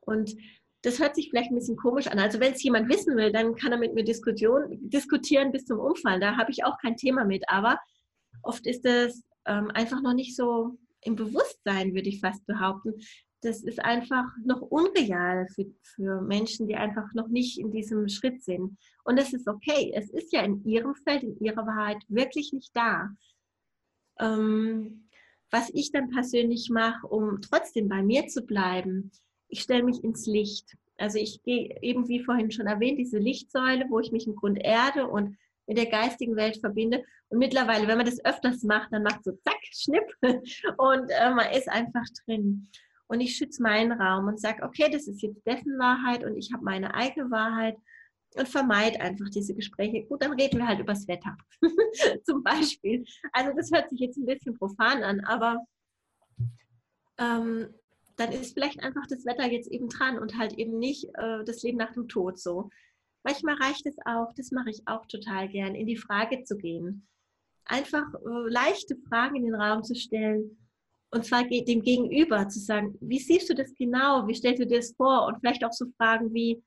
Und 0.00 0.36
das 0.82 1.00
hört 1.00 1.16
sich 1.16 1.28
vielleicht 1.28 1.50
ein 1.50 1.56
bisschen 1.56 1.76
komisch 1.76 2.06
an. 2.06 2.20
Also 2.20 2.38
wenn 2.38 2.52
es 2.52 2.62
jemand 2.62 2.88
wissen 2.88 3.16
will, 3.16 3.32
dann 3.32 3.56
kann 3.56 3.72
er 3.72 3.78
mit 3.78 3.94
mir 3.94 4.04
Diskussion, 4.04 4.78
diskutieren 4.88 5.50
bis 5.50 5.64
zum 5.64 5.80
Umfallen. 5.80 6.20
Da 6.20 6.36
habe 6.36 6.52
ich 6.52 6.64
auch 6.64 6.78
kein 6.78 6.96
Thema 6.96 7.24
mit. 7.24 7.42
Aber 7.48 7.80
oft 8.42 8.64
ist 8.64 8.84
es 8.84 9.24
ähm, 9.46 9.72
einfach 9.74 10.00
noch 10.00 10.14
nicht 10.14 10.36
so 10.36 10.78
im 11.00 11.16
Bewusstsein, 11.16 11.94
würde 11.94 12.08
ich 12.08 12.20
fast 12.20 12.46
behaupten, 12.46 12.94
das 13.42 13.62
ist 13.62 13.80
einfach 13.84 14.26
noch 14.44 14.60
unreal 14.62 15.46
für, 15.54 15.66
für 15.82 16.20
Menschen, 16.22 16.66
die 16.66 16.74
einfach 16.74 17.12
noch 17.14 17.28
nicht 17.28 17.58
in 17.58 17.70
diesem 17.70 18.08
Schritt 18.08 18.42
sind. 18.42 18.76
Und 19.04 19.18
das 19.18 19.32
ist 19.32 19.48
okay. 19.48 19.92
Es 19.94 20.10
ist 20.10 20.32
ja 20.32 20.42
in 20.42 20.64
ihrem 20.64 20.94
Feld, 20.94 21.22
in 21.22 21.38
ihrer 21.38 21.66
Wahrheit 21.66 22.02
wirklich 22.08 22.52
nicht 22.52 22.74
da. 22.74 23.10
Ähm, 24.18 25.08
was 25.50 25.70
ich 25.72 25.92
dann 25.92 26.10
persönlich 26.10 26.68
mache, 26.68 27.06
um 27.06 27.40
trotzdem 27.40 27.88
bei 27.88 28.02
mir 28.02 28.26
zu 28.26 28.42
bleiben, 28.42 29.12
ich 29.48 29.62
stelle 29.62 29.84
mich 29.84 30.02
ins 30.02 30.26
Licht. 30.26 30.76
Also 30.98 31.18
ich 31.18 31.42
gehe 31.44 31.78
eben, 31.80 32.08
wie 32.08 32.24
vorhin 32.24 32.50
schon 32.50 32.66
erwähnt, 32.66 32.98
diese 32.98 33.18
Lichtsäule, 33.18 33.86
wo 33.88 34.00
ich 34.00 34.10
mich 34.10 34.26
im 34.26 34.34
Grund 34.34 34.58
erde 34.60 35.06
und 35.06 35.38
mit 35.66 35.78
der 35.78 35.86
geistigen 35.86 36.34
Welt 36.34 36.58
verbinde. 36.58 37.04
Und 37.28 37.38
mittlerweile, 37.38 37.86
wenn 37.86 37.98
man 37.98 38.06
das 38.06 38.22
öfters 38.24 38.62
macht, 38.64 38.92
dann 38.92 39.04
macht 39.04 39.22
so 39.22 39.32
zack, 39.32 39.58
schnipp 39.70 40.04
und 40.78 41.08
äh, 41.08 41.30
man 41.30 41.52
ist 41.52 41.68
einfach 41.68 42.04
drin 42.24 42.68
und 43.08 43.20
ich 43.20 43.36
schütze 43.36 43.62
meinen 43.62 43.92
Raum 43.92 44.26
und 44.26 44.40
sage, 44.40 44.62
okay, 44.62 44.88
das 44.90 45.08
ist 45.08 45.22
jetzt 45.22 45.44
dessen 45.46 45.78
Wahrheit 45.78 46.24
und 46.24 46.36
ich 46.36 46.52
habe 46.52 46.64
meine 46.64 46.94
eigene 46.94 47.30
Wahrheit 47.30 47.76
und 48.34 48.48
vermeide 48.48 49.00
einfach 49.00 49.28
diese 49.30 49.54
Gespräche. 49.54 50.04
Gut, 50.04 50.22
dann 50.22 50.34
reden 50.34 50.58
wir 50.58 50.68
halt 50.68 50.80
übers 50.80 51.08
Wetter 51.08 51.36
zum 52.24 52.42
Beispiel. 52.42 53.04
Also 53.32 53.52
das 53.56 53.70
hört 53.72 53.88
sich 53.88 54.00
jetzt 54.00 54.18
ein 54.18 54.26
bisschen 54.26 54.54
profan 54.54 55.02
an, 55.02 55.20
aber 55.20 55.64
ähm, 57.18 57.74
dann 58.16 58.32
ist 58.32 58.52
vielleicht 58.52 58.82
einfach 58.82 59.06
das 59.08 59.24
Wetter 59.24 59.50
jetzt 59.50 59.70
eben 59.70 59.88
dran 59.88 60.18
und 60.18 60.36
halt 60.36 60.52
eben 60.54 60.78
nicht 60.78 61.06
äh, 61.14 61.44
das 61.44 61.62
Leben 61.62 61.78
nach 61.78 61.92
dem 61.92 62.08
Tod 62.08 62.38
so. 62.38 62.68
Manchmal 63.24 63.54
reicht 63.56 63.86
es 63.86 63.96
auch, 64.04 64.32
das 64.34 64.50
mache 64.50 64.70
ich 64.70 64.82
auch 64.86 65.06
total 65.06 65.48
gern, 65.48 65.74
in 65.74 65.86
die 65.86 65.96
Frage 65.96 66.44
zu 66.44 66.56
gehen. 66.56 67.08
Einfach 67.64 68.06
äh, 68.14 68.48
leichte 68.50 68.96
Fragen 69.08 69.36
in 69.36 69.44
den 69.44 69.54
Raum 69.54 69.82
zu 69.82 69.94
stellen 69.94 70.58
und 71.10 71.24
zwar 71.24 71.44
dem 71.44 71.82
Gegenüber 71.82 72.48
zu 72.48 72.58
sagen, 72.58 72.96
wie 73.00 73.18
siehst 73.18 73.48
du 73.48 73.54
das 73.54 73.74
genau? 73.74 74.26
Wie 74.26 74.34
stellst 74.34 74.60
du 74.60 74.66
dir 74.66 74.78
das 74.78 74.92
vor? 74.92 75.26
Und 75.26 75.38
vielleicht 75.40 75.64
auch 75.64 75.72
so 75.72 75.86
Fragen 75.96 76.34
wie, 76.34 76.62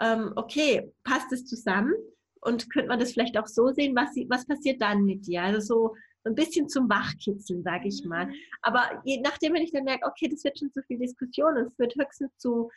ähm, 0.00 0.32
okay, 0.36 0.90
passt 1.04 1.30
es 1.32 1.44
zusammen? 1.44 1.92
Und 2.40 2.70
könnte 2.70 2.88
man 2.88 2.98
das 2.98 3.12
vielleicht 3.12 3.38
auch 3.38 3.46
so 3.46 3.68
sehen, 3.68 3.94
was, 3.94 4.10
was 4.28 4.46
passiert 4.46 4.80
dann 4.80 5.04
mit 5.04 5.26
dir? 5.26 5.42
Also 5.42 5.60
so 5.60 5.94
ein 6.24 6.34
bisschen 6.34 6.68
zum 6.68 6.88
Wachkitzeln, 6.88 7.62
sage 7.62 7.88
ich 7.88 8.04
mal. 8.04 8.26
Mhm. 8.26 8.34
Aber 8.62 9.02
je 9.04 9.20
nachdem, 9.20 9.54
wenn 9.54 9.62
ich 9.62 9.72
dann 9.72 9.84
merke, 9.84 10.06
okay, 10.06 10.28
das 10.28 10.42
wird 10.42 10.58
schon 10.58 10.72
zu 10.72 10.82
viel 10.82 10.98
Diskussion 10.98 11.56
und 11.56 11.74
führt 11.74 11.94
höchstens 11.94 12.36
zu, 12.38 12.70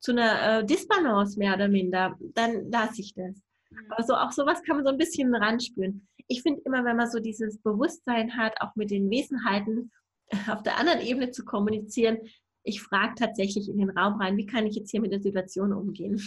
zu 0.00 0.12
einer 0.12 0.60
äh, 0.60 0.66
Disbalance 0.66 1.38
mehr 1.38 1.54
oder 1.54 1.68
minder, 1.68 2.16
dann 2.34 2.70
lasse 2.70 3.00
ich 3.00 3.14
das. 3.14 3.36
Mhm. 3.70 3.78
Aber 3.90 4.02
so, 4.02 4.14
auch 4.14 4.32
sowas 4.32 4.62
kann 4.62 4.76
man 4.76 4.84
so 4.84 4.92
ein 4.92 4.98
bisschen 4.98 5.34
ranspüren. 5.34 6.06
Ich 6.26 6.42
finde 6.42 6.60
immer, 6.64 6.84
wenn 6.84 6.96
man 6.96 7.10
so 7.10 7.20
dieses 7.20 7.58
Bewusstsein 7.58 8.36
hat, 8.36 8.60
auch 8.60 8.76
mit 8.76 8.90
den 8.90 9.10
Wesenheiten 9.10 9.90
auf 10.48 10.62
der 10.62 10.78
anderen 10.78 11.00
Ebene 11.00 11.30
zu 11.30 11.44
kommunizieren, 11.44 12.18
ich 12.62 12.82
frage 12.82 13.14
tatsächlich 13.16 13.68
in 13.68 13.78
den 13.78 13.90
Raum 13.90 14.20
rein, 14.20 14.36
wie 14.36 14.46
kann 14.46 14.66
ich 14.66 14.76
jetzt 14.76 14.90
hier 14.90 15.00
mit 15.00 15.12
der 15.12 15.22
Situation 15.22 15.72
umgehen? 15.72 16.20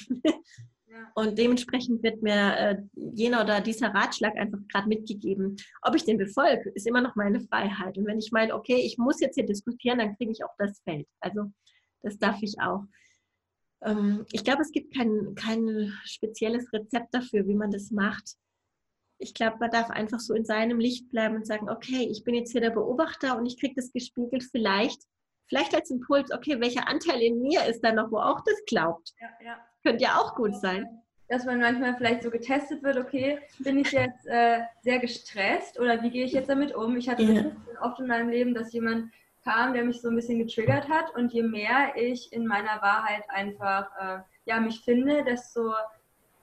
Und 1.13 1.37
dementsprechend 1.37 2.03
wird 2.03 2.21
mir 2.21 2.57
äh, 2.57 2.77
jener 2.95 3.43
oder 3.43 3.61
dieser 3.61 3.93
Ratschlag 3.93 4.37
einfach 4.37 4.59
gerade 4.69 4.87
mitgegeben. 4.87 5.57
Ob 5.81 5.95
ich 5.95 6.05
den 6.05 6.17
befolge, 6.17 6.69
ist 6.73 6.87
immer 6.87 7.01
noch 7.01 7.15
meine 7.15 7.41
Freiheit. 7.41 7.97
Und 7.97 8.05
wenn 8.05 8.19
ich 8.19 8.31
meine, 8.31 8.55
okay, 8.55 8.77
ich 8.77 8.97
muss 8.97 9.19
jetzt 9.19 9.35
hier 9.35 9.45
diskutieren, 9.45 9.99
dann 9.99 10.15
kriege 10.15 10.31
ich 10.31 10.43
auch 10.43 10.55
das 10.57 10.79
Feld. 10.81 11.07
Also 11.19 11.51
das 12.01 12.17
darf 12.17 12.41
ich 12.41 12.59
auch. 12.61 12.83
Ähm, 13.83 14.25
ich 14.31 14.43
glaube, 14.43 14.61
es 14.61 14.71
gibt 14.71 14.95
kein, 14.95 15.35
kein 15.35 15.93
spezielles 16.05 16.71
Rezept 16.71 17.13
dafür, 17.13 17.47
wie 17.47 17.55
man 17.55 17.71
das 17.71 17.91
macht. 17.91 18.37
Ich 19.21 19.33
glaube, 19.33 19.57
man 19.59 19.69
darf 19.69 19.89
einfach 19.89 20.19
so 20.19 20.33
in 20.33 20.45
seinem 20.45 20.79
Licht 20.79 21.09
bleiben 21.09 21.35
und 21.35 21.45
sagen, 21.45 21.69
okay, 21.69 22.07
ich 22.09 22.23
bin 22.23 22.33
jetzt 22.33 22.51
hier 22.51 22.61
der 22.61 22.71
Beobachter 22.71 23.37
und 23.37 23.45
ich 23.45 23.59
kriege 23.59 23.75
das 23.75 23.93
gespiegelt. 23.93 24.43
Vielleicht, 24.51 25.03
vielleicht 25.47 25.75
als 25.75 25.91
Impuls, 25.91 26.31
okay, 26.31 26.59
welcher 26.59 26.87
Anteil 26.87 27.21
in 27.21 27.41
mir 27.41 27.63
ist 27.65 27.81
da 27.81 27.91
noch, 27.91 28.11
wo 28.11 28.17
auch 28.17 28.41
das 28.43 28.55
glaubt? 28.65 29.13
Ja, 29.19 29.27
ja. 29.45 29.57
Könnte 29.83 30.03
ja 30.03 30.17
auch 30.19 30.35
gut 30.35 30.55
sein. 30.55 31.01
Dass 31.27 31.45
man 31.45 31.59
manchmal 31.59 31.95
vielleicht 31.95 32.23
so 32.23 32.31
getestet 32.31 32.83
wird, 32.83 32.97
okay, 32.97 33.39
bin 33.59 33.77
ich 33.77 33.91
jetzt 33.91 34.25
äh, 34.25 34.61
sehr 34.81 34.99
gestresst 34.99 35.79
oder 35.79 36.01
wie 36.01 36.09
gehe 36.09 36.25
ich 36.25 36.33
jetzt 36.33 36.49
damit 36.49 36.75
um? 36.75 36.97
Ich 36.97 37.07
hatte 37.07 37.23
yeah. 37.23 37.51
oft 37.81 37.99
in 37.99 38.07
meinem 38.07 38.29
Leben, 38.29 38.53
dass 38.53 38.73
jemand 38.73 39.11
kam, 39.43 39.73
der 39.73 39.83
mich 39.83 40.01
so 40.01 40.09
ein 40.09 40.15
bisschen 40.15 40.39
getriggert 40.39 40.89
hat 40.89 41.15
und 41.15 41.31
je 41.31 41.43
mehr 41.43 41.93
ich 41.95 42.33
in 42.33 42.45
meiner 42.45 42.81
Wahrheit 42.81 43.23
einfach 43.29 43.89
äh, 43.99 44.19
ja, 44.45 44.59
mich 44.59 44.81
finde, 44.81 45.23
desto 45.23 45.73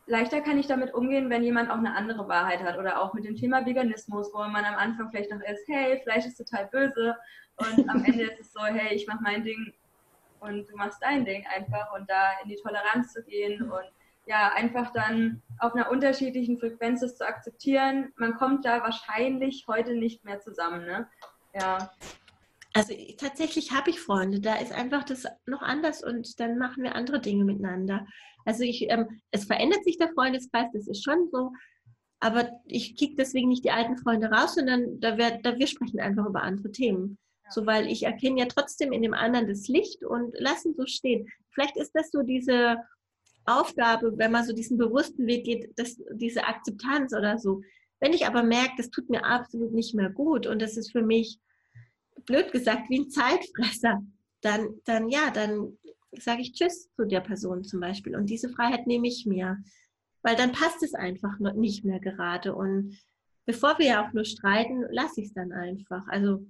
leichter 0.08 0.40
kann 0.40 0.58
ich 0.58 0.66
damit 0.66 0.94
umgehen, 0.94 1.30
wenn 1.30 1.42
jemand 1.42 1.70
auch 1.70 1.76
eine 1.76 1.94
andere 1.94 2.28
Wahrheit 2.28 2.62
hat 2.62 2.78
oder 2.78 3.00
auch 3.00 3.14
mit 3.14 3.24
dem 3.24 3.36
Thema 3.36 3.64
Veganismus, 3.64 4.30
wo 4.32 4.38
man 4.38 4.64
am 4.64 4.74
Anfang 4.74 5.10
vielleicht 5.10 5.30
noch 5.30 5.40
ist, 5.40 5.68
hey, 5.68 6.00
Fleisch 6.02 6.26
ist 6.26 6.36
total 6.36 6.66
böse 6.66 7.16
und 7.56 7.88
am 7.88 8.04
Ende 8.04 8.24
ist 8.24 8.40
es 8.40 8.52
so, 8.52 8.64
hey, 8.64 8.94
ich 8.94 9.06
mache 9.06 9.22
mein 9.22 9.44
Ding 9.44 9.72
und 10.40 10.68
du 10.68 10.76
machst 10.76 11.02
dein 11.02 11.24
Ding 11.24 11.44
einfach 11.54 11.92
und 11.94 12.08
da 12.08 12.32
in 12.42 12.48
die 12.48 12.56
Toleranz 12.56 13.12
zu 13.12 13.22
gehen 13.24 13.62
und 13.62 13.92
ja, 14.26 14.52
einfach 14.54 14.92
dann 14.92 15.42
auf 15.58 15.74
einer 15.74 15.90
unterschiedlichen 15.90 16.58
Frequenz 16.58 17.00
zu 17.00 17.26
akzeptieren. 17.26 18.12
Man 18.16 18.34
kommt 18.34 18.64
da 18.64 18.82
wahrscheinlich 18.82 19.64
heute 19.66 19.94
nicht 19.94 20.24
mehr 20.24 20.38
zusammen, 20.40 20.84
ne? 20.84 21.08
Ja. 21.54 21.90
Also 22.74 22.94
tatsächlich 23.16 23.72
habe 23.72 23.88
ich 23.88 24.00
Freunde, 24.00 24.40
da 24.40 24.56
ist 24.56 24.72
einfach 24.72 25.02
das 25.02 25.26
noch 25.46 25.62
anders 25.62 26.04
und 26.04 26.38
dann 26.38 26.58
machen 26.58 26.82
wir 26.82 26.94
andere 26.94 27.20
Dinge 27.20 27.44
miteinander. 27.44 28.06
Also 28.48 28.62
ich, 28.62 28.88
ähm, 28.88 29.20
es 29.30 29.44
verändert 29.44 29.84
sich 29.84 29.98
der 29.98 30.08
Freundeskreis, 30.08 30.70
das 30.72 30.88
ist 30.88 31.04
schon 31.04 31.28
so, 31.30 31.52
aber 32.18 32.48
ich 32.64 32.96
kicke 32.96 33.16
deswegen 33.16 33.48
nicht 33.48 33.62
die 33.62 33.70
alten 33.70 33.98
Freunde 33.98 34.30
raus, 34.30 34.54
sondern 34.54 34.98
da 35.00 35.18
wir, 35.18 35.38
da 35.42 35.58
wir 35.58 35.66
sprechen 35.66 36.00
einfach 36.00 36.24
über 36.24 36.42
andere 36.42 36.72
Themen. 36.72 37.18
So, 37.50 37.66
weil 37.66 37.86
ich 37.88 38.04
erkenne 38.04 38.40
ja 38.40 38.46
trotzdem 38.46 38.90
in 38.92 39.02
dem 39.02 39.12
anderen 39.12 39.48
das 39.48 39.68
Licht 39.68 40.02
und 40.02 40.32
lassen 40.40 40.74
so 40.74 40.86
stehen. 40.86 41.28
Vielleicht 41.50 41.76
ist 41.76 41.92
das 41.92 42.10
so 42.10 42.22
diese 42.22 42.78
Aufgabe, 43.44 44.16
wenn 44.16 44.32
man 44.32 44.46
so 44.46 44.54
diesen 44.54 44.78
bewussten 44.78 45.26
Weg 45.26 45.44
geht, 45.44 45.78
dass 45.78 46.00
diese 46.12 46.44
Akzeptanz 46.44 47.12
oder 47.12 47.38
so. 47.38 47.60
Wenn 48.00 48.14
ich 48.14 48.26
aber 48.26 48.42
merke, 48.42 48.76
das 48.78 48.88
tut 48.88 49.10
mir 49.10 49.26
absolut 49.26 49.74
nicht 49.74 49.94
mehr 49.94 50.08
gut 50.08 50.46
und 50.46 50.62
das 50.62 50.78
ist 50.78 50.90
für 50.90 51.02
mich, 51.02 51.38
blöd 52.24 52.50
gesagt, 52.50 52.88
wie 52.88 53.00
ein 53.00 53.10
Zeitfresser, 53.10 54.02
dann, 54.40 54.80
dann 54.86 55.10
ja, 55.10 55.30
dann 55.30 55.76
sage 56.12 56.42
ich 56.42 56.52
Tschüss 56.52 56.90
zu 56.94 57.06
der 57.06 57.20
Person 57.20 57.64
zum 57.64 57.80
Beispiel. 57.80 58.16
Und 58.16 58.26
diese 58.26 58.48
Freiheit 58.48 58.86
nehme 58.86 59.08
ich 59.08 59.26
mir, 59.26 59.58
weil 60.22 60.36
dann 60.36 60.52
passt 60.52 60.82
es 60.82 60.94
einfach 60.94 61.38
nicht 61.38 61.84
mehr 61.84 62.00
gerade. 62.00 62.54
Und 62.54 62.98
bevor 63.46 63.78
wir 63.78 63.86
ja 63.86 64.06
auch 64.06 64.12
nur 64.12 64.24
streiten, 64.24 64.84
lasse 64.90 65.20
ich 65.20 65.28
es 65.28 65.34
dann 65.34 65.52
einfach. 65.52 66.06
Also 66.08 66.46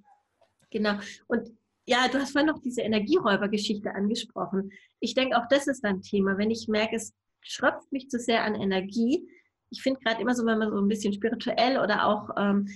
Genau. 0.71 0.99
Und 1.27 1.51
ja, 1.87 2.09
du 2.09 2.19
hast 2.19 2.33
vorhin 2.33 2.49
noch 2.49 2.61
diese 2.61 2.83
Energieräubergeschichte 2.83 3.95
angesprochen. 3.95 4.71
Ich 5.01 5.15
denke, 5.15 5.39
auch 5.39 5.49
das 5.49 5.67
ist 5.67 5.85
ein 5.85 6.03
Thema. 6.03 6.37
Wenn 6.37 6.51
ich 6.51 6.69
merke, 6.69 6.97
es 6.97 7.15
schröpft 7.41 7.91
mich 7.93 8.11
zu 8.11 8.19
sehr 8.19 8.45
an 8.45 8.55
Energie. 8.55 9.27
Ich 9.71 9.83
finde 9.83 10.01
gerade 10.01 10.21
immer 10.21 10.35
so, 10.35 10.45
wenn 10.45 10.59
man 10.59 10.71
so 10.71 10.79
ein 10.79 10.89
bisschen 10.89 11.13
spirituell 11.13 11.79
oder 11.79 12.07
auch 12.07 12.31
ähm, 12.37 12.69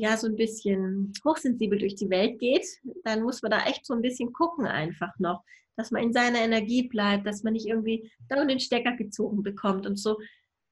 ja 0.00 0.16
so 0.16 0.26
ein 0.26 0.36
bisschen 0.36 1.12
hochsensibel 1.24 1.78
durch 1.78 1.94
die 1.94 2.10
Welt 2.10 2.38
geht, 2.38 2.66
dann 3.04 3.22
muss 3.22 3.42
man 3.42 3.50
da 3.50 3.64
echt 3.64 3.86
so 3.86 3.94
ein 3.94 4.02
bisschen 4.02 4.32
gucken 4.32 4.66
einfach 4.66 5.12
noch, 5.18 5.42
dass 5.76 5.90
man 5.90 6.02
in 6.02 6.12
seiner 6.12 6.40
Energie 6.40 6.88
bleibt, 6.88 7.26
dass 7.26 7.42
man 7.42 7.52
nicht 7.52 7.66
irgendwie 7.66 8.10
da 8.28 8.44
den 8.44 8.60
Stecker 8.60 8.96
gezogen 8.96 9.42
bekommt 9.42 9.86
und 9.86 9.96
so. 9.96 10.18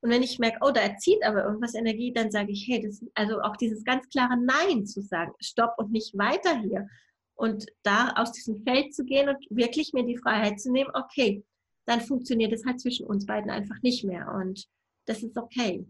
Und 0.00 0.10
wenn 0.10 0.22
ich 0.22 0.38
merke, 0.38 0.58
oh, 0.60 0.70
da 0.70 0.80
erzieht 0.80 1.24
aber 1.24 1.44
irgendwas 1.44 1.74
Energie, 1.74 2.12
dann 2.12 2.30
sage 2.30 2.52
ich, 2.52 2.66
hey, 2.68 2.80
das, 2.80 3.04
also 3.14 3.40
auch 3.40 3.56
dieses 3.56 3.84
ganz 3.84 4.08
klare 4.08 4.36
Nein 4.36 4.86
zu 4.86 5.00
sagen, 5.00 5.32
stopp 5.40 5.74
und 5.78 5.90
nicht 5.90 6.16
weiter 6.16 6.60
hier. 6.60 6.88
Und 7.34 7.66
da 7.82 8.12
aus 8.16 8.32
diesem 8.32 8.62
Feld 8.62 8.94
zu 8.94 9.04
gehen 9.04 9.28
und 9.28 9.38
wirklich 9.50 9.92
mir 9.92 10.04
die 10.04 10.16
Freiheit 10.16 10.60
zu 10.60 10.70
nehmen, 10.70 10.90
okay, 10.94 11.44
dann 11.86 12.00
funktioniert 12.00 12.52
es 12.52 12.64
halt 12.64 12.80
zwischen 12.80 13.06
uns 13.06 13.26
beiden 13.26 13.50
einfach 13.50 13.80
nicht 13.82 14.04
mehr. 14.04 14.32
Und 14.34 14.66
das 15.06 15.22
ist 15.22 15.36
okay. 15.36 15.86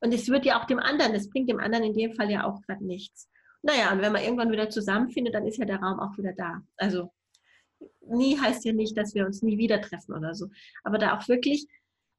Und 0.00 0.14
es 0.14 0.28
wird 0.28 0.46
ja 0.46 0.60
auch 0.60 0.66
dem 0.66 0.78
anderen, 0.78 1.12
das 1.12 1.28
bringt 1.28 1.48
dem 1.48 1.60
anderen 1.60 1.84
in 1.84 1.94
dem 1.94 2.14
Fall 2.14 2.30
ja 2.30 2.44
auch 2.44 2.62
gerade 2.62 2.84
nichts. 2.84 3.28
Naja, 3.62 3.92
und 3.92 4.00
wenn 4.00 4.12
man 4.12 4.22
irgendwann 4.22 4.50
wieder 4.52 4.70
zusammenfindet, 4.70 5.34
dann 5.34 5.46
ist 5.46 5.58
ja 5.58 5.66
der 5.66 5.80
Raum 5.80 6.00
auch 6.00 6.16
wieder 6.16 6.32
da. 6.32 6.62
Also 6.76 7.12
nie 8.06 8.38
heißt 8.38 8.64
ja 8.64 8.72
nicht, 8.72 8.96
dass 8.96 9.14
wir 9.14 9.26
uns 9.26 9.42
nie 9.42 9.58
wieder 9.58 9.80
treffen 9.80 10.14
oder 10.14 10.34
so. 10.34 10.48
Aber 10.82 10.98
da 10.98 11.16
auch 11.16 11.28
wirklich 11.28 11.66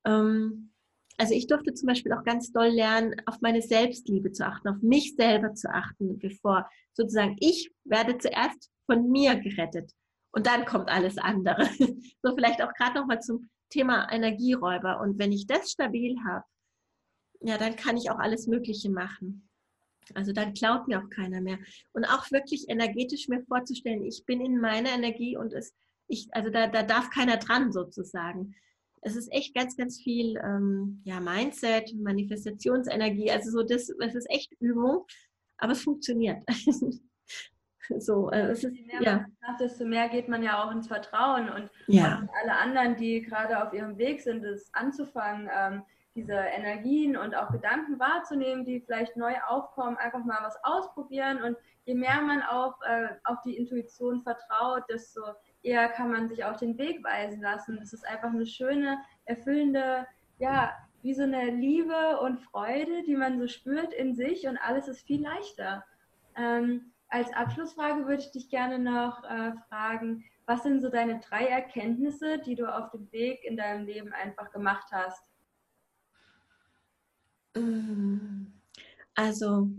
ähm, 0.05 0.71
also 1.17 1.35
ich 1.35 1.45
durfte 1.45 1.75
zum 1.75 1.87
Beispiel 1.87 2.13
auch 2.13 2.23
ganz 2.23 2.51
doll 2.51 2.69
lernen, 2.69 3.15
auf 3.27 3.41
meine 3.41 3.61
Selbstliebe 3.61 4.31
zu 4.31 4.43
achten, 4.43 4.67
auf 4.69 4.81
mich 4.81 5.15
selber 5.15 5.53
zu 5.53 5.69
achten, 5.69 6.17
bevor 6.17 6.67
sozusagen 6.93 7.35
ich 7.39 7.71
werde 7.83 8.17
zuerst 8.17 8.71
von 8.87 9.09
mir 9.11 9.35
gerettet 9.35 9.91
und 10.31 10.47
dann 10.47 10.65
kommt 10.65 10.89
alles 10.89 11.17
andere. 11.17 11.69
so 12.23 12.35
vielleicht 12.35 12.61
auch 12.63 12.73
gerade 12.73 12.99
nochmal 12.99 13.21
zum 13.21 13.49
Thema 13.69 14.11
Energieräuber. 14.11 14.99
Und 14.99 15.19
wenn 15.19 15.31
ich 15.31 15.45
das 15.45 15.71
stabil 15.71 16.15
habe, 16.25 16.43
ja, 17.41 17.57
dann 17.57 17.75
kann 17.75 17.97
ich 17.97 18.09
auch 18.09 18.19
alles 18.19 18.47
Mögliche 18.47 18.89
machen. 18.89 19.47
Also 20.13 20.33
dann 20.33 20.53
klaut 20.53 20.87
mir 20.87 20.99
auch 20.99 21.09
keiner 21.09 21.41
mehr. 21.41 21.57
Und 21.93 22.05
auch 22.05 22.29
wirklich 22.31 22.69
energetisch 22.69 23.27
mir 23.27 23.43
vorzustellen, 23.43 24.03
ich 24.03 24.25
bin 24.25 24.41
in 24.41 24.59
meiner 24.59 24.89
Energie 24.89 25.37
und 25.37 25.53
es, 25.53 25.73
ich, 26.07 26.27
also 26.31 26.49
da, 26.49 26.67
da 26.67 26.83
darf 26.83 27.09
keiner 27.09 27.37
dran 27.37 27.71
sozusagen 27.71 28.55
es 29.01 29.15
ist 29.15 29.31
echt 29.31 29.55
ganz, 29.55 29.75
ganz 29.75 29.99
viel 29.99 30.37
ähm, 30.37 31.01
ja, 31.03 31.19
Mindset, 31.19 31.93
Manifestationsenergie. 31.95 33.31
Also 33.31 33.51
so 33.51 33.63
das, 33.63 33.91
das 33.99 34.15
ist 34.15 34.29
echt 34.29 34.53
Übung, 34.59 35.05
aber 35.57 35.71
es 35.71 35.83
funktioniert. 35.83 36.43
so, 37.99 38.29
äh, 38.29 38.51
es 38.51 38.63
ist, 38.63 38.75
je 38.75 38.85
mehr 38.85 39.01
ja. 39.01 39.25
macht, 39.41 39.59
desto 39.59 39.85
mehr 39.85 40.07
geht 40.09 40.29
man 40.29 40.43
ja 40.43 40.63
auch 40.63 40.71
ins 40.71 40.87
Vertrauen 40.87 41.49
und, 41.49 41.69
ja. 41.87 42.27
alle 42.41 42.57
anderen, 42.57 42.95
die 42.95 43.21
gerade 43.21 43.65
auf 43.65 43.73
ihrem 43.73 43.97
Weg 43.97 44.21
sind, 44.21 44.43
das 44.43 44.69
anzufangen, 44.73 45.49
ähm, 45.53 45.83
diese 46.15 46.33
Energien 46.33 47.15
und 47.15 47.35
auch 47.35 47.51
Gedanken 47.51 47.99
wahrzunehmen, 47.99 48.65
die 48.65 48.81
vielleicht 48.81 49.15
neu 49.15 49.33
aufkommen, 49.47 49.97
einfach 49.97 50.23
mal 50.25 50.39
was 50.41 50.61
ausprobieren 50.63 51.41
und 51.41 51.57
je 51.85 51.95
mehr 51.95 52.21
man 52.21 52.41
auf, 52.43 52.75
äh, 52.85 53.09
auf 53.23 53.41
die 53.41 53.55
Intuition 53.55 54.21
vertraut, 54.21 54.83
desto 54.89 55.21
eher 55.63 55.87
kann 55.89 56.11
man 56.11 56.27
sich 56.27 56.43
auch 56.43 56.57
den 56.57 56.77
Weg 56.77 57.03
weisen 57.03 57.41
lassen. 57.41 57.79
Es 57.81 57.93
ist 57.93 58.05
einfach 58.05 58.29
eine 58.29 58.45
schöne, 58.45 58.99
erfüllende, 59.25 60.05
ja, 60.39 60.73
wie 61.01 61.13
so 61.13 61.23
eine 61.23 61.45
Liebe 61.45 62.19
und 62.19 62.39
Freude, 62.39 63.03
die 63.03 63.15
man 63.15 63.39
so 63.39 63.47
spürt 63.47 63.93
in 63.93 64.13
sich 64.13 64.47
und 64.47 64.57
alles 64.57 64.87
ist 64.87 65.01
viel 65.01 65.21
leichter. 65.21 65.83
Ähm, 66.35 66.91
als 67.07 67.33
Abschlussfrage 67.33 68.05
würde 68.05 68.21
ich 68.21 68.31
dich 68.31 68.49
gerne 68.49 68.79
noch 68.79 69.23
äh, 69.23 69.53
fragen, 69.69 70.23
was 70.45 70.63
sind 70.63 70.81
so 70.81 70.89
deine 70.89 71.19
drei 71.19 71.45
Erkenntnisse, 71.45 72.39
die 72.39 72.55
du 72.55 72.65
auf 72.65 72.91
dem 72.91 73.11
Weg 73.11 73.43
in 73.43 73.57
deinem 73.57 73.85
Leben 73.85 74.13
einfach 74.13 74.51
gemacht 74.51 74.87
hast? 74.91 75.30
Also, 79.15 79.69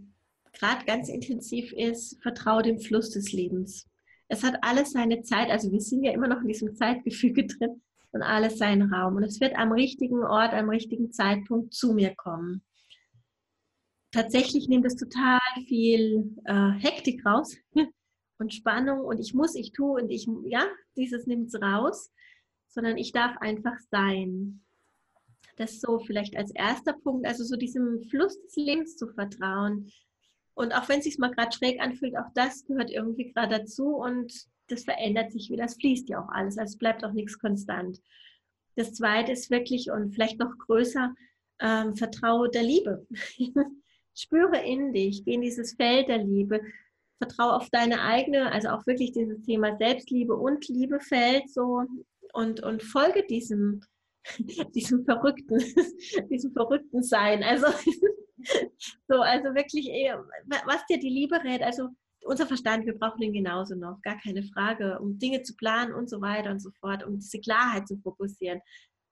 gerade 0.53 0.85
ganz 0.85 1.09
intensiv 1.09 1.73
ist, 1.73 2.23
vertraue 2.23 2.63
dem 2.63 2.79
Fluss 2.79 3.11
des 3.11 3.33
Lebens 3.33 3.89
es 4.33 4.43
hat 4.43 4.57
alles 4.63 4.93
seine 4.93 5.23
Zeit, 5.23 5.51
also 5.51 5.71
wir 5.71 5.81
sind 5.81 6.03
ja 6.05 6.13
immer 6.13 6.27
noch 6.27 6.41
in 6.41 6.49
diesem 6.49 6.75
Zeitgefüge 6.75 7.47
drin 7.47 7.83
und 8.13 8.23
alles 8.23 8.57
seinen 8.57 8.91
Raum. 8.91 9.17
Und 9.17 9.25
es 9.25 9.41
wird 9.41 9.55
am 9.57 9.73
richtigen 9.73 10.25
Ort, 10.25 10.55
am 10.55 10.71
richtigen 10.71 11.13
Zeitpunkt 11.13 11.75
zu 11.75 11.93
mir 11.93 12.15
kommen. 12.15 12.63
Tatsächlich 14.11 14.69
nimmt 14.69 14.87
es 14.87 14.97
total 14.97 15.39
viel 15.69 16.35
äh, 16.45 16.71
Hektik 16.79 17.27
raus 17.27 17.55
und 18.39 18.55
Spannung 18.55 19.01
und 19.01 19.21
ich 19.21 19.35
muss, 19.35 19.55
ich 19.55 19.73
tue 19.73 20.01
und 20.01 20.09
ich, 20.09 20.27
ja, 20.47 20.65
dieses 20.97 21.27
nimmt 21.27 21.49
es 21.49 21.61
raus, 21.61 22.11
sondern 22.69 22.97
ich 22.97 23.13
darf 23.13 23.37
einfach 23.39 23.79
sein. 23.91 24.63
Das 25.57 25.81
so 25.81 25.99
vielleicht 25.99 26.37
als 26.37 26.51
erster 26.55 26.95
Punkt, 26.95 27.27
also 27.27 27.45
so 27.45 27.57
diesem 27.57 28.03
Fluss 28.05 28.41
des 28.43 28.57
Lebens 28.57 28.97
zu 28.97 29.09
vertrauen, 29.09 29.91
und 30.55 30.73
auch 30.75 30.89
wenn 30.89 30.99
es 30.99 31.05
sich 31.05 31.19
mal 31.19 31.31
gerade 31.31 31.57
schräg 31.57 31.81
anfühlt, 31.81 32.17
auch 32.17 32.31
das 32.35 32.65
gehört 32.67 32.91
irgendwie 32.91 33.33
gerade 33.33 33.59
dazu 33.59 33.97
und 33.97 34.33
das 34.69 34.85
verändert 34.85 35.33
sich 35.33 35.51
wieder. 35.51 35.65
Das 35.65 35.77
fließt 35.77 36.09
ja 36.09 36.23
auch 36.23 36.29
alles, 36.29 36.59
also 36.59 36.73
es 36.73 36.79
bleibt 36.79 37.05
auch 37.05 37.13
nichts 37.13 37.39
konstant. 37.39 38.01
Das 38.77 38.93
zweite 38.95 39.33
ist 39.33 39.51
wirklich 39.51 39.91
und 39.91 40.13
vielleicht 40.13 40.39
noch 40.39 40.57
größer, 40.59 41.15
ähm, 41.61 41.95
vertraue 41.97 42.51
der 42.51 42.63
Liebe. 42.63 43.07
Spüre 44.15 44.59
in 44.63 44.93
dich, 44.93 45.25
geh 45.25 45.35
in 45.35 45.43
dieses 45.43 45.75
Feld 45.75 46.09
der 46.09 46.19
Liebe. 46.19 46.61
vertraue 47.19 47.55
auf 47.55 47.71
deine 47.71 48.03
eigene, 48.03 48.51
also 48.51 48.71
auch 48.71 48.87
wirklich 48.87 49.13
dieses 49.13 49.43
Thema 49.43 49.77
Selbstliebe 49.77 50.35
und 50.35 50.69
Liebe 50.69 51.01
fällt 51.01 51.49
so 51.51 51.83
und, 52.33 52.63
und 52.63 52.83
folge 52.83 53.25
diesem, 53.27 53.81
diesem 54.75 55.05
verrückten, 55.05 55.59
diesem 56.31 56.53
verrückten 56.53 57.03
Sein. 57.03 57.43
Also 57.43 57.67
so, 59.09 59.21
also 59.21 59.55
wirklich, 59.55 59.87
was 60.67 60.87
dir 60.87 60.99
die 60.99 61.11
Liebe 61.11 61.43
rät, 61.43 61.63
also 61.63 61.89
unser 62.25 62.47
Verstand, 62.47 62.87
wir 62.87 62.99
brauchen 62.99 63.21
den 63.21 63.33
genauso 63.33 63.75
noch, 63.75 64.01
gar 64.03 64.19
keine 64.21 64.43
Frage, 64.45 64.99
um 65.01 65.19
Dinge 65.19 65.43
zu 65.43 65.57
planen 65.57 65.93
und 65.93 66.09
so 66.09 66.21
weiter 66.21 66.51
und 66.51 66.61
so 66.61 66.71
fort, 66.81 67.05
um 67.05 67.19
diese 67.19 67.41
Klarheit 67.41 67.89
zu 67.89 67.97
fokussieren. 67.99 68.61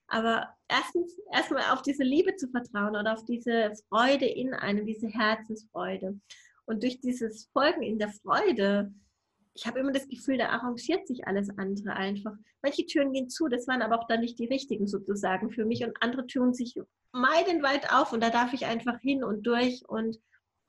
Aber 0.06 0.48
erstens, 0.68 1.18
erstmal 1.32 1.72
auf 1.72 1.82
diese 1.82 2.02
Liebe 2.02 2.34
zu 2.36 2.48
vertrauen 2.48 2.96
oder 2.96 3.12
auf 3.12 3.24
diese 3.24 3.72
Freude 3.88 4.26
in 4.26 4.54
einem, 4.54 4.84
diese 4.86 5.08
Herzensfreude. 5.08 6.20
Und 6.66 6.82
durch 6.82 7.00
dieses 7.00 7.46
Folgen 7.52 7.82
in 7.82 7.98
der 7.98 8.10
Freude, 8.10 8.92
ich 9.60 9.66
habe 9.66 9.78
immer 9.78 9.92
das 9.92 10.08
Gefühl, 10.08 10.38
da 10.38 10.48
arrangiert 10.48 11.06
sich 11.06 11.26
alles 11.26 11.50
andere 11.58 11.92
einfach. 11.92 12.32
Manche 12.62 12.86
Türen 12.86 13.12
gehen 13.12 13.28
zu, 13.28 13.46
das 13.46 13.68
waren 13.68 13.82
aber 13.82 14.00
auch 14.00 14.06
dann 14.06 14.20
nicht 14.20 14.38
die 14.38 14.46
richtigen 14.46 14.86
sozusagen 14.86 15.50
für 15.50 15.66
mich 15.66 15.84
und 15.84 15.94
andere 16.00 16.26
Türen 16.26 16.54
sich 16.54 16.80
meilenweit 17.12 17.92
auf 17.92 18.14
und 18.14 18.22
da 18.22 18.30
darf 18.30 18.54
ich 18.54 18.64
einfach 18.64 18.98
hin 19.00 19.22
und 19.22 19.46
durch 19.46 19.86
und 19.86 20.18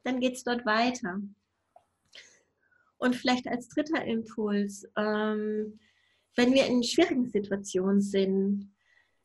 dann 0.04 0.20
geht 0.20 0.34
es 0.34 0.44
dort 0.44 0.66
weiter. 0.66 1.22
Und 2.98 3.16
vielleicht 3.16 3.48
als 3.48 3.70
dritter 3.70 4.04
Impuls, 4.04 4.86
ähm, 4.98 5.80
wenn 6.36 6.54
wir 6.54 6.66
in 6.66 6.84
schwierigen 6.84 7.30
Situationen 7.30 8.02
sind, 8.02 8.74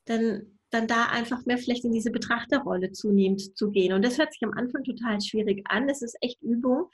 dann, 0.04 0.60
dann 0.70 0.86
da 0.86 1.06
einfach 1.06 1.44
mehr 1.44 1.58
vielleicht 1.58 1.84
in 1.84 1.92
diese 1.92 2.12
Betrachterrolle 2.12 2.92
zunehmend 2.92 3.56
zu 3.56 3.72
gehen. 3.72 3.92
Und 3.94 4.04
das 4.04 4.16
hört 4.16 4.32
sich 4.32 4.44
am 4.44 4.52
Anfang 4.52 4.84
total 4.84 5.20
schwierig 5.20 5.64
an. 5.68 5.88
Das 5.88 6.02
ist 6.02 6.16
echt 6.20 6.40
Übung. 6.40 6.88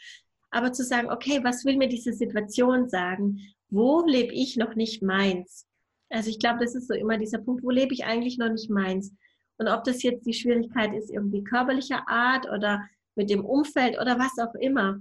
Aber 0.53 0.73
zu 0.73 0.85
sagen, 0.85 1.11
okay, 1.11 1.41
was 1.43 1.65
will 1.65 1.77
mir 1.77 1.89
diese 1.89 2.13
Situation 2.13 2.89
sagen? 2.89 3.41
Wo 3.71 4.05
lebe 4.07 4.33
ich 4.33 4.57
noch 4.57 4.77
nicht 4.77 5.03
meins? 5.03 5.67
Also 6.11 6.31
ich 6.31 6.39
glaube, 6.39 6.61
das 6.61 6.75
ist 6.75 6.87
so 6.87 6.95
immer 6.95 7.19
dieser 7.19 7.39
Punkt, 7.39 7.65
wo 7.65 7.71
lebe 7.71 7.93
ich 7.93 8.05
eigentlich 8.05 8.39
noch 8.39 8.51
nicht 8.51 8.71
meins? 8.71 9.13
Und 9.59 9.67
ob 9.67 9.83
das 9.83 10.03
jetzt 10.03 10.27
die 10.27 10.35
Schwierigkeit 10.35 10.95
ist, 10.95 11.11
irgendwie 11.11 11.43
körperlicher 11.43 12.09
Art 12.09 12.47
oder 12.49 12.87
mit 13.17 13.31
dem 13.31 13.45
Umfeld 13.45 13.99
oder 14.01 14.19
was 14.19 14.39
auch 14.39 14.55
immer. 14.55 15.01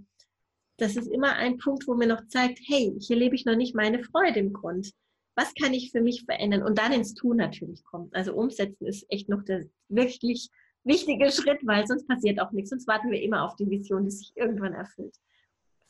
Das 0.77 0.95
ist 0.95 1.07
immer 1.07 1.33
ein 1.33 1.57
Punkt, 1.57 1.87
wo 1.87 1.93
mir 1.93 2.07
noch 2.07 2.25
zeigt, 2.27 2.59
hey, 2.67 2.95
hier 2.99 3.17
lebe 3.17 3.35
ich 3.35 3.45
noch 3.45 3.55
nicht 3.55 3.75
meine 3.75 4.03
Freude 4.03 4.39
im 4.39 4.53
Grund 4.53 4.91
was 5.35 5.53
kann 5.53 5.73
ich 5.73 5.91
für 5.91 6.01
mich 6.01 6.23
verändern 6.23 6.63
und 6.63 6.77
dann 6.77 6.91
ins 6.91 7.13
Tun 7.13 7.37
natürlich 7.37 7.83
kommt. 7.83 8.13
Also 8.15 8.33
umsetzen 8.33 8.85
ist 8.85 9.05
echt 9.09 9.29
noch 9.29 9.43
der 9.43 9.65
wirklich 9.89 10.49
wichtige 10.83 11.31
Schritt, 11.31 11.59
weil 11.63 11.87
sonst 11.87 12.07
passiert 12.07 12.39
auch 12.39 12.51
nichts. 12.51 12.71
Sonst 12.71 12.87
warten 12.87 13.11
wir 13.11 13.21
immer 13.21 13.45
auf 13.45 13.55
die 13.55 13.69
Vision, 13.69 14.03
die 14.03 14.11
sich 14.11 14.33
irgendwann 14.35 14.73
erfüllt. 14.73 15.15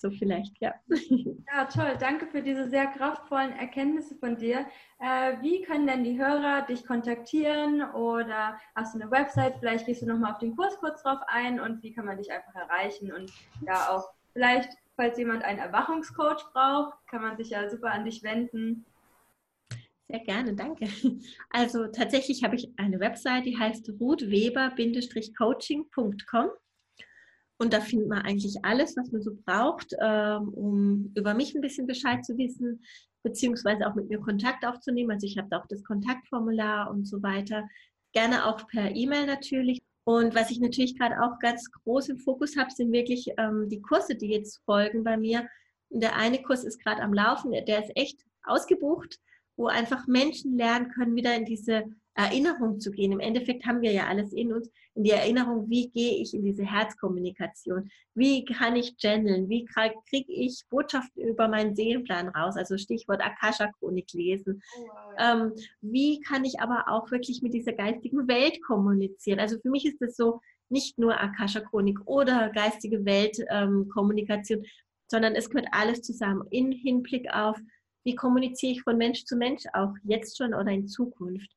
So 0.02 0.10
vielleicht, 0.10 0.60
ja. 0.60 0.74
Ja, 1.54 1.66
toll. 1.66 1.98
Danke 2.00 2.26
für 2.26 2.42
diese 2.42 2.70
sehr 2.70 2.88
kraftvollen 2.88 3.52
Erkenntnisse 3.52 4.16
von 4.16 4.38
dir. 4.38 4.66
Äh, 5.00 5.34
wie 5.42 5.62
können 5.62 5.86
denn 5.86 6.04
die 6.04 6.18
Hörer 6.18 6.64
dich 6.64 6.88
kontaktieren 6.88 7.84
oder 7.92 8.60
hast 8.74 8.96
du 8.96 9.02
eine 9.02 9.12
Website? 9.12 9.58
Vielleicht 9.60 9.86
gehst 9.86 10.02
du 10.02 10.08
nochmal 10.08 10.32
auf 10.32 10.40
den 10.40 10.56
Kurs 10.56 10.76
kurz 10.80 11.04
drauf 11.04 11.20
ein 11.28 11.60
und 11.60 11.84
wie 11.84 11.94
kann 11.94 12.06
man 12.06 12.18
dich 12.18 12.32
einfach 12.32 12.56
erreichen 12.56 13.14
und 13.14 13.32
ja 13.64 13.90
auch 13.90 14.10
vielleicht, 14.34 14.72
falls 14.96 15.20
jemand 15.20 15.44
einen 15.44 15.60
Erwachungscoach 15.60 16.52
braucht, 16.52 16.98
kann 17.08 17.22
man 17.22 17.38
sich 17.38 17.52
ja 17.52 17.70
super 17.70 17.92
an 17.92 18.06
dich 18.06 18.24
wenden. 18.24 18.88
Sehr 20.08 20.22
gerne, 20.22 20.56
danke. 20.56 20.88
Also 21.52 21.86
tatsächlich 21.88 22.44
habe 22.44 22.56
ich 22.56 22.72
eine 22.78 23.00
Website, 23.00 23.46
die 23.46 23.60
heißt 23.60 23.88
ruthweber-coaching.com. 24.00 26.50
Und 27.62 27.74
da 27.74 27.80
findet 27.80 28.10
man 28.10 28.24
eigentlich 28.24 28.58
alles, 28.64 28.98
was 28.98 29.12
man 29.12 29.22
so 29.22 29.38
braucht, 29.46 29.94
ähm, 30.02 30.50
um 30.50 31.12
über 31.16 31.36
mich 31.36 31.54
ein 31.54 31.62
bisschen 31.62 31.86
Bescheid 31.86 32.26
zu 32.26 32.36
wissen, 32.36 32.84
beziehungsweise 33.22 33.86
auch 33.86 33.94
mit 33.94 34.10
mir 34.10 34.20
Kontakt 34.20 34.66
aufzunehmen. 34.66 35.12
Also 35.12 35.28
ich 35.28 35.38
habe 35.38 35.48
da 35.52 35.60
auch 35.60 35.68
das 35.68 35.84
Kontaktformular 35.84 36.90
und 36.90 37.06
so 37.06 37.22
weiter. 37.22 37.70
Gerne 38.14 38.48
auch 38.48 38.66
per 38.66 38.96
E-Mail 38.96 39.28
natürlich. 39.28 39.80
Und 40.06 40.34
was 40.34 40.50
ich 40.50 40.60
natürlich 40.60 40.98
gerade 40.98 41.22
auch 41.22 41.38
ganz 41.38 41.70
groß 41.72 42.10
im 42.10 42.18
Fokus 42.18 42.58
habe, 42.58 42.72
sind 42.72 42.92
wirklich 42.92 43.28
ähm, 43.38 43.70
die 43.70 43.80
Kurse, 43.80 44.16
die 44.16 44.32
jetzt 44.32 44.64
folgen 44.66 45.04
bei 45.04 45.18
mir. 45.18 45.48
Der 45.92 46.16
eine 46.16 46.42
Kurs 46.42 46.64
ist 46.64 46.84
gerade 46.84 47.04
am 47.04 47.14
Laufen, 47.14 47.52
der 47.52 47.86
ist 47.86 47.92
echt 47.96 48.26
ausgebucht 48.44 49.20
wo 49.62 49.68
einfach 49.68 50.08
Menschen 50.08 50.58
lernen 50.58 50.90
können, 50.90 51.16
wieder 51.16 51.36
in 51.36 51.46
diese 51.46 51.84
Erinnerung 52.14 52.80
zu 52.80 52.92
gehen. 52.92 53.12
Im 53.12 53.20
Endeffekt 53.20 53.66
haben 53.66 53.82
wir 53.82 53.92
ja 53.92 54.08
alles 54.08 54.34
in 54.34 54.54
uns, 54.54 54.70
in 54.96 55.04
die 55.04 55.12
Erinnerung, 55.12 55.70
wie 55.70 55.90
gehe 55.90 56.22
ich 56.22 56.34
in 56.34 56.44
diese 56.44 56.64
Herzkommunikation, 56.64 57.90
wie 58.14 58.44
kann 58.44 58.76
ich 58.76 58.98
channeln, 58.98 59.48
wie 59.50 59.66
kriege 59.66 60.32
ich 60.32 60.64
Botschaften 60.70 61.24
über 61.24 61.48
meinen 61.48 61.76
Seelenplan 61.76 62.30
raus, 62.30 62.58
also 62.58 62.78
Stichwort 62.78 63.22
Akasha-Chronik 63.22 64.12
lesen. 64.14 64.62
Oh, 64.78 64.82
wow. 64.82 65.14
ähm, 65.20 65.54
wie 65.82 66.20
kann 66.20 66.44
ich 66.44 66.60
aber 66.60 66.86
auch 66.88 67.10
wirklich 67.12 67.42
mit 67.42 67.54
dieser 67.54 67.74
geistigen 67.74 68.28
Welt 68.28 68.62
kommunizieren? 68.64 69.40
Also 69.40 69.58
für 69.60 69.70
mich 69.70 69.86
ist 69.86 70.02
es 70.02 70.18
so, 70.18 70.42
nicht 70.70 70.98
nur 70.98 71.20
Akasha-Chronik 71.20 72.00
oder 72.06 72.50
geistige 72.50 73.04
Weltkommunikation, 73.04 74.60
ähm, 74.60 74.66
sondern 75.08 75.36
es 75.36 75.50
gehört 75.50 75.68
alles 75.72 76.02
zusammen 76.02 76.48
in 76.50 76.72
Hinblick 76.72 77.30
auf 77.34 77.60
wie 78.04 78.16
kommuniziere 78.16 78.74
ich 78.74 78.82
von 78.82 78.98
Mensch 78.98 79.26
zu 79.26 79.36
Mensch 79.36 79.64
auch 79.74 79.94
jetzt 80.04 80.38
schon 80.38 80.54
oder 80.54 80.72
in 80.72 80.88
Zukunft. 80.88 81.50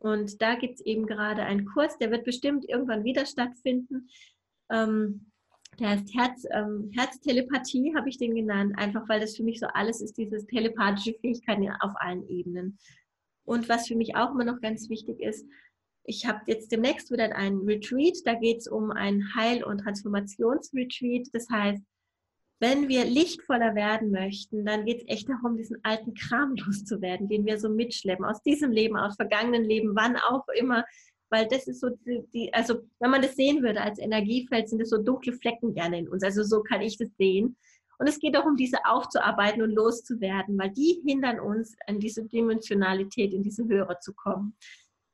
Und 0.00 0.40
da 0.40 0.54
gibt 0.54 0.74
es 0.74 0.86
eben 0.86 1.06
gerade 1.06 1.42
einen 1.42 1.66
Kurs, 1.66 1.98
der 1.98 2.10
wird 2.10 2.24
bestimmt 2.24 2.68
irgendwann 2.68 3.04
wieder 3.04 3.26
stattfinden. 3.26 4.08
Ähm, 4.70 5.30
der 5.78 5.90
heißt 5.90 6.14
Herz, 6.14 6.44
ähm, 6.50 6.90
Herztelepathie, 6.94 7.94
habe 7.94 8.08
ich 8.08 8.18
den 8.18 8.34
genannt, 8.34 8.74
einfach 8.76 9.08
weil 9.08 9.20
das 9.20 9.36
für 9.36 9.44
mich 9.44 9.60
so 9.60 9.66
alles 9.66 10.00
ist, 10.00 10.16
diese 10.16 10.44
telepathische 10.46 11.14
Fähigkeit 11.20 11.58
auf 11.80 11.92
allen 11.96 12.26
Ebenen. 12.28 12.78
Und 13.44 13.68
was 13.68 13.88
für 13.88 13.96
mich 13.96 14.16
auch 14.16 14.32
immer 14.32 14.44
noch 14.44 14.60
ganz 14.60 14.88
wichtig 14.88 15.20
ist, 15.20 15.46
ich 16.04 16.26
habe 16.26 16.40
jetzt 16.46 16.72
demnächst 16.72 17.10
wieder 17.10 17.36
einen 17.36 17.60
Retreat, 17.66 18.16
da 18.24 18.34
geht 18.34 18.58
es 18.58 18.68
um 18.68 18.90
ein 18.90 19.34
Heil- 19.34 19.64
und 19.64 19.78
Transformationsretreat. 19.78 21.28
Das 21.32 21.48
heißt, 21.50 21.82
wenn 22.60 22.88
wir 22.88 23.06
lichtvoller 23.06 23.74
werden 23.74 24.10
möchten, 24.10 24.66
dann 24.66 24.84
geht 24.84 25.02
es 25.02 25.08
echt 25.08 25.28
darum, 25.28 25.56
diesen 25.56 25.78
alten 25.82 26.14
Kram 26.14 26.54
loszuwerden, 26.66 27.28
den 27.28 27.46
wir 27.46 27.58
so 27.58 27.70
mitschleppen, 27.70 28.24
aus 28.24 28.42
diesem 28.42 28.70
Leben, 28.70 28.96
aus 28.96 29.16
vergangenen 29.16 29.64
Leben, 29.64 29.96
wann 29.96 30.16
auch 30.16 30.46
immer. 30.54 30.84
Weil 31.30 31.46
das 31.46 31.66
ist 31.68 31.80
so 31.80 31.90
die, 31.90 32.22
die, 32.34 32.52
also 32.52 32.82
wenn 32.98 33.10
man 33.10 33.22
das 33.22 33.36
sehen 33.36 33.62
würde 33.62 33.80
als 33.80 33.98
Energiefeld, 33.98 34.68
sind 34.68 34.80
das 34.80 34.90
so 34.90 34.98
dunkle 34.98 35.32
Flecken 35.32 35.74
gerne 35.74 35.98
in 36.00 36.08
uns. 36.08 36.22
Also 36.22 36.42
so 36.42 36.62
kann 36.62 36.82
ich 36.82 36.98
das 36.98 37.08
sehen. 37.16 37.56
Und 37.98 38.08
es 38.08 38.18
geht 38.18 38.36
auch 38.36 38.46
um 38.46 38.56
diese 38.56 38.78
aufzuarbeiten 38.84 39.62
und 39.62 39.70
loszuwerden, 39.70 40.58
weil 40.58 40.70
die 40.70 41.02
hindern 41.06 41.38
uns, 41.38 41.76
an 41.86 42.00
diese 42.00 42.24
Dimensionalität, 42.24 43.32
in 43.32 43.42
diese 43.42 43.64
Höhere 43.64 44.00
zu 44.00 44.12
kommen. 44.12 44.56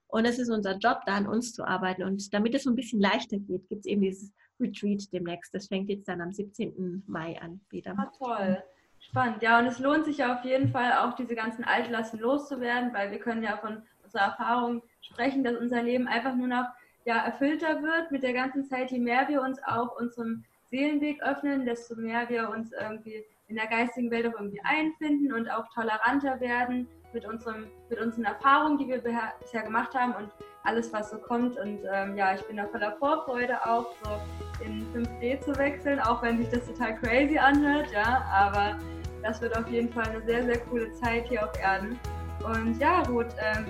Und 0.09 0.25
es 0.25 0.39
ist 0.39 0.51
unser 0.51 0.79
Job, 0.79 1.01
da 1.05 1.17
an 1.17 1.27
uns 1.27 1.53
zu 1.53 1.65
arbeiten. 1.65 2.05
Und 2.05 2.33
damit 2.33 2.55
es 2.55 2.63
so 2.63 2.71
ein 2.71 2.77
bisschen 2.77 3.01
leichter 3.01 3.39
geht, 3.39 3.69
gibt 3.69 3.81
es 3.81 3.87
eben 3.87 4.03
dieses 4.03 4.33
Retreat 4.61 5.13
demnächst. 5.13 5.55
Das 5.55 5.69
fängt 5.69 5.89
jetzt 5.89 6.09
dann 6.09 6.21
am 6.21 6.33
17. 6.33 7.05
Mai 7.07 7.41
an 7.41 7.61
wieder. 7.71 7.95
Ah, 7.97 8.11
toll. 8.19 8.63
Spannend, 8.99 9.43
ja, 9.43 9.59
und 9.59 9.67
es 9.67 9.79
lohnt 9.79 10.05
sich 10.05 10.19
ja 10.19 10.37
auf 10.37 10.45
jeden 10.45 10.69
Fall 10.69 10.93
auch 10.93 11.15
diese 11.15 11.35
ganzen 11.35 11.65
Altlasten 11.65 12.19
loszuwerden, 12.19 12.93
weil 12.93 13.11
wir 13.11 13.19
können 13.19 13.43
ja 13.43 13.57
von 13.59 13.83
unserer 14.03 14.23
Erfahrung 14.23 14.83
sprechen, 15.01 15.45
dass 15.45 15.57
unser 15.57 15.83
Leben 15.83 16.09
einfach 16.09 16.35
nur 16.35 16.49
noch 16.49 16.67
ja, 17.05 17.25
erfüllter 17.25 17.83
wird 17.83 18.11
mit 18.11 18.23
der 18.23 18.33
ganzen 18.33 18.65
Zeit. 18.65 18.91
Je 18.91 18.99
mehr 18.99 19.29
wir 19.29 19.43
uns 19.43 19.63
auch 19.65 19.99
unserem 20.01 20.45
Seelenweg 20.71 21.23
öffnen, 21.23 21.65
desto 21.65 21.95
mehr 21.95 22.29
wir 22.29 22.51
uns 22.51 22.73
irgendwie 22.73 23.25
in 23.49 23.57
der 23.57 23.69
geistigen 23.69 24.11
Welt 24.11 24.27
auch 24.27 24.41
irgendwie 24.41 24.61
einfinden 24.65 25.33
und 25.33 25.49
auch 25.49 25.67
toleranter 25.73 26.41
werden 26.41 26.89
mit, 27.17 27.25
unserem, 27.25 27.67
mit 27.89 27.99
unseren 27.99 28.25
Erfahrungen, 28.25 28.77
die 28.77 28.89
wir 28.89 28.99
bisher 29.41 29.63
gemacht 29.63 29.95
haben 29.95 30.15
und 30.15 30.31
alles, 30.65 30.93
was 30.93 31.11
so 31.11 31.17
kommt. 31.17 31.59
Und 31.59 31.81
ähm, 31.91 32.15
ja, 32.15 32.35
ich 32.35 32.43
bin 32.47 32.59
da 32.59 32.67
voller 32.67 32.93
Vorfreude 32.99 33.59
auch, 33.67 33.87
so 34.05 34.65
in 34.65 34.87
5D 34.93 35.41
zu 35.41 35.57
wechseln, 35.57 35.99
auch 35.99 36.23
wenn 36.23 36.37
sich 36.39 36.49
das 36.51 36.67
total 36.67 36.95
crazy 36.97 37.39
anhört, 37.39 37.91
ja, 37.93 38.25
aber 38.31 38.79
das 39.23 39.41
wird 39.41 39.57
auf 39.57 39.67
jeden 39.69 39.91
Fall 39.91 40.09
eine 40.09 40.23
sehr, 40.23 40.45
sehr 40.45 40.59
coole 40.67 40.93
Zeit 40.93 41.27
hier 41.29 41.43
auf 41.43 41.59
Erden. 41.59 41.99
Und 42.45 42.79
ja, 42.79 43.01
Ruth, 43.03 43.35
ähm, 43.39 43.65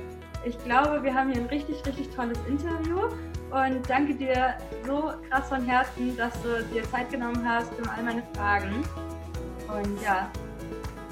ich 0.44 0.58
glaube, 0.64 1.02
wir 1.02 1.14
haben 1.14 1.30
hier 1.32 1.42
ein 1.42 1.48
richtig, 1.48 1.86
richtig 1.86 2.10
tolles 2.14 2.38
Interview 2.48 2.98
und 3.50 3.88
danke 3.88 4.14
dir 4.14 4.54
so 4.84 5.12
krass 5.30 5.48
von 5.48 5.64
Herzen, 5.64 6.16
dass 6.16 6.34
du 6.42 6.64
dir 6.74 6.82
Zeit 6.90 7.10
genommen 7.10 7.48
hast 7.48 7.72
für 7.74 7.88
all 7.90 8.02
meine 8.02 8.22
Fragen. 8.34 8.84
Und 9.68 10.02
ja, 10.02 10.30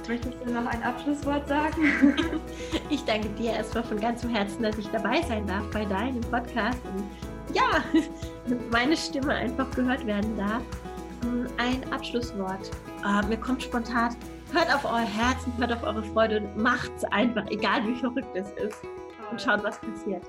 Möchtest 0.08 0.36
du 0.44 0.52
noch 0.52 0.66
ein 0.66 0.82
Abschlusswort 0.82 1.48
sagen? 1.48 2.16
Ich 2.90 3.04
danke 3.04 3.28
dir 3.30 3.52
erstmal 3.52 3.84
von 3.84 3.98
ganzem 3.98 4.30
Herzen, 4.30 4.62
dass 4.62 4.76
ich 4.76 4.88
dabei 4.88 5.22
sein 5.22 5.46
darf 5.46 5.64
bei 5.70 5.84
deinem 5.84 6.20
Podcast 6.20 6.78
und 6.94 7.04
ja, 7.54 7.82
meine 8.70 8.96
Stimme 8.96 9.34
einfach 9.34 9.70
gehört 9.70 10.06
werden 10.06 10.36
darf. 10.36 10.62
Ein 11.56 11.92
Abschlusswort. 11.92 12.70
Uh, 13.04 13.26
mir 13.26 13.38
kommt 13.38 13.62
spontan, 13.62 14.14
hört 14.52 14.74
auf 14.74 14.84
euer 14.84 15.00
Herzen, 15.00 15.52
hört 15.56 15.72
auf 15.72 15.82
eure 15.82 16.02
Freude 16.02 16.40
und 16.40 16.56
macht's 16.56 17.04
einfach, 17.04 17.46
egal 17.48 17.86
wie 17.86 17.94
verrückt 17.94 18.36
es 18.36 18.50
ist. 18.52 18.82
und 19.30 19.40
schaut, 19.40 19.64
was 19.64 19.78
passiert. 19.80 20.22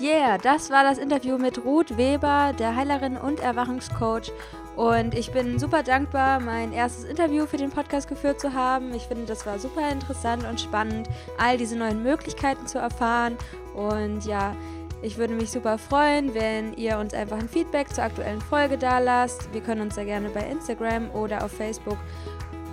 Yeah, 0.00 0.38
das 0.38 0.70
war 0.70 0.82
das 0.82 0.98
Interview 0.98 1.38
mit 1.38 1.64
Ruth 1.64 1.96
Weber, 1.96 2.52
der 2.58 2.74
Heilerin 2.74 3.16
und 3.16 3.40
Erwachungscoach. 3.40 4.32
Und 4.76 5.14
ich 5.14 5.32
bin 5.32 5.58
super 5.58 5.82
dankbar, 5.82 6.40
mein 6.40 6.72
erstes 6.72 7.04
Interview 7.04 7.46
für 7.46 7.58
den 7.58 7.70
Podcast 7.70 8.08
geführt 8.08 8.40
zu 8.40 8.54
haben. 8.54 8.94
Ich 8.94 9.02
finde, 9.02 9.26
das 9.26 9.44
war 9.44 9.58
super 9.58 9.90
interessant 9.90 10.44
und 10.48 10.60
spannend, 10.60 11.08
all 11.38 11.58
diese 11.58 11.76
neuen 11.76 12.02
Möglichkeiten 12.02 12.66
zu 12.66 12.78
erfahren. 12.78 13.36
Und 13.74 14.24
ja, 14.24 14.56
ich 15.02 15.18
würde 15.18 15.34
mich 15.34 15.50
super 15.50 15.78
freuen, 15.78 16.32
wenn 16.32 16.74
ihr 16.74 16.96
uns 16.98 17.12
einfach 17.12 17.38
ein 17.38 17.48
Feedback 17.48 17.92
zur 17.92 18.04
aktuellen 18.04 18.40
Folge 18.40 18.78
da 18.78 18.98
lasst. 18.98 19.52
Wir 19.52 19.60
können 19.60 19.82
uns 19.82 19.96
sehr 19.96 20.04
gerne 20.04 20.30
bei 20.30 20.42
Instagram 20.42 21.10
oder 21.10 21.44
auf 21.44 21.50
Facebook 21.50 21.98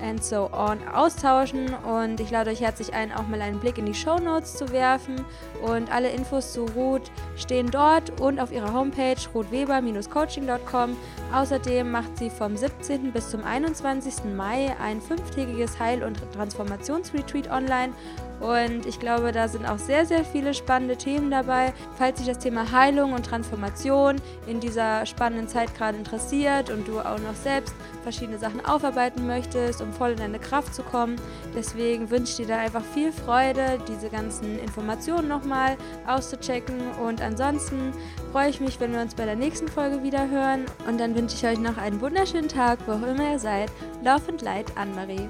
and 0.02 0.24
so 0.24 0.50
on 0.52 0.80
austauschen 0.88 1.74
und 1.74 2.20
ich 2.20 2.32
lade 2.32 2.52
euch 2.52 2.62
herzlich 2.62 2.94
ein, 2.94 3.12
auch 3.12 3.28
mal 3.28 3.42
einen 3.42 3.60
Blick 3.60 3.78
in 3.78 3.86
die 3.86 3.94
Show 3.94 4.18
Notes 4.18 4.56
zu 4.56 4.72
werfen 4.72 5.26
und 5.62 5.92
alle 5.92 6.10
Infos 6.10 6.54
zu 6.54 6.66
Ruth 6.66 7.12
stehen 7.36 7.70
dort 7.72 8.20
und 8.22 8.40
auf 8.40 8.52
ihrer 8.52 8.74
Homepage 8.74 9.18
ruthweber-coaching.com. 9.34 10.98
Außerdem 11.34 11.92
macht 11.92 12.18
sie 12.18 12.30
vom 12.30 12.56
17. 12.56 13.12
bis 13.12 13.30
zum 13.30 13.44
21. 13.44 14.36
Mai 14.36 14.76
ein 14.82 15.02
fünftägiges 15.02 15.80
Heil- 15.80 16.04
und 16.04 16.20
Transformationsretreat 16.34 17.50
online 17.50 17.94
und 18.40 18.86
ich 18.86 19.00
glaube, 19.00 19.32
da 19.32 19.48
sind 19.48 19.66
auch 19.66 19.78
sehr, 19.78 20.06
sehr 20.06 20.24
viele 20.24 20.54
spannende 20.54 20.96
Themen 20.96 21.30
dabei. 21.30 21.74
Falls 21.98 22.18
dich 22.18 22.28
das 22.28 22.40
Thema 22.40 22.72
Heilung 22.72 23.14
und 23.14 23.26
Transformation 23.26 24.16
in 24.48 24.60
dieser 24.60 25.06
spannenden 25.06 25.48
Zeit 25.48 25.76
gerade 25.76 25.98
interessiert 25.98 26.70
und 26.70 26.88
du 26.88 27.00
auch 27.00 27.20
noch 27.20 27.36
selbst 27.36 27.74
verschiedene 28.04 28.38
Sachen 28.38 28.66
aufarbeiten 28.66 29.28
möchtest, 29.28 29.82
um 29.82 29.92
voll 29.92 30.12
in 30.12 30.18
deine 30.18 30.40
Kraft 30.40 30.74
zu 30.74 30.84
kommen. 30.84 31.18
Deswegen 31.54 32.10
wünsche 32.10 32.32
ich 32.32 32.48
dir 32.48 32.56
da 32.56 32.60
einfach 32.60 32.84
viel 32.94 33.12
Freude, 33.12 33.80
diese 33.88 34.10
ganzen 34.10 34.58
Informationen 34.60 35.28
nochmal 35.28 35.76
auszuchecken. 36.08 36.80
Und 37.06 37.22
ansonsten 37.22 37.94
freue 38.32 38.50
ich 38.50 38.62
mich, 38.62 38.80
wenn 38.80 38.94
wir 38.94 39.02
uns 39.02 39.16
bei 39.16 39.26
der 39.26 39.36
nächsten 39.36 39.68
Folge 39.68 40.02
wieder 40.02 40.30
hören. 40.30 40.66
Und 40.88 41.00
dann 41.00 41.16
wünsche 41.16 41.36
ich 41.36 41.46
euch 41.46 41.60
noch 41.60 41.78
einen 41.78 42.00
wunderschönen 42.00 42.48
Tag, 42.48 42.80
wo 42.86 42.94
auch 42.94 43.04
immer 43.04 43.34
ihr 43.34 43.40
seid. 43.40 43.70
Love 44.04 44.30
and 44.30 44.42
Light, 44.42 44.72
Anne-Marie. 44.76 45.28